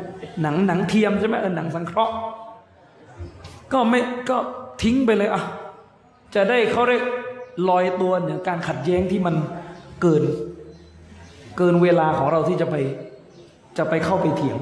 [0.41, 2.13] หนังหนังเทียมใช่ไหมเออหนังสังเคราะห์
[3.73, 4.37] ก็ไม่ก็
[4.81, 5.43] ทิ้งไปเลยอะ
[6.35, 7.03] จะได้เขาเรียก
[7.69, 9.35] ลอยตัวเหนือการขัดแย้งที่มัน
[10.03, 10.23] เกิน
[11.57, 12.75] เกินเวลาของเราที่จะไป
[13.77, 14.57] จะไปเข้าไปเถียง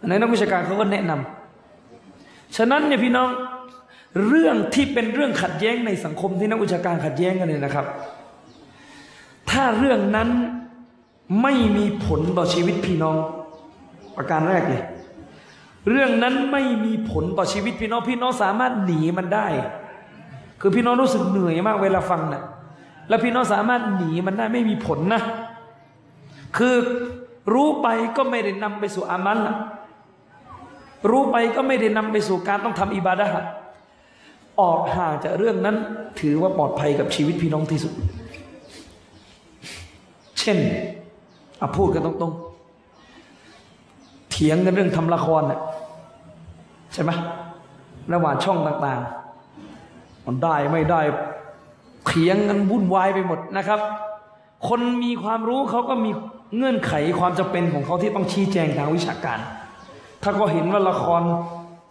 [0.00, 3.28] อันนั้นนักวิชาการเขาก็แนะนำฉะนั้นเนี่ยพี่น้อง
[4.26, 7.86] เรื่องที่เป็นเรื่องขัดแย้งในสังคมที่นักวิชาการขัดแย้งกันเนี่ยนะครับ
[9.50, 10.28] ถ้าเรื่องนั้น
[11.42, 13.16] ไม่มีผลต่อชีวิตพี่น้อง
[14.16, 14.82] ประการแรกเลย
[15.90, 19.46] เรื่องนั้นไม่มีผลต่อชีวิตพี่น้องพี่น้องสามารถหนีมันได้
[20.60, 22.42] คือพี่น้องรู้สึกเหนื่อยมากเวลาฟังนะ่ะ
[23.08, 25.22] แล้วพี่น้องสามารถหนีมันได้ไม่มีผลนะ
[26.56, 26.74] คือ
[27.54, 29.56] รู้ไปก็ไม่ได้นำไปสู่อามันนะ
[31.10, 33.48] รู้ไปก็ไม่ได้นำไปสู่การต้องทำอิบาดะห์
[34.60, 35.76] ออกห่างจากเรื่องนั้น
[36.20, 37.92] ถือว่าปลอดภัยกับชีวิตพี่น้องที่สุด
[40.40, 40.58] เช่น
[41.60, 45.60] อาพูดกันตรงๆ เถียงกันเรื่องทำละครน่ะ
[46.92, 47.10] ใช่ไหม
[48.12, 51.00] ระหว่างช่องต่างๆ มันได้ไม่ได้
[52.06, 53.80] เถียงกันวุ่นวายไปหมดนะครับ
[54.68, 56.10] คนมีความรู้เขาก็มี
[56.56, 59.38] เงื่อนไขความจำเป็นของเขาที่ต้องชี้แจงทางวิชาการ
[60.22, 61.22] ถ้าก็เห็นว่าละคร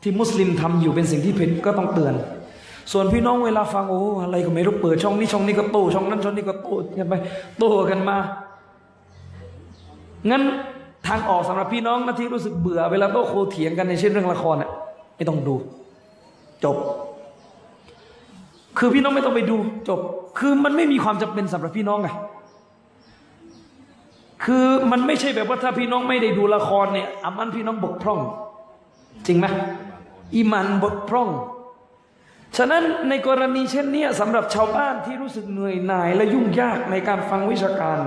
[0.01, 2.13] ที่มุสลิมทำอยู่เป็นสิ่งที่ผิดก็ต้องเตือน
[2.91, 6.69] ส่วนพี่น้องเวลาฟังโอ้อะไรก็ไม่รู้เปิดช่องนี้ช่องนี้ก็โตช่องนั้นช่องนี้ก็โต
[6.99, 7.13] กันไป
[7.59, 8.17] โตกันมา
[10.29, 10.43] งั้น
[11.07, 14.69] ทางออกสำหรับพี่น้องนะที่รู้สึกเบื่อ เวลาโต้โคเถียงกันในเช่นเรื่องละครอะ
[15.15, 15.55] ไม่ต้องดู
[16.63, 16.77] จบ
[18.77, 19.57] คือพี่น้องไม่ต้องไปดู
[19.89, 19.99] จบ
[20.39, 22.09] คือมันไม่มีความจำเป็นสำหรับพี่น้องไง
[24.43, 28.19] คือมันไม่ใช่แบบว่าถ้าพี่น้องไม่ได้ดูละครเนี่ยอามันพี่น้องบกพร่อง
[29.25, 29.45] จริงไหม
[30.35, 31.29] อิมันบกพร่อง
[32.57, 37.99] ฉะนั้นในกรณีเช่นนี้สำหรับชาวบ้านที่รู้สึกเหนื่อยหน่าย และยุ่งยากในการฟังวิชาการ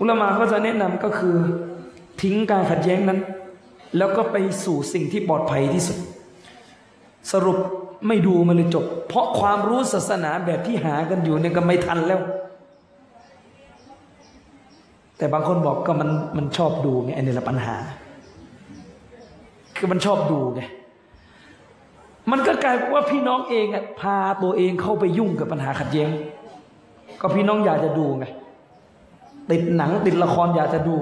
[0.00, 1.36] อุลามาก็จะแนะนำก็คือ
[2.22, 3.20] ทิ้งการขัดแย้งนั้น
[3.96, 5.98] แล้วก็ไปสู่สิ่งที่ปลอดภัยที่สุด
[7.32, 7.58] สรุป
[8.08, 12.20] ไม่ดูมันเลยจบ เพราะความรู้ศาสนาแบบที่หากันอยู่เนี่ยก็ไม่ทันแล้ว
[15.18, 17.76] แต่บางคนบอกก็มันมันชอบดูไงอันนี้แหละปัญหา
[19.76, 20.62] คือมันชอบดูไง
[22.30, 26.10] มันก็กลายเป็นว่าพี่น้องเองอะพาตัวเองเข้าไปยุ่งกับปัญหาขัดแย้ง
[27.20, 28.24] ก็พี่น้องอยากจะดูไง
[29.50, 30.96] ติดหนังติดละครอยากจะดู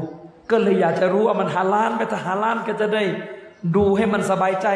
[0.50, 3.02] ก็เลยอยากจะรู้ว่ามันฮาลานไปถ้าฮาลานก็จะได้
[3.76, 4.68] ดูให้มันสบายใจ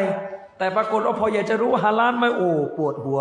[0.59, 3.19] แต่ปรากฏว่าพออยากจะรู้ฮาลานไหมโอ้ปวดหัว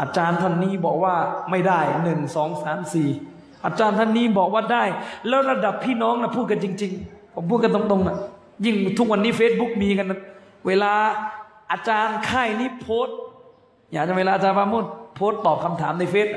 [0.00, 1.14] อาจารย์ท่านนี้บอกว่า
[1.50, 3.08] ไม่ได้หนึ่งสองสามสี่
[3.64, 4.84] อาจารย์ท่านนี้บอกว่าได้
[5.28, 8.16] แล้วระดับพี่น้องนะพูดกันจริง ๆ ผมพูดกันตรงๆนะ
[8.64, 10.20] ยิ่งทุกวันนี้ Facebook มีกันนะ
[10.66, 10.92] เวลา
[11.72, 13.08] อาจารย์ค่ายนี้โพส
[13.92, 14.84] อยากจะเวลาอาจารย์ปาโมุด
[15.14, 16.28] โพสตอบคำถามในเฟซ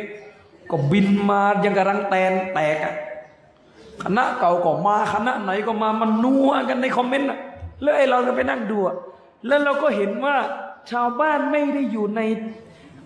[0.69, 2.93] ก็บินมายังกระรังแตนแตกอะ
[4.03, 7.27] คณะเก่าก็มาคณะไหนก็มามันนัวกันในคอมเมนต์
[7.81, 8.77] แล้วไอ้เราก็ไปนั่งดู
[9.47, 10.35] แล้วเราก็เห็นว่า
[10.91, 12.21] ชาวบ้านไม่ได้อยู่ใน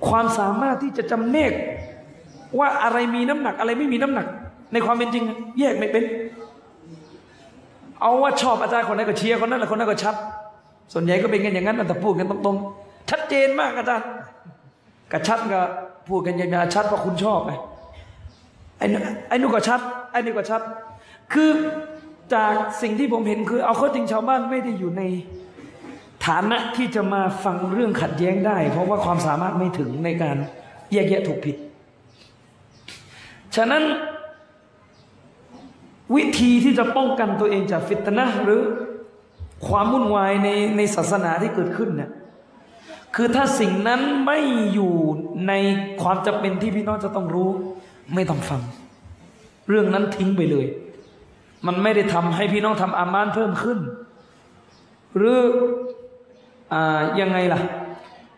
[0.07, 1.53] ความสามารถที่จะจำเนก
[2.59, 4.27] ว่าอะไรมีน้ำหนักอะไรไม่มีน้ำหนัก
[4.73, 5.23] ในความเป็นจริง
[5.59, 6.03] แยกไม่เป็น
[8.01, 10.15] เอาว่าชอบอาจารย์คนนั้นก็เชียร์คนนั้นแหละคนนั้นก็ชัด
[10.93, 14.07] ส่วนใหญ่ก็เป็นกันอย่างนั้นแต่พูดกันตรงๆชัดเจนมากอาจารย์
[15.11, 15.61] กระชัดก็
[16.09, 17.51] พูดกันอย่างๆชัดเพราะคุณชอบไง
[18.77, 19.79] ไอ้นู่นไอ้นู่นก็ชัด
[20.11, 20.61] ไอ้นี่ก็ชัด
[21.33, 21.49] คือ
[22.33, 25.01] จากสิ่งที่ผมเห็นคือ เอาเข้าจริงชาวบ้านไม่ได้อยู่ใน
[26.25, 30.37] ฐานะที่จะมาฟังเรื่องขัดแย้งได้ เพราะว่าความสามารถไม่ถึงในการ
[30.91, 31.55] แยกแยะถูกผิด
[33.55, 33.83] ฉะนั้น
[36.15, 38.61] วิธีที่จะป้องกันตัวเองจากฟิตนะหรือ
[39.67, 42.11] ความวุ่นวายในในศาสนาที่เกิดขึ้นเนี่ย
[43.15, 44.39] คือถ้าสิ่งนั้นไม่
[44.73, 44.93] อยู่
[45.47, 45.53] ใน
[46.01, 47.49] ความจำเป็นที่พี่น้องจะต้องรู้
[48.13, 48.61] ไม่ต้องฟัง
[49.69, 50.65] เรื่องนั้นทิ้งไปเลย
[51.67, 53.79] มันไม่ได้ทำให้พี่น้องทำอามานเพิ่มขึ้น
[55.17, 55.37] หรือ
[57.21, 57.59] ยังไงล่ะ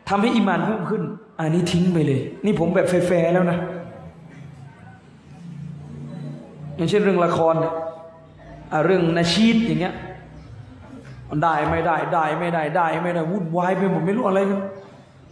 [0.09, 1.01] ทำให้อีมานเพิ่มขึ้น
[1.39, 3.57] อันนี้ทิ้งไปเลย นี่ผมแบบแฟร์แล้วนะ
[6.75, 7.73] อย่างเช่นเรื่องละครเนี่ย
[8.85, 9.95] เรื่องนาชีดอย่างเงี้ย
[11.43, 14.61] ได้ไม่ได้ได้ไม่ได้ได้ไม่ได้วุ่นวายไปหมดไม่รู้อะไรกัน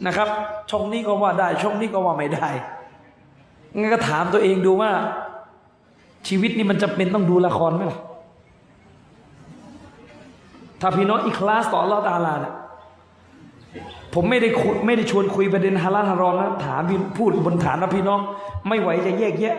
[0.05, 0.27] นะครับ
[0.69, 2.49] ช่องนี้ก็ว่าได้ช่องนี้ก็ว่าไม่ได้
[3.77, 4.91] งั้นก็ถามตัวเองดูว่า
[6.27, 7.99] ชีวิตนี้มันจะเป็นต้องดูละครไหมล่ะ
[10.81, 12.53] ถ้าพี่น้องอีคลาสต่ออัลลอฮฺตาลาเนี่ย
[14.15, 18.19] ผมไม่ได้คุยไม่ได้ชวนคุยประเด็นฮาลาลฮารอมนะถามพี่พูดบนฐานว่าพี่น้อง
[18.67, 19.55] ไม่ไหวจะแยกแยะ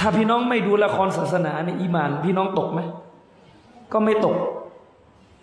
[0.00, 2.80] ถ้าพี่น้องไม่ดูละครศาสนาในอีมาน พี่น้องตกไหม
[3.92, 4.36] ก็ไม่ตก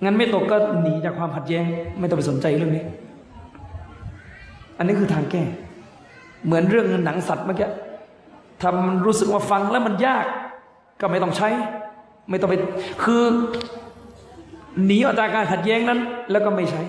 [0.04, 1.66] งั้นไม่ตกก็หนีจากความขัดแย้ง
[2.00, 2.84] ไม่ต้องไปสนใจเรื่องนี้
[4.78, 5.44] อันนี้คือทางแก้
[6.46, 7.70] เหมือนเรื่องหนังสัตว์เมื่อกี้
[8.62, 10.26] ทำมันรู้สึกว่าฟังแล้วมันยาก
[11.02, 11.50] ก็ไม่ต้องใช้
[12.30, 12.56] ไม่ต้องไป
[13.04, 13.24] คือ
[14.86, 16.00] หนีออกจากการขัดแย้งนั้น
[16.32, 16.82] แล้วก็ไม่ใช้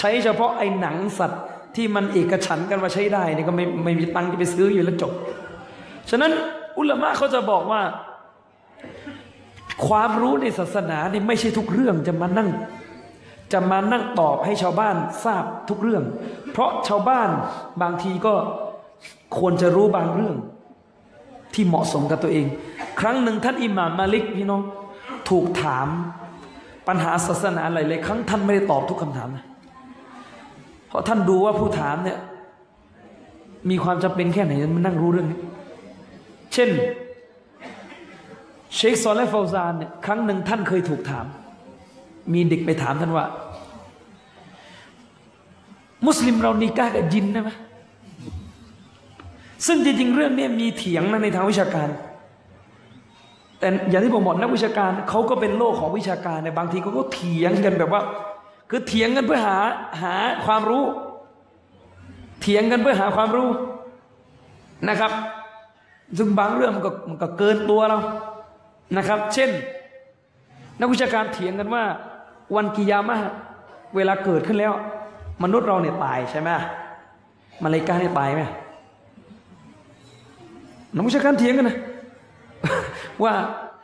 [0.00, 1.42] ใช้เฉพาะไอ้หนังสัตว์
[1.76, 5.12] ที่มันเอกฉันกันว่าใช้ได้นี่ก็ไม่ไม่มีตังค์จะไปซื้ออยู่แล้วจบ
[6.10, 6.32] ฉะนั้น
[6.78, 7.82] อุลามะเขาจะบอกว่า
[9.86, 12.50] ความรู้ในศาสนาเนี่ยไม่ใช่ทุกเรื่องจะมานั่ง
[13.52, 16.04] จะมานั่งตอบให้ชาวบ้านทราบทุกเรื่อง
[16.50, 17.28] เพราะชาวบ้าน
[17.82, 18.34] บางทีก็
[19.38, 20.36] ควรจะรู้บางเรื่อง
[21.54, 22.46] ที่เหมาะสมกับตัวเอง
[23.00, 24.62] ครั้งหนึ่งท่านอิหม่ามมาลิกพี่น้อง
[25.28, 25.88] ถูกถาม
[26.88, 29.44] ปัญหาศาสนาหลายๆครั้งท่านไม่ได้ตอบทุกคำถามนะ
[30.90, 32.18] เพราะท่านดูว่าผู้ถามเนี่ย
[33.70, 35.40] มีความจำเป็นแค่ไหนมันนั่งรู้เรื่องนี้
[36.52, 36.68] เช่น
[38.74, 41.26] เชคซอลและฟาวซานเนี่ยครั้งหนึ่งท่านเคยถูกถาม
[42.32, 43.24] มีเด็กไปถามท่านว่า
[46.06, 47.50] มุสลิมเรานีกากับยินได้ไหม
[49.66, 51.88] ซึ่งจริงๆเรื่องนี้มีเถียงนะในทางวิชาการ
[53.58, 58.02] แต่อย่างที่ผมบอกนักวิชาการเขาก็เป็นโลกของวิชาการในบางทีเขาก็เถียงกันแบบว่า
[58.70, 59.58] คือเถียงกันเพื่อหา
[60.02, 60.14] หา
[60.46, 60.84] ความรู้
[62.40, 63.48] เถียงกันเพื่อหาความรู้
[64.88, 65.12] นะครับ
[66.18, 67.98] ซึ่งบางเรื่องมันก็มันก็เกินตัวเรา
[68.96, 69.50] นะครับ เช่น
[70.80, 71.84] นักวิชาการเถียงกันว่า
[72.54, 73.16] วันกิยามะ
[73.96, 74.72] เวลาเกิดขึ้นแล้ว
[75.42, 76.48] มนุษย์เราเนี่ยตายใช่ไหม
[77.62, 78.42] มาเลายกาเนี่ยตายไหม
[80.94, 81.76] นักวิชาการเถียงกันนะ
[83.22, 83.32] ว่า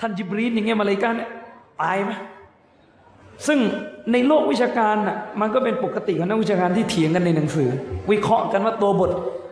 [0.01, 1.31] ท่านจิบรีนอย่างเงี้ยมาเลายกาเนี่ย
[1.83, 2.13] ตายไหม
[3.47, 3.59] ซึ่ง
[4.13, 7.69] ในโลกวิชาการน่ะมันก็เป็นปกติของนักวิชาการที่เถียงกันในหนังสือ
[8.11, 9.11] วิเคราะห์กันว่าตัวบท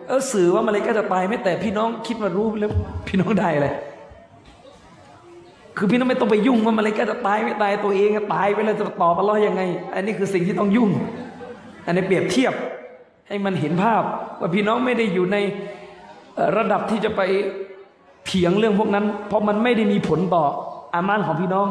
[0.09, 2.71] เออสื่อว่ามาเลยกาจะตายไหมแต่พี่น้องคิดว่ารู้แล้ว
[3.09, 3.75] พี่น้องได้เลย
[5.77, 9.63] คือพี่น้องไม่ต้องไปยุ่งว่ามาเลยกาจะตายไม่ตายตัวเองตายไปแล้วจะตอบอัลลอฮ์ยังไง
[9.95, 10.91] อันนี้คือสิ่งที่ต้องยุ่ง
[11.87, 12.55] อันนี้เปรียบเทียบ
[13.29, 14.03] ให้มันเห็นภาพ
[14.41, 15.37] ว่าพี่น้องไม่ได้อยู่ใน
[16.57, 17.21] ระดับที่จะไป
[18.27, 20.45] เถียงเรื่องพวกนั้น เพราะมันไม่ได้มีผลต่อ
[20.95, 21.67] อามานของพี่น้อง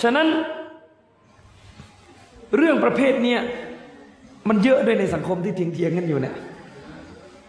[0.00, 0.26] ฉะนั้น
[2.56, 3.40] เรื่องประเภทเนี้ย
[4.48, 6.34] มันเยอะด้วยในสังคมที่เถียงเถียงๆกันอยู่เนี่ย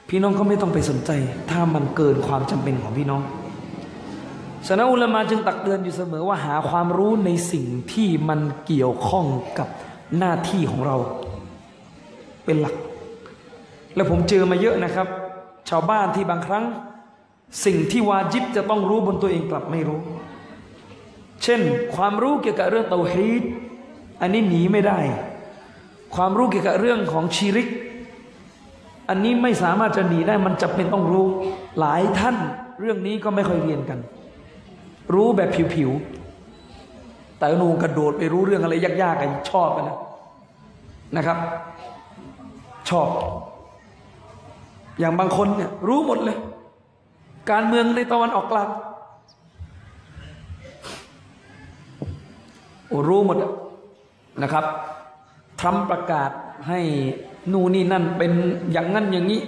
[0.10, 1.12] พี่น้องก็ไม่ต้องไปสนใจ
[1.52, 3.22] ถ้ามันเกินความจำเป็นของพี่น้อง
[4.68, 9.26] ฉะนั้นอุลมาจึงตักเตือนอยู่เสมอว่าหาความรู้ในสิ่งที่มันเกี่ยวข้อง
[9.60, 9.68] กับ
[10.18, 10.98] หน้าที่ของเรา
[12.46, 12.76] เป็นหลัก
[13.96, 15.08] และผมเจอมาเยอะนะครับ
[15.70, 16.66] ชาวบ้านที่บางครั้ง
[17.66, 20.00] สิ่งที่วาจิบจะต้องรู้บนตัวเองกลับไม่รู้
[21.44, 21.62] เช่น
[21.96, 23.44] ความรู้เกี่ยวกับเรื่องเตาฮีด
[24.22, 25.00] อันนี้หนีไม่ได้
[26.16, 27.68] ความรู้เกี่ยวกับเรื่องของชีริก
[29.10, 31.26] อันนี้ไม่สามารถจะหนีได้มันจะเป็นต้องรู้
[31.80, 32.36] หลายท่าน
[32.82, 34.00] เรื่องนี้ก็ไม่ค่อยเรียนกัน
[35.14, 39.98] รู้แบบผิวๆแต่หนูกระโดดไปรู้เรื่องอะไรยากๆกันชอบกันนะ
[41.16, 41.38] นะครับ
[42.90, 43.08] ชอบ
[45.00, 46.38] อย่างบางคนเนี่ยรู้หมดเลย
[47.52, 48.70] การเมืองในตะวันออกกลาง
[51.98, 52.08] โอ้
[53.08, 53.38] รู้หมด
[54.44, 54.66] นะครับ
[55.60, 56.32] ทรัมป์ประกาศ
[56.68, 56.80] ให้
[57.52, 58.32] นู่นนี่นั่นเป็น
[58.72, 59.42] อย่างนั้นอย่างนี้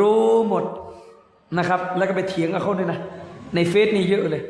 [0.00, 0.64] รู้หมด
[1.58, 2.98] นะครับ แล้วก็ไปเถียงกับเขาด้วยนะ
[3.54, 4.42] ในเฟซนี่เยอะเลย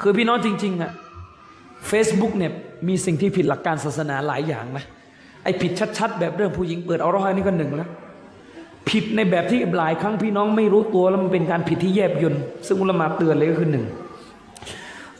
[0.00, 0.90] คือพี่น้องจริงๆอะ
[1.90, 2.52] Facebook เนี่ย
[2.88, 4.84] มีสิ่งที่ผิดหลักการศาสนาหลายอย่างนะ
[5.44, 7.90] ไอ้ผิดชัด ๆ แบบเรื่องผู้หญิงเปิดเอาร้อยนี่ก็หนึ่งแล้ว
[8.88, 13.84] ผิดในแบบที่หลายครั้งพี่น้องไม่รู้ตัวแล้วมันเป็นการผิดที่แยบยนต์ซึ่งอุลมาเตือนเลยก็คือหนึ่ง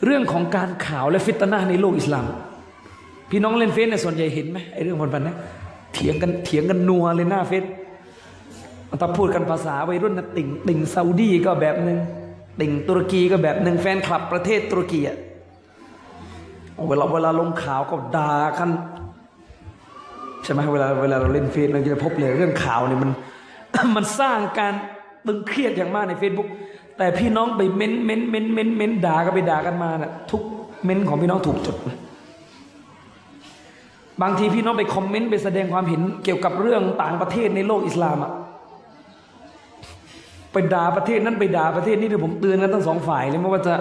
[0.05, 2.25] เรื่องของการข่าวและฟิตนาในโลกอิสลาม
[3.29, 5.35] พี่น้องเล่นเฟซเนี่ยส่วนใหญ่เห็นไหมไอ้เรื่องพันๆนะ
[5.93, 7.63] เถียงกันเถียงกันนัวเลยหน้าเฟซ
[9.01, 11.99] ถ้าพูดกันภาษาวัยรุ่นนะติ่งติ่งซาอุดีก็แบบหนึ่ง
[12.61, 15.17] ติ่งตุรกีก็แบบหนึ่งแฟนคลับประเทศตุรกีอะ
[16.87, 18.69] เวลาเวลาลงข่าวก็ด่ากัน
[20.43, 23.11] ใช่ไหมเวลาเวลาเราเล่นเฟซเราจะพบเลยเรื่องข่าวเนี่ยมัน
[23.95, 24.73] มันสร้างการ
[25.27, 26.49] ตึงเครียดอย่างมากใน Facebook
[26.99, 30.43] แต่พี่น้องไปเม้นเม้นเม้นเม้นเม้นด่ากันไปด่ากันมาน่ะทุก
[30.83, 31.97] เม้นของพี่น้องถูกจดนะ
[34.21, 38.31] บางทีพี่น้องไปคอมเมนต์ไปแสดงความเห็นเกี่ยวกับเรื่องต่างประเทศในโลกอิสลามอะ
[40.53, 43.73] ไปด่าประเทศนั้นไปด่าประเทศนี้เดี๋ยวผมเตือนกันทั้งสองฝ่ายเลยไม่ว่าจะ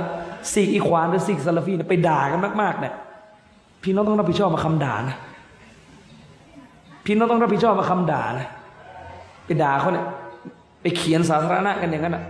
[0.53, 2.95] ซีกอีควานหรือซีกซาลาฟีนี่ยไปด่ากันมากๆเนี่ย
[3.83, 5.17] พี่น้องต้องรับผิดชอบมาคำด่านะ
[7.05, 8.47] พี่น้องต้องรับผิดชอบมาคำด่านะ
[9.47, 10.07] ไปด่าเขาเนี่ย
[10.83, 12.25] ไปเขียนสาธารณะกันอย่างนั้นอะ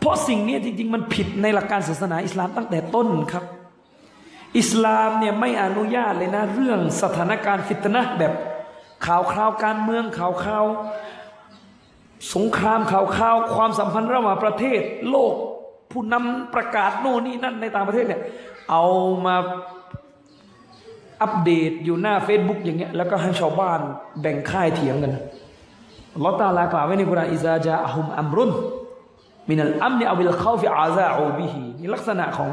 [0.00, 3.44] เพราะสิ่งนี้จริง ๆ มันผิดในหลักการศาสนาอิสลามตั้งแต่ต้นครับ
[4.58, 8.32] อิสลามเนี่ยไม่อนุญาตเลยนะเรื่องสถานการณ์ฟิตนะแบบ
[9.06, 10.64] ข่าวคราวการเมืองข่าวคราว
[12.34, 15.34] สงครามข่าวคราวความสัมพันธ์ระหว่างประเทศ โลก
[15.90, 18.22] ผู้นำประกาศโน่นนี่นั่นในต่างประเทศเนี่ย
[18.70, 18.84] เอา
[19.26, 19.36] มา
[21.22, 23.80] อัปเดตอยู่หน้า Facebook อย่างเงี้ยแล้วก็ให้ชาวบ้าน
[24.20, 25.14] แบ่งค่ายเถียงกัน
[26.24, 28.50] ลอฮฺตาลากล่าวไว้ในกุรานอิซาจาอะฮุมอัมรุน
[29.48, 32.48] มินัลอัมนิอวิลเข้าฟิอาซาอูบิฮีนี่ลักษณะของ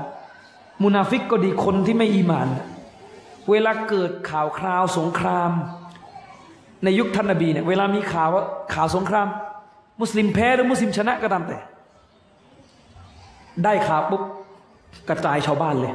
[0.84, 2.48] มุนาฟิกก็ดีคนที่ไม่อีมาน
[3.50, 5.52] เวลาเกิดข่าวคราวสงคราม
[6.84, 8.44] ในยุคท่านนบีเนี่ยเวลามีข่าวว่า
[8.74, 9.28] ข่าวสงคราม
[10.02, 11.58] มุสลิมแพ้หรือมุสลิมชนะก็ตามแต่
[13.64, 14.22] ได้ข่าวปุ๊บ
[15.10, 15.94] กระจายชาวบ้านเลย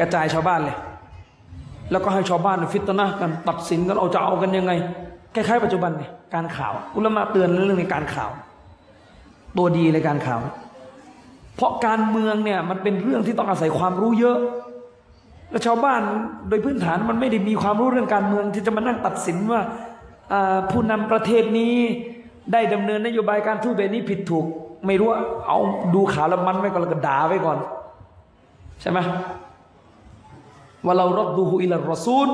[0.00, 0.76] กระจายชาวบ้านเลย
[1.90, 4.72] แล้วก็ให้ชาวบ้านฟิตนะกันตัดสินกันเอาจะเอากันยังไง
[5.34, 8.30] คล้ายๆปัจจุบันเนี่ยการข่าว อุลามะเตือนเรื่องในการข่าว
[9.58, 10.40] ตัวดีในการข่าว
[11.56, 14.38] เพราะการเมืองเนี่ยมันเป็นเรื่องที่ต้องอาศัยความรู้เยอะ
[15.50, 16.02] แล้วชาวบ้าน
[16.48, 19.60] โดยพื้นฐานมันไม่ได้มีความรู้เรื่องการเมืองที่จะมานั่งตัดสินว่า
[20.70, 21.74] ผู้นำประเทศนี้
[22.52, 24.44] ได้ดำเนินนโยบายการทูตแบบนี้ผิดถูก
[24.86, 25.08] ไม่รู้
[25.46, 25.58] เอา
[25.94, 27.58] ดูข่าวแล้วมันไว้ก่อนแล้วก็ด่าไว้ก่อน
[28.80, 28.98] ใช่ไหม
[30.84, 32.28] ว่าเรารับดูฮูอิลรอซูล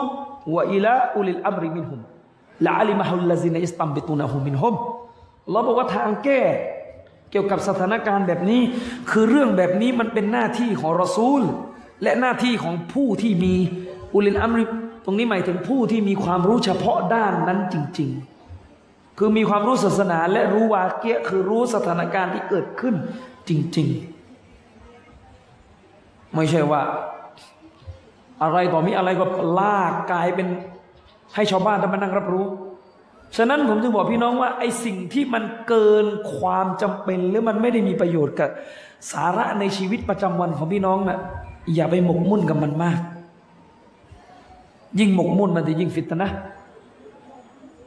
[0.55, 2.01] วะอิละอุลิลอัมริมินฮุม
[2.66, 4.74] ละอัลิมะฮุลลาซินอิสตัมบิตุนะฮุมินฮุม
[5.51, 6.40] เราบอกว่าทางแก้
[7.31, 8.62] เกี่ยวกับสถานการณ์แบบนี้
[9.11, 11.43] คือเรื่องแบบนี้มันเป็นหน้าที่ของรอซูล
[12.02, 13.55] และหน้าที่ของผู้ที่มี
[14.15, 14.65] อุลินอัมริ
[15.05, 18.11] ตรงนี้หมายถึงผู้ที่มีความรู้เฉพาะด้านนั้นจริง
[18.65, 22.94] ๆ คือมีความรู้ศาสนาและรู้วาเกียะคือรู้สถานการณ์ที่เกิดขึ้น
[23.48, 23.89] จริง
[25.11, 26.82] ๆ ไม่ใช่ว่า
[28.43, 29.24] อะไรต่อมีอะไรก็
[29.59, 30.47] ลากกลายเป็น
[31.35, 32.47] ให้ชาวบ้านต้องมานั่งรับรู้
[33.36, 38.51] ฉะนั้นผมจึงบอกพี่น้องว่าไอ้สิ่งที่มันเกินความจำเป็น หรือมันไม่ได้มีประโยชน์กับ
[39.12, 41.19] สาระในชีวิตประจำวันของพี่น้องนะ่ะ
[41.74, 42.98] อย่าไปหมกมุ่นกับมันมาก
[45.01, 46.31] ยิ่งหมกมุ่นมันจะยิ่งฟิตนะ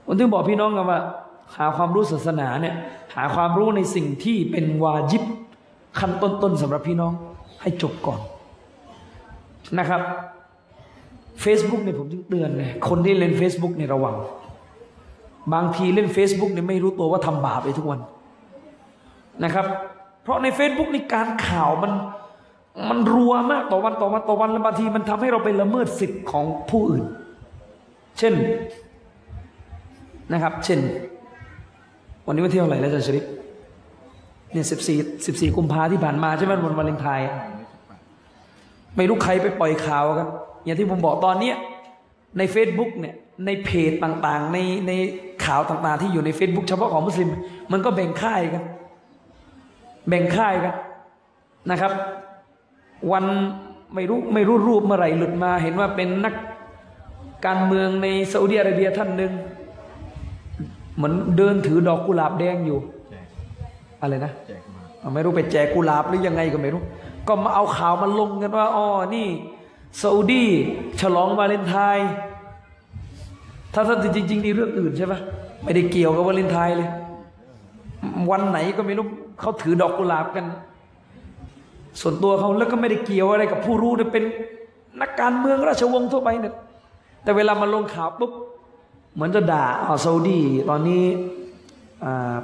[0.05, 0.99] ผมถึงบอกพี่น้องกันว่า
[1.55, 2.75] หาความรู้ศาสนาเนี่ย
[3.15, 5.23] หาความรู้ในสิ่งที่เป็นวาจิบ
[5.99, 7.13] ขั้นต้นๆสำหรับพี่น้อง
[7.61, 8.19] ให้จบก่อน
[9.79, 10.01] นะครับ
[11.43, 14.15] Facebook เนี่ยผมจึงเตือนเลยคนที่เล่น Facebook เนี่ยระวัง
[15.53, 17.99] บางทีเล่น Facebook เนี่ยไม่รู้ตัวว่าทำบาปไปทุกวัน
[19.43, 19.65] นะครับ
[20.23, 21.91] เพราะใน Facebook นี่การข่าวมัน
[22.89, 27.03] มันรัวมากต่อวันต่อวันต่อวันแล้วบางทีมันทำให้เราไปละเมิดสิทธิ์ของผู้อื่น
[28.19, 28.33] เช่น
[30.33, 30.79] นะครับ เช่น
[32.27, 33.25] วันนี้วันที่เท่าไหร่แล้วอาจารย์ชริป
[34.51, 37.29] เนี่ยสิบสี่สิบสี่กุมภาที่ผ่านมาใช่ไหมวันวาเลนไทน์
[38.97, 40.27] ไม่รู้ใครไปปล่อยข่าวกัน
[40.65, 41.55] อย่างที่ผมบอกตอนเนี้ย
[42.37, 43.15] ใน Facebook เนี่ย
[43.45, 44.57] ในเพจต่างๆ ใน
[44.87, 44.91] ใน
[45.45, 47.29] ข่าวต่างๆ ที่อยู่ใน Facebook เฉพาะของมุสลิม
[47.71, 48.63] มันก็แบ่งค่ายกัน
[50.09, 50.75] แบ่งค่ายกัน
[51.71, 51.91] นะครับ
[53.11, 53.25] วัน
[53.95, 56.33] ไม่รู้ไม่รู้รูปเมื่อไหร่หลุดมา เห็นว่าเป็นนัก
[57.45, 59.31] การเมืองในซาอุดิอาระเบียท่านหนึ่ง
[60.95, 62.79] เหมือนเดินถือดอกกุหลาบแดงอยู่
[64.01, 64.31] อะไรนะ
[65.13, 66.81] ไม่รู้ไปแจกกุหลาบหรือยังไงก็ไม่รู้
[67.27, 69.27] ก็มาเอาข่าวมาลงกันว่าอ๋อนี่
[70.01, 70.45] ซาอุดี
[71.01, 72.09] ฉลองวาเลนไทน์
[73.73, 75.19] ถ้าท่านจริงๆนี่เรื่องอื่นใช่ปะ
[75.63, 76.89] ไม่ได้เกี่ยวกับวาเลนไทน์เลย
[78.31, 79.05] วันไหนก็ไม่รู้
[79.39, 80.45] เขาถือดอกกุหลาบกัน
[82.01, 84.23] ส่วนตัวเขาแล้วก็ไม่ได้เกี่ยวอะไรกับผู้รู้เนี่ยเป็น
[85.01, 86.55] นักการเมืองราชวงศ์ทั่วไปเนี่ย
[87.23, 88.31] แต่เวลามาลงข่าวปุ๊บ
[89.15, 90.39] เหมือนจะด่าอ๋อซาอุดี
[90.69, 91.03] ตอนนี้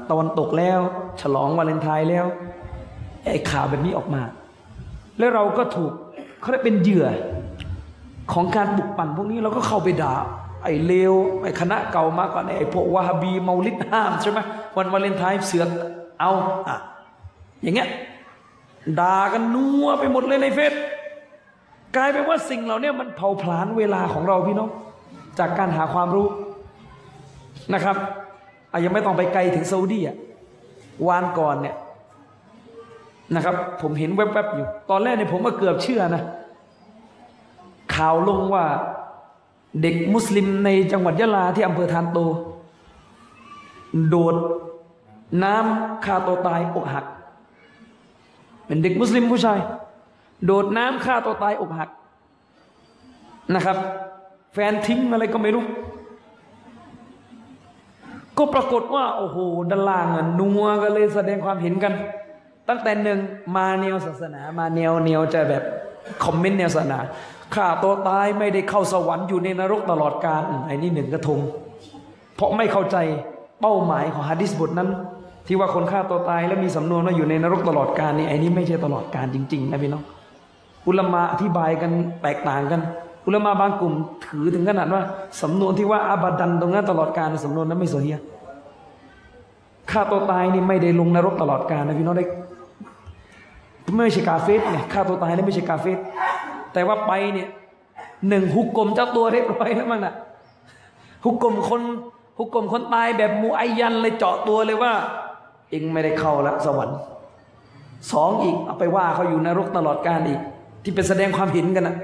[0.09, 0.79] ตะวันตกแล้ว
[1.21, 2.25] ฉลองวาเลนไทน์แล้ว
[3.31, 4.21] ไอ้ข่าวแบบนี้ออกมา
[5.17, 5.91] แล้วเราก็ถูก
[6.41, 7.07] เขาได้เป็นเหยื่อ
[8.33, 10.13] ของการปลุกปั่นพวกนี้เราก็เข้าไปด่า
[10.63, 14.39] ไอ้เลวไอ้คณะเก่ามาก่อนไอ้พวกวาฮบีเมาลิดห้ามใช่ไหม
[14.77, 15.69] วันวาเลนไทน์เสือก
[16.19, 16.31] เอา
[16.67, 16.77] อะ
[17.63, 17.89] อย่างเงี้ย
[18.99, 20.73] ด่ากันนัวไปหมดเลยในเฟซ
[21.95, 24.69] กลายเป็นว่าสิ่งเหล่านี้มันเผาผลาญเวลาของเราพี่น้อง
[25.39, 26.27] จากการหาความรู้
[27.73, 27.97] นะครับ
[28.71, 30.15] อะยังไม่ต้องไปไกลถึงซาอุดีอะ
[31.07, 31.75] วานก่อนเนี่ย
[33.35, 36.23] นะครับ ผมเห็นแวบๆอยู่ ตอนแรกเนี่ยผมก็เกือบเชื่อนะ
[37.95, 38.65] ข่าวลงว่า
[39.81, 42.19] เด็กมุสลิมในจังหวัดยะลาที่อำเภอทานโต
[44.09, 44.35] โดด
[45.43, 47.05] น้ำฆ่าตัวตายอกหัก
[48.65, 49.59] เป็นเด็กมุสลิมผู้ชาย
[50.45, 51.89] โดดน้ำฆ่าตัวตายอกหัก
[53.53, 53.77] นะครับ
[54.53, 55.65] แฟนทิ้งอะไรก็ไม่รู้
[58.37, 59.37] ก็ปรากฏว่า โอ้โห
[59.69, 60.07] ด้านล่าง
[60.39, 61.93] นัวกันเลยแสดงความเห็นกัน
[62.69, 63.19] ตั้งแต่หนึ่ง
[63.55, 65.63] มาแนวศาสนา มาแนวแนวจะแบบ
[66.23, 66.99] คอมเมนต์แนวศาสนา
[67.55, 71.39] ฆ่าตัวตายไม่ได้เข้าสวรรค์อยู่ในนรกตลอดกาลไอ้นี่หนึ่งกระทง
[72.35, 72.97] เพราะไม่เข้าใจ
[73.61, 74.89] เป้าหมายของฮะดิษบทนั้น
[75.47, 80.03] ที่ว่าคนฆ่าตัวตายแล้วมีสำนวนว่าอยู่ในนรกตลอดกาลนี่ไอ้นี่ไม่ใช่ตลอดกาลจริง ๆ นะพี่น้อง
[80.87, 81.91] อุลมะอธิบายกัน
[82.23, 82.81] แตกต่างกัน
[83.25, 83.93] อุลมะบางกลุ่ม
[84.25, 85.01] ถือถึงขนาดว่า
[85.41, 88.19] สำนวนที่ว่าอาบัดันตรงนั้นตลอดกาลสำนวนนั้นไม่โซเฮีย
[89.91, 92.25] ฆ่าตัวตายนี่ไม่ได้ลงนรกตลอดกาลนะพี่น้องได้
[93.97, 95.97] ไม่ใช่กาเฟสเนี่ยฆ่าตัวตายนี่ไม่ใช่กาเฟส
[96.79, 97.49] แต่ว่าไปเนี่ย
[98.29, 100.13] หนึ่งฮุกกลมเจ้าตัวเรียบร้อยแล้วมันอะ
[101.25, 101.81] ฮุกกลมคน
[102.37, 104.93] ฮุกกลมคนตายแบบมูอายันเลยเจาะตัวเลยว่า
[105.69, 106.97] เองไม่ได้เข้าละสวรรค์
[108.11, 110.39] สองอีกเอาไปว่าเขาอยู่นรกตลอดกาลอีก
[110.83, 111.95] ที่เป็นแสดงความเห็นกันนะ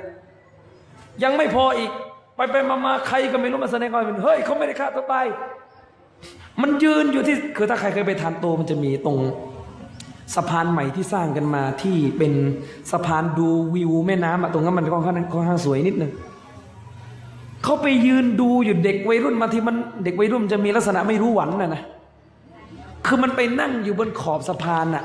[1.23, 1.91] ยังไม่พออีก
[2.35, 5.25] ไปไปมามาใครก็ไม่รู้มาแสดงความเห็นเฮ้ยเขาไม่ได้ฆ่าตัวตาย
[6.61, 9.17] มันยืนอยู่ที่คือถ้าใครเคยไปทานโตมันจะมีตรง
[10.35, 12.33] สะพานใหม่ที่สร้างกันมาที่เป็น
[12.91, 16.11] สะพานดูวิวแม่น้ำอะตรงนั้นมันค่อนข้างค่อนข้างสวยนิดนึง
[17.63, 21.83] เขาไปยืนดูอยู่เด็กวัยรุ่นมาที่มันเด็กวัยรุ่นจะมีลักษณะไม่รู้หวันนะนะ
[23.05, 25.03] คือมันไปนั่งอยู่บนขอบสะพานน่ะ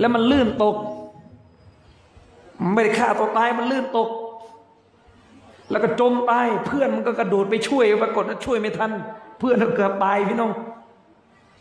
[0.00, 0.76] แล้วมันลื่นตก
[2.74, 4.08] ไม่ได้ฆ่าตัวตายมันลื่นตก
[5.70, 8.90] แล้วก็จมตายเพื่อนมันก็กระโดดไปช่วยปรากฏว่าช่วยไม่ทัน
[9.38, 10.52] เพื่อนก็เกือบตายพี่น้อง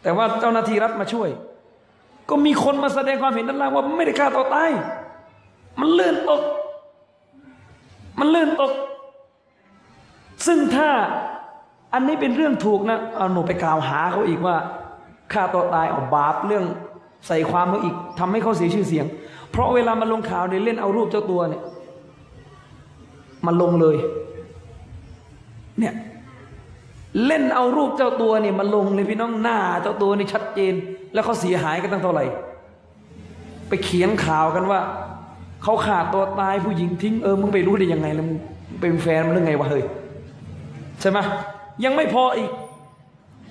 [0.04, 1.30] แต่ว่าเจ้าหน้าที่รัฐมาช่วย
[2.30, 4.72] ก็มีคนมาแสดงความเห็นด้านล่างว่าไม่ได้ฆ่าตัวตาย
[5.80, 6.42] มันลื่นตก
[8.20, 8.72] มันลื่นตก
[10.46, 10.90] ซึ่งถ้า
[11.94, 14.56] อันนี้เป็นเรื่องถูกนะเอาหนูไปกล่าวหาเขาอีกว่า
[15.34, 16.66] ฆ่าตัวตายเอาบาปเรื่อง
[17.28, 19.06] ใส่ความเขาอีกทำให้เขาเสียชื่อเสียง
[19.52, 21.64] เพราะเวลามันลงข่าวเนี่ยเล่นเอารูปเจ้าตัวเนี่ย
[23.46, 23.98] มันลงเลย
[25.80, 25.94] เนี่ย
[27.26, 30.74] เล่นเอารูปเจ้าตัวเนี่ยมาลงเลยพี่น้องหน้าเจ้าตัวนี่ชัดเจน
[31.16, 32.26] แล้วเขาเสียหายกันตั้งเท่าไหร่
[33.70, 34.80] ไปเขียนข่าวกันว่า
[35.64, 38.38] เขาขาดตัวตายผู้หญิงทิ้งเออมึงไปรู้ได้ยังไงแล้วมึง
[38.82, 39.84] เป็นแฟนมันหรือไงวะเฮ้ย
[41.02, 41.20] ใช่ไหม
[41.84, 42.50] ยังไม่พออีก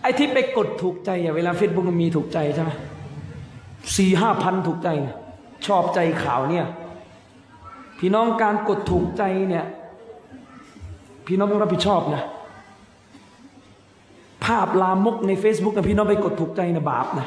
[0.03, 2.71] ไอ้ที่ไปกดถูกใจอะเวลาเฟซบุ๊กมันมีถูกใจใช่ไหม
[3.97, 5.15] สี่ห้าพันถูกใจนะ
[5.67, 6.67] ชอบใจข่าวเนี่ย
[7.99, 9.67] พี่น้องการกดถูกใจเนี่ย
[11.27, 12.23] พี่น้องต้องรับผิดชอบนะ
[14.45, 17.27] ภาพลามกใน Facebook นะพี่น้องไปกดถูกใจนะบาปนะ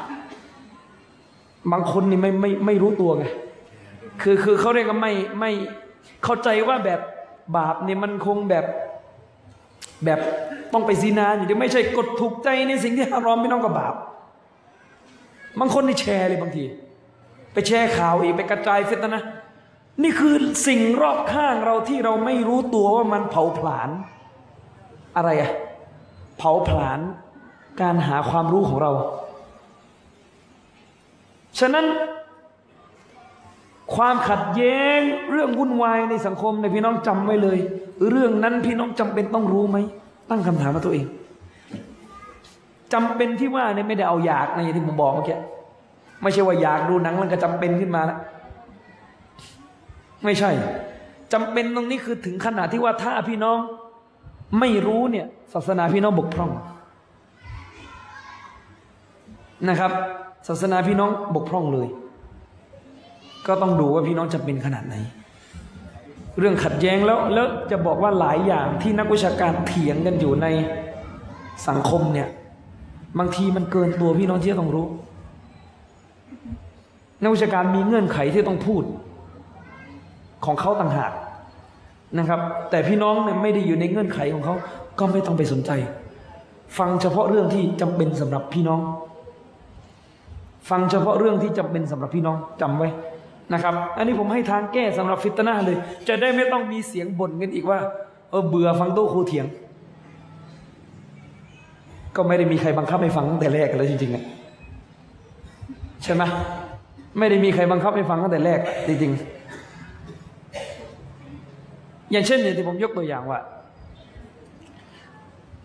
[1.72, 3.24] บางคนนี่ไม่ไม่ไม่รู้ตัวไง
[4.22, 5.50] คือคือเขาเรียกว่าไม่ไม่
[6.24, 7.00] เข้าใจว่าแบบ
[7.56, 8.64] บาปเนี่ยมันคงแบบ
[10.04, 10.20] แบบ
[10.72, 13.94] ต้องไปซีนาอยู่ดีไม่ใช่กดถูกใจในสิ่งที่ฮารอมพี่น้องกับบาป
[15.58, 16.64] บางคนนี่แชร์เลยบางที
[17.52, 19.24] ไปแชร์ข่าวอีกไปกระจายเฟซนะนะ
[20.02, 20.34] นี่คือ
[20.66, 23.90] สิ่งรอบข้างเราที่เราไม่รู้ตัวว่ามันเผาผลาญ
[25.16, 25.52] อะไรอะ
[26.38, 27.00] เผาผลาญ
[27.80, 28.92] การหาความรู้ของเรา
[31.60, 31.86] ฉะนั้น
[33.94, 37.58] ความขัดแย้งเรื่องวุ่นวายในสังคมในพี่น้องจำไว้เลย
[38.10, 39.78] เรื่องนั้นพี่น้องจำเป็นต้องรู้ไหม
[40.30, 41.06] ตั้งคำถามมาตัวเอง
[42.92, 45.38] จำเป็นที่ว่าเนี่ยไม่ได้เอาอยากในอย่างที่ผมบอกเมื่อกี้
[46.22, 48.18] ไม่ใช่ว่าอยากดูหนังแล้วก็จำเป็นขึ้นมาแล้ว
[50.24, 50.50] ไม่ใช่
[51.32, 53.58] จำเป็นตรงนี้คือถึงขนาดที่ว่าถ้าพี่น้อง
[54.60, 56.50] ไม่รู้เนี่ย ศาสนาพี่น้องบกพร่อง
[59.68, 59.92] นะครับ
[60.48, 61.88] ศาสนาพี่น้องบกพร่องเลย
[63.46, 64.94] ก็ต้องดูว่าพี่น้องจะเป็นขนาดไหน
[66.38, 70.46] เรื่องขัดแย้งแล้วแล้วจะบอกว่าหลายอย่างที่นักวิชาการเถียงกันอยู่ใน
[71.68, 72.28] สังคมเนี่ย
[73.18, 74.86] บางทีมันเกินตัวพี่น้องที่จะต้องรู้
[77.22, 78.82] นักวิชาการมีเงื่อนไขที่ต้องพูด
[80.44, 81.12] ของเขาต่างหาก
[82.18, 84.54] นะครับ แต่พี่น้องเนี่ยไม่ได้อยู่ในเงื่อนไขของเขา
[84.98, 85.70] ก็ไม่ต้องไปสนใจ
[86.78, 88.80] ฟังเฉพาะเรื่องที่จำเป็นสำหรับพี่น้อง
[90.70, 92.88] ฟังเฉพาะเรื่องที่จำเป็นสำหรับพี่น้องจำไว้
[93.52, 95.76] นะครับ อันนี้ผมให้ทางแก้สำหรับฟิตนาเลย
[96.08, 97.78] จะได้ไม่ต้องมีเสียงบ่นกันอีกว่า
[98.30, 99.46] เออเบื่อฟังโต้ครูเถียง
[102.16, 104.24] ก็ไม่ได้มีใครบังคับให้ฟังตั้งแต่แรกกันเลยจริงๆอะ
[106.02, 106.22] ใช่ไหม
[107.18, 109.38] ไม่ได้มีใครบังคับให้ฟังตั้งแต่แรกจริงๆ
[112.12, 113.40] อย่างเช่นเนี่ยที่ผมยกตัวอย่างว่า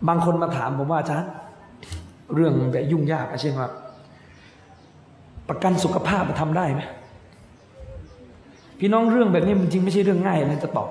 [0.08, 1.30] บางคนมาถามผมว่าอาจารย์
[2.34, 3.68] เรื่องแบบยุ่งยากอะเช่นว่า
[5.48, 6.82] ประกันสุขภาพมันทำได้ไหม
[8.78, 10.88] พี่น้องเรื่องแบบนี้มันจริงไม่ใช่เรื่องง่ายนะจะตอบ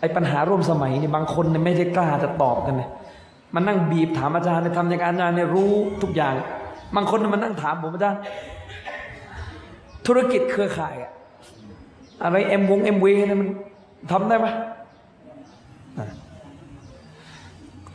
[0.00, 2.88] ไอ้ปัญหาร่วมสมัยเนี่ยบางคนเนี่ยไม่ได้กล้าจะตอบกันเลย
[3.54, 5.70] มันนั่งบีบถามอาจารย์เนี่ยทำอย่างอาจารย์เนี่ยรู้
[6.02, 6.34] ทุกอย่าง
[6.94, 8.20] บางคนเนี่ยมันนั่งถามผมอาจารย์
[10.06, 11.12] ธุรกิจเครือข่ายอะ
[12.24, 13.48] อะไรเอ็มวงเอ็มวีเนี่ยมัน
[14.10, 14.46] ทำได้ไหม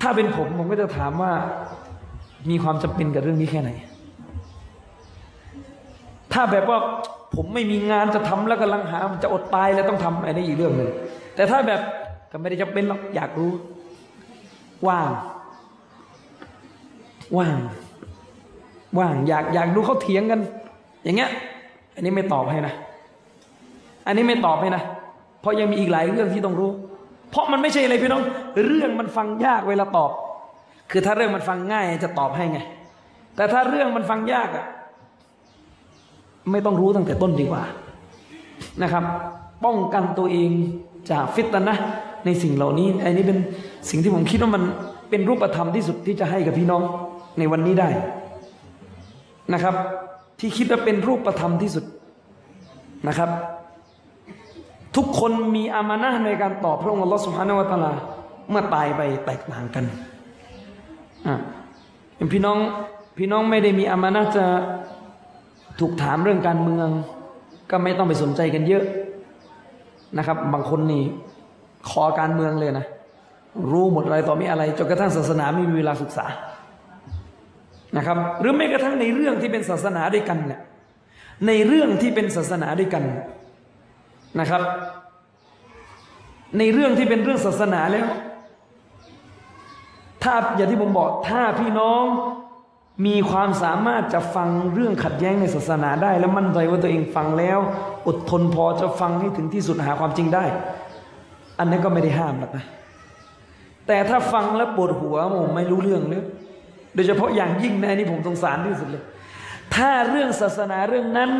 [0.01, 1.31] ถ้าเป็นผมผมก็จะถามว่า
[2.49, 3.71] มีความจำเป็นกับเรื่องนี้แค่ไหน
[6.33, 6.79] ถ้าแบบว่า
[7.35, 10.89] ผมไม่มีงานจะทำแล้วกำลังหามันจะอดตายแล้วต้องทำอันนี้อีกเรื่องหนึ่ง
[11.35, 11.81] แต่ถ้าแบบ
[12.31, 13.51] ก็ไม่ได้จำเป็นหรอกอยากรู้
[14.87, 15.11] ว่าง
[17.37, 17.57] ว่าง
[18.99, 20.39] ว่างอยากอยากดูเขาเถียงกัน
[21.03, 21.29] อย่างเงี้ย
[21.95, 22.73] อันนี้ไม่ตอบให้นะ
[24.07, 24.83] อันนี้ไม่ตอบให้นะ
[25.41, 26.69] เพราะยังมีอีกหลายเรื่องที่ต้องรู้
[27.31, 28.23] เพราะมันไม่ใช่อะไรพี่น้อง
[28.65, 30.11] เรื่องมันฟังยากเวลาตอบ
[30.91, 32.59] คือถ้าเรื่องมันฟังง่ายจะตอบให้ไง
[33.35, 34.65] แต่ถ้าเรื่องมันฟังยากอะ
[36.51, 37.63] ไม่ต้องรู้ตั้งแต่ต้นดีกว่า
[38.83, 39.03] นะครับ
[39.65, 40.49] ป้องกันตัวเอง
[41.11, 41.75] จากฟิตนะ
[42.25, 43.37] ในสิ่งเหล่านี้อันนี้เป็น
[43.89, 44.63] สิ่งที่ผมคิดว่ามัน
[45.09, 46.81] เป็นรูปธรรมที่สุดที่จะให้กับพี่น้อง
[47.39, 47.89] ในวันนี้ได้
[49.53, 49.75] นะครับ
[50.39, 51.85] ที่คิดว่าเป็นรูปธรรมที่สุด
[53.07, 53.29] นะครับ
[54.95, 57.93] ทุกคนมีอามานะในการตอบพระองค์อัลลอฮฺสุบฮานาวะตาลา
[58.49, 59.85] เมื่อตายไปแตกต่างกัน
[61.27, 61.35] อะ
[62.17, 62.57] อย่าพี่น้อง
[63.17, 64.45] พี่น้องไม่ได้มีอามานะจะ
[65.79, 66.87] ถูกถามเรื่องการเมือง
[67.71, 68.83] ก็ไม่ต้องไปสนใจกันเยอะ
[70.17, 71.03] นะครับ บางคนนี่
[71.89, 72.85] คอการเมืองเลยนะ
[73.71, 76.25] รู้หมดอะไรต่อมีอะไรจนกระทั่งศาสนาไม่มีเวลาศึกษา
[77.97, 80.61] นะครับ หรือแม้กระทั่งในเรื่องที่เป็นศาสนาด้วยกันเนี่ย
[81.47, 83.03] ในเรื่องที่เป็นศาสนาด้วยกัน
[84.39, 84.61] นะครับ
[86.59, 88.07] ในเรื่องที่เป็นเรื่องศาสนาแล้ว
[90.23, 92.03] ถ้าอย่างที่ผมบอกถ้าพี่น้อง
[93.05, 97.59] มีความสามารถจะฟังเรื่องขัดแย้งในศาสนาได้ แล้วมั่นใจว่าตัวเองฟังแล้ว
[98.07, 100.43] อดทนพอจะฟังให้ถึงที่สุดหาความจริงได้
[101.59, 102.65] อันนั้นก็ไม่ได้ห้ามหรอกนะ
[103.87, 106.23] แต่ถ้าฟังแล้วปวดหัวผมไม่รู้เรื่องเลย
[106.93, 109.03] โดยเฉพาะอย่างยิ่งในนี่ผมสงสารที่สุดเลย
[109.75, 111.31] ถ้าเรื่องศาสนาเรื่องนั้น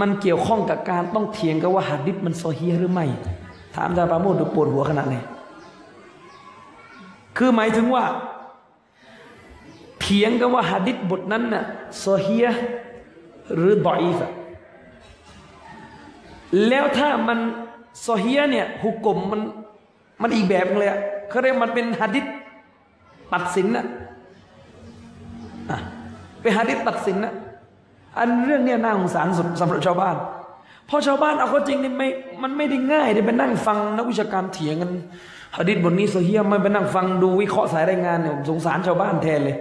[0.00, 3.06] มันเกี่ยวข้องกับการต้องเถียงกันว่าหัดดิษมันโซเฮียหรือไม่
[3.74, 5.16] ถามอาจารย์ปาโมดดูปวดหัวขนาดไหน
[7.36, 8.04] คือหมายถึงว่า
[10.04, 11.64] เถียงกันว่าหัดดิษบทนั้นน่ะ
[11.98, 12.46] โซเฮีย
[13.54, 14.30] หรือดอีฟะ
[16.68, 17.38] แล้วถ้ามัน
[18.00, 19.40] โซเฮียเนี่ยหุกกลมมัน
[20.22, 22.24] มันอีกแบบนึงเลยอะเขาเรียกมันเป็นหัดดิษ
[23.32, 23.86] ตัดสินนะ
[25.70, 25.78] อะ
[26.40, 27.32] เป็นหัดดิษตัดสินนะ
[28.18, 30.16] อันเรื่องเนี้ยน่าสงสารสุดสำหรับชาวบ้าน
[30.86, 32.08] เพราะชาวบ้านเอาก็จริงนี่ไม่
[32.42, 34.90] มันไม่ได้ง่ายที่ไปนั่งฟังนักวิชาการเถียงกัน
[35.56, 39.56] หะดิษบทนี้โซเฮียไม่ไปนั่งฟังดูวิเคราะห์สายรายงานเนี่ยสงสารชาวบ้านแทนเลย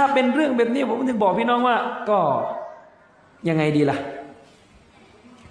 [0.00, 1.76] ถ้าเป็นเรื่องแบบนี้ผมถึงบอกพี่น้องว่า
[2.10, 2.18] ก็
[3.48, 3.98] ยังไงดีล่ะ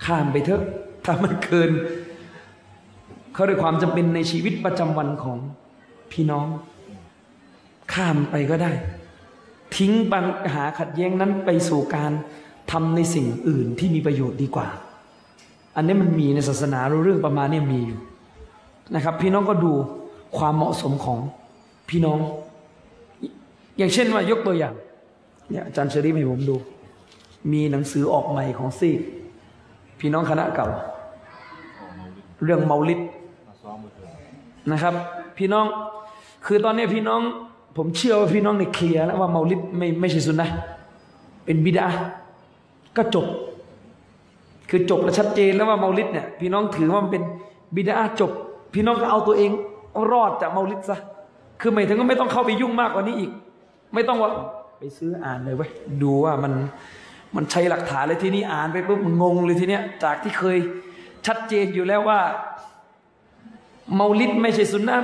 [0.05, 0.61] ข้ามไปเถอะ
[1.05, 1.71] ถ้ามันเกิน
[3.33, 5.37] เขาด้วยความจำเป็นในชีวิตประจำวันของ
[6.11, 6.47] พี่น้อง
[7.93, 8.71] ข้ามไปก็ได้
[9.75, 12.11] ทิ้งปัญหาขัดแย้งนั้นไปสู่การ
[12.71, 14.67] ทำในสิ่งอื่นที่มีประโยชน์ดีกว่า
[15.75, 17.99] อันนี้มันมีในศาสนาเรื่องประมาณนี้มีอยู่
[18.95, 19.73] นะครับ พี่น้องก็ดู
[20.37, 21.19] ความเหมาะสมของ
[21.89, 22.19] พี่น้อง
[23.77, 24.73] อย่างเช่นว่ายกตัวอย่าง
[25.49, 26.55] เนี่ยอาจารย์เชอรี่ให้ผมดู
[27.51, 28.99] มีหนังสือออกใหม่ของซีก
[29.99, 30.67] พี่น้องคณะเก่า
[32.43, 32.99] เรื่องเมาลิด
[34.71, 34.93] นะครับ
[35.37, 35.65] พี่น้อง
[36.45, 37.21] คือตอนนี้พี่น้อง
[37.77, 40.47] ผมเชื่อว่าพี่น้องในเคลียร์แล้วว่าเมาลิดไม่ไม่ใช่สุนนะ
[41.45, 41.87] เป็นบิดา
[42.97, 43.25] ก็จบ
[44.69, 47.23] คือจบและชัดเจนแล้วว่าเมาลิดเนี่ย พี่น้องถือว่ามันเป็น
[47.75, 48.31] บิดาจบ
[48.73, 49.51] พี่น้องก็เอาตัวเอง
[50.11, 50.97] รอดจากเมาลิดซะ
[51.61, 53.31] คือหมายถึงก็ไม่ต้องเข้าไปยุ่งมากกว่านี้อีก
[53.93, 54.31] ไม่ต้องว่า
[54.79, 56.53] ไปซื้ออ่านเลยเว้ยดูว่ามัน
[57.35, 60.57] มันใช้หลักฐานเลยทีนี้อ่านไปปุ๊บมันงงเลยทีเนี้ยจากที่เคย
[61.25, 62.19] ชัดเจนอยู่แล้วว่า
[63.95, 64.97] เมาลิดไม่ใช่สุนนะ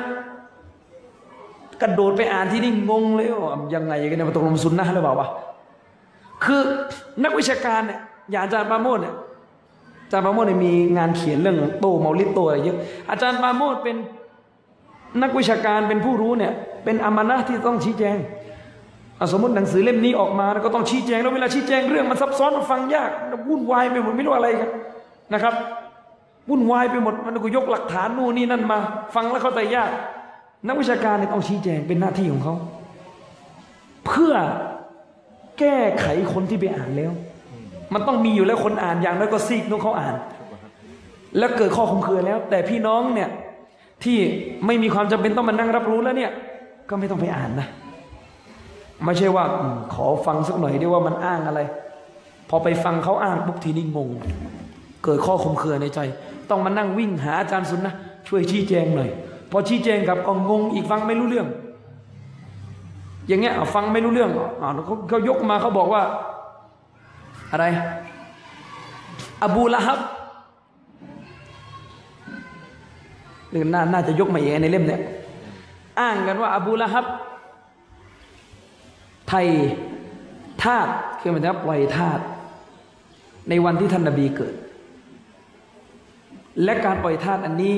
[1.81, 5.27] กระโดดไปอ่านที่นี่งงเลยว่ายังไงกันเนี่ยมาตกลงสุนนะหรือเปล่าวะ
[6.43, 6.61] คือ
[7.23, 7.99] นักวิชาการเนี่ย
[8.31, 9.15] อย่างอาจารย์ปราโมทเนี่ย
[10.03, 12.77] อาจารย์ปราโมทเนี่ยมีงานเขียนเรื่องโตเมาลิดโตอะไรเยอะ
[13.09, 13.95] อาจารย์ปราโมทเป็น
[15.21, 16.53] นักวิชาการเป็นผู้รู้เนี่ย
[16.83, 18.17] เป็นอามานะที่ต้องชี้แจง
[19.31, 23.09] สมมติหนังสือเล่มนี้ออกมาก็ต้องชี้แจงแล้วเวลาชี้แจงเรื่องมันซับซ้อนมันฟังยาก
[23.49, 24.69] วุ่นวายไปหมดไม่รู้อะไรกัน
[25.33, 25.53] นะครับ
[26.49, 28.79] วุ่นวายไปหมดมันก็ยกหลักฐานนู่นนี่นั่นมา
[29.15, 29.89] ฟังแล้วเข้าใจยาก
[30.67, 32.55] นักวิชาการเนี่ยต้องชี้แจงเป็นหน้าที่ของเขา
[34.05, 34.33] เพื่อ
[35.59, 37.11] แก้ไขคนที่ไปอ่านแล้ว
[37.93, 40.15] มันต้องมีอยู่แล้วคนอ่านอย่างน้อยก็ซีกนู้นเขาอ่าน
[41.37, 43.29] แล้วเกิดข้อคลุมเครือแล้ว แต่พี่น้องเนี่ย
[44.03, 44.17] ที่
[44.65, 46.31] ไม่มีความจำเป็นต้องมานั่งรับรู้แล้วเนี่ย
[46.89, 47.67] ก็ไม่ต้องไปอ่านนะ
[49.05, 49.45] ไม่ใช่ว่า
[49.93, 51.61] ขอฟังสักหน่อยไดีว่ามันอ้างอะไร
[52.49, 54.09] พอไปฟังเขาอ้างปุ๊บทีนี้งง
[55.03, 55.99] เกิดข้อคุมเคือในใจ
[56.49, 57.93] ต้องมานั่งวิ่งหาอาจารย์สุนนะ
[58.27, 59.09] ช่วยชี้แจงหน่อย
[59.51, 61.47] พอชี้แจงกับก็งงอีกฟังไม่รู้เรื่อง
[63.27, 64.31] อย่างเงี้ยฟังไม่รู้เรื่อง
[64.61, 66.03] อ่าเขาเขายกมาเขาบอกว่า
[67.51, 67.65] อะไร
[69.43, 69.99] อบูละฮับ
[73.51, 75.01] หรือน่าน่าจะยกมาเองในเล่มเนี่ย
[75.99, 77.05] อ้างกันว่า อบูละฮับ
[79.35, 79.51] ไทย
[80.63, 80.87] ทาส
[81.19, 82.19] คือมันจะปล่อยทาส
[83.49, 84.53] ในวันที่ท่านนบีเกิด
[86.63, 87.77] และการปล่อยทาสอันนี้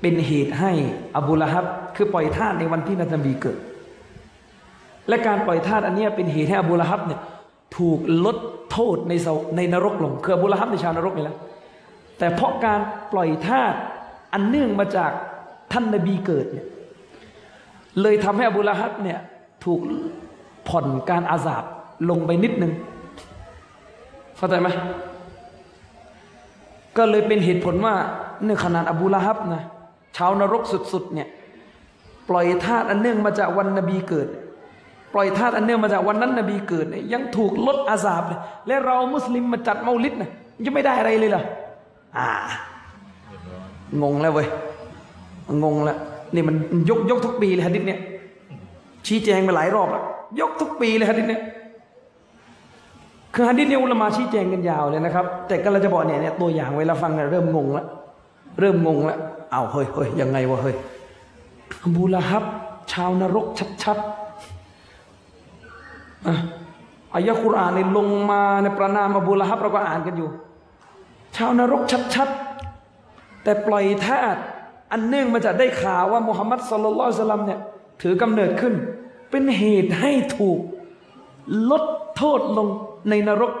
[0.00, 0.72] เป็นเหตุให้
[1.16, 1.64] อบูละฮับ
[1.96, 3.58] คือปล่อยทาสในวันที่ท่านบีเกิด
[5.08, 7.20] และการปล่อยทาสอันเนี้ยเป็นเหตุให้อบูละฮับเนี่ย
[7.76, 8.36] ถูกลด
[8.70, 9.12] โทษใน
[9.56, 11.36] ในนรกลงคืออบูละฮับในชาวนรกนี่แหละ
[12.18, 12.80] แต่เพราะการ
[13.12, 13.74] ปล่อยทาส
[14.32, 15.10] อันเนื่องมาจาก
[15.72, 16.66] ท่านนบีเกิดเนี่ย
[18.02, 19.18] เลยทำให้อบูละฮับเนี่ย
[19.64, 19.80] ถูก
[20.68, 21.64] ผ่อนการอาสาบ
[22.10, 22.72] ลงไปนิดนึง
[24.36, 24.68] เข้าใจไหม
[26.96, 27.94] ก็เลยเป็นเหตุผลว่า
[28.46, 29.62] ในขนาดอบูละฮับนะ
[30.16, 31.28] ชาวนรกสุดๆเนี่ย
[32.28, 34.28] ปล่อยทาสอันเนื่องมาจากวันนบีเกิด
[35.12, 40.30] ปล่อยทาสอันเนื่องมาจากวันนั้นนบีเกิดเนี่ยยังถูกลดอาสาบเลยและเรามุสลิมมาจัดเมาลิดนะ
[40.64, 41.44] ยังไม่ได้อะไรเลยเหรอ
[42.16, 42.28] อ่า
[44.02, 44.48] งงแล้วเว้ย
[45.62, 45.98] งงแล้ว
[46.34, 46.56] นี่มัน
[46.90, 48.00] ยกยกทุกปีเลยฮะดิษเนี่ย
[49.06, 50.04] ชี้แจงมาหลายรอบแล้ว
[50.40, 51.42] ยกทุกปีเลยฮะดิษเนี่ย
[53.34, 57.86] คือฮะดิษเนี่ยอุลมาชี้แจงกันยาวเลยนะครับ แต่ก็เราจะบอกเนี่ยเนี่ยตัวอย่างเวลาฟังเนี่ยเริ่มงงแล้ว
[58.60, 59.18] เริ่มงงแล้ว
[59.52, 60.74] เอาเฮ้ยเฮ้ยยังไงวะเฮ้ย
[61.96, 62.44] บูละฮับ
[62.92, 63.46] ชาวนรก
[63.82, 66.34] ชัดๆอะ
[67.14, 70.28] อายะคุรอานในลงมาในประนามอบูละฮับเราก็อ่านกันอยู่
[71.36, 71.82] ชาวนรก
[72.14, 74.36] ชัดๆ แต่ปล่อยทาส
[74.92, 77.60] อันเนื่องมาจากได้ข่าวว่ามุฮัมมัดสุลลัลลอฮุอะลัยฮิวะซัลลัมเนี่ย
[78.02, 78.74] ถือกำเนิดขึ้น
[79.30, 80.60] เป็นเหตุให้ถูก
[81.70, 81.84] ลด
[82.16, 82.68] โทษลง
[83.10, 83.52] ในนรก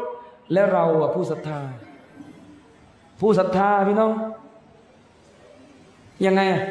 [0.52, 1.60] และเราอะผู้ศรัทธา
[3.20, 4.12] ผู้ศรัทธาพี่น้อง
[6.26, 6.62] ยังไงอะ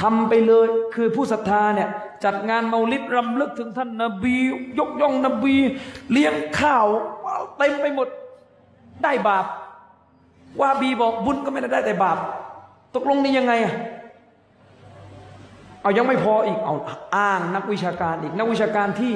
[0.00, 1.88] ทำไปเลยคือผู้ศรัทธาเนี่ย
[2.24, 4.36] จัดงานเมาลิดรำลึกถึงท่านนบี
[4.78, 5.54] ยกย่องนบี
[6.10, 6.86] เลี้ยงข้าว
[7.58, 8.08] เต็มไปหมด
[9.02, 9.46] ได้บาป
[10.60, 12.18] ว่าบีบอกบุญก็ไม่ได้ได้แต่บาป
[12.94, 13.74] ตกลงนี่ยังไงอะ
[15.88, 16.76] เอายังไม่พออีกเอา
[17.16, 19.14] อ้างนักวิชาการอีกนักวิชาการที่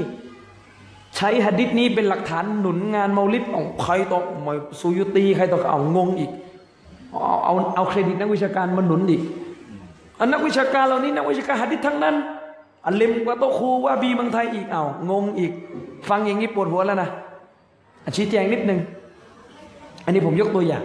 [1.16, 6.30] ใช้หะดิษนี้เป็นหลักฐานหนุนงานเมาลิดของใครต้อมาซูยุตีใครต้อเอางงอีก
[7.10, 9.22] เอาเอาเอาเครดิตนักวิชาการมาหนุนอีก
[10.18, 12.16] อันนักวิชาการเหล่านี้นักวิชาการหะดิษทั้งนั้น
[12.84, 15.52] อันเลมกว่าโตครูว่าบีเมืองไทยอีกเอางงอีก
[16.08, 17.08] ฟังอย่างนี้ปวดหัวแล้วนะ
[18.04, 18.80] อะชี้แจงนิดนึง
[20.04, 20.84] อันนี้ผมยกตัวอย่าง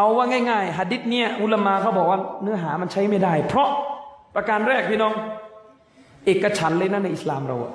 [0.00, 3.68] เอาว่าง่ายๆหะดิษเนี่ยอุลามาเขาบอกว่าเนื้อหามันใช้ไม่ได้ เพราะ
[4.34, 5.12] ประการแรกพี่น้อง
[6.24, 7.72] เอกฉันเลยนะในอิสลามเราอะ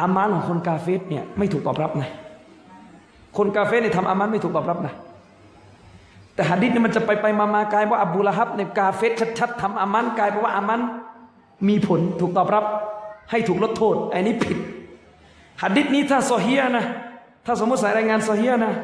[0.00, 2.10] อามานของคนกาเฟสเนี่ยไม่ถูกตอบรับนะ
[3.36, 4.94] คนกาเฟสเนี่ยทำอามานไม่ถูกตอบรับนะ
[6.34, 10.80] แต่หะดิษเนี่ยมันจะไปไปมามากลายว่าอับดุลฮับในกาเฟสชัดๆทำอามันกลายเป็นว่าอามัน
[11.68, 12.64] มีผลถูกตอบรับ
[13.30, 14.58] ให้ถูกลดโทษอันนี้ผิด
[15.62, 16.84] หะดิษนี้ถ้าโซอฮียนะ
[17.46, 18.74] ถ้าสมมติสายรายงานโซอฮียนะ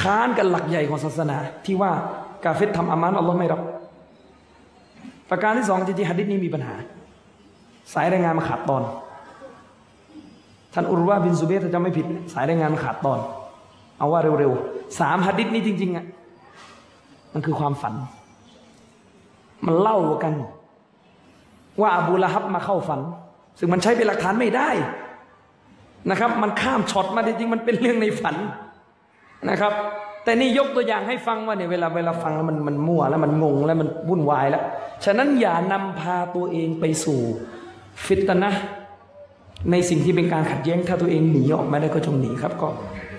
[0.00, 1.92] ค้านกับหลักใหญ่ของศาสนา ที่ว่า
[2.44, 3.60] กาเฟตทำอามันอัลลอฮ์ไม่รับ
[5.30, 6.74] ประการที่สองจริงๆหะดิษนี้มีปัญหา
[7.94, 8.82] สายรายงานมาขาดตอน
[10.74, 13.18] ท่านอุรวาบินซุเบตถ้าจำไม่ผิด สายรายงานมาขาดตอน
[13.98, 16.06] เอาว่าเร็วๆสามหะดิษนี้จริงๆอะ
[17.32, 17.94] มันคือความฝัน
[19.66, 20.34] มันเล่ากัน
[21.80, 23.00] ว่าอบูละฮับมาเข้าฝัน
[23.58, 24.70] ซึ่งมันใช้เป็นหลักฐานไม่ได้
[26.10, 28.36] นะครับ มันข้ามช็อตมาจริงๆมันเป็นเรื่องในฝัน
[29.48, 29.72] นะครับ
[30.24, 34.62] แต่นี่ยกตัวอย่างให้ฟังว่าเนี่ยเวลาเวลาฟังแล้วมันมันมั่วแล้วมันงงแล้วมันวุ่นวายแล้ว
[35.04, 37.20] ฉะนั้นอย่านำพาตัวเองไปสู่
[38.04, 38.50] ฟิตนะ
[39.70, 42.68] ในสิ่งที่เป็นการขัดแย้งถ้าตัวเองหนีออกมาได้ก็จงหนีครับ ก็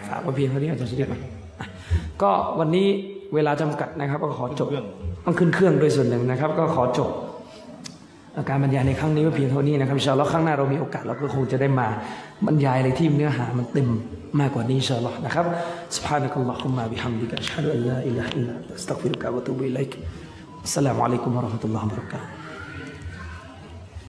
[0.07, 1.19] ฝากไว้เพียงเท่านี้อาจารย์สุเดชมา
[2.21, 2.87] ก็วันนี้
[3.33, 4.67] เวลาจำกัดนะครับ ก็ขอจบ
[5.25, 7.09] ต้องขึ้นเครื่องโดยส่วนหนึ่งนะครับ ก็ขอจบ
[8.49, 11.87] การบรรยายในครั้งนี้ไว้เพียงเท่านี้นะครับชาอัลลอฮ์ครั้งหน้าเรามีโอกาสเราก็คงจะได้มา
[12.45, 13.87] บรรยายอะไรที่เนื้อหามันเต็ม
[14.35, 19.23] مايكو إن شاء الله حنا سبحانك اللهم وبحمدك أشهد أن لا إله إلا أنت أستغفرك
[19.23, 19.97] وأتوب إليك.
[20.63, 22.29] السلام عليكم ورحمة الله وبركاته.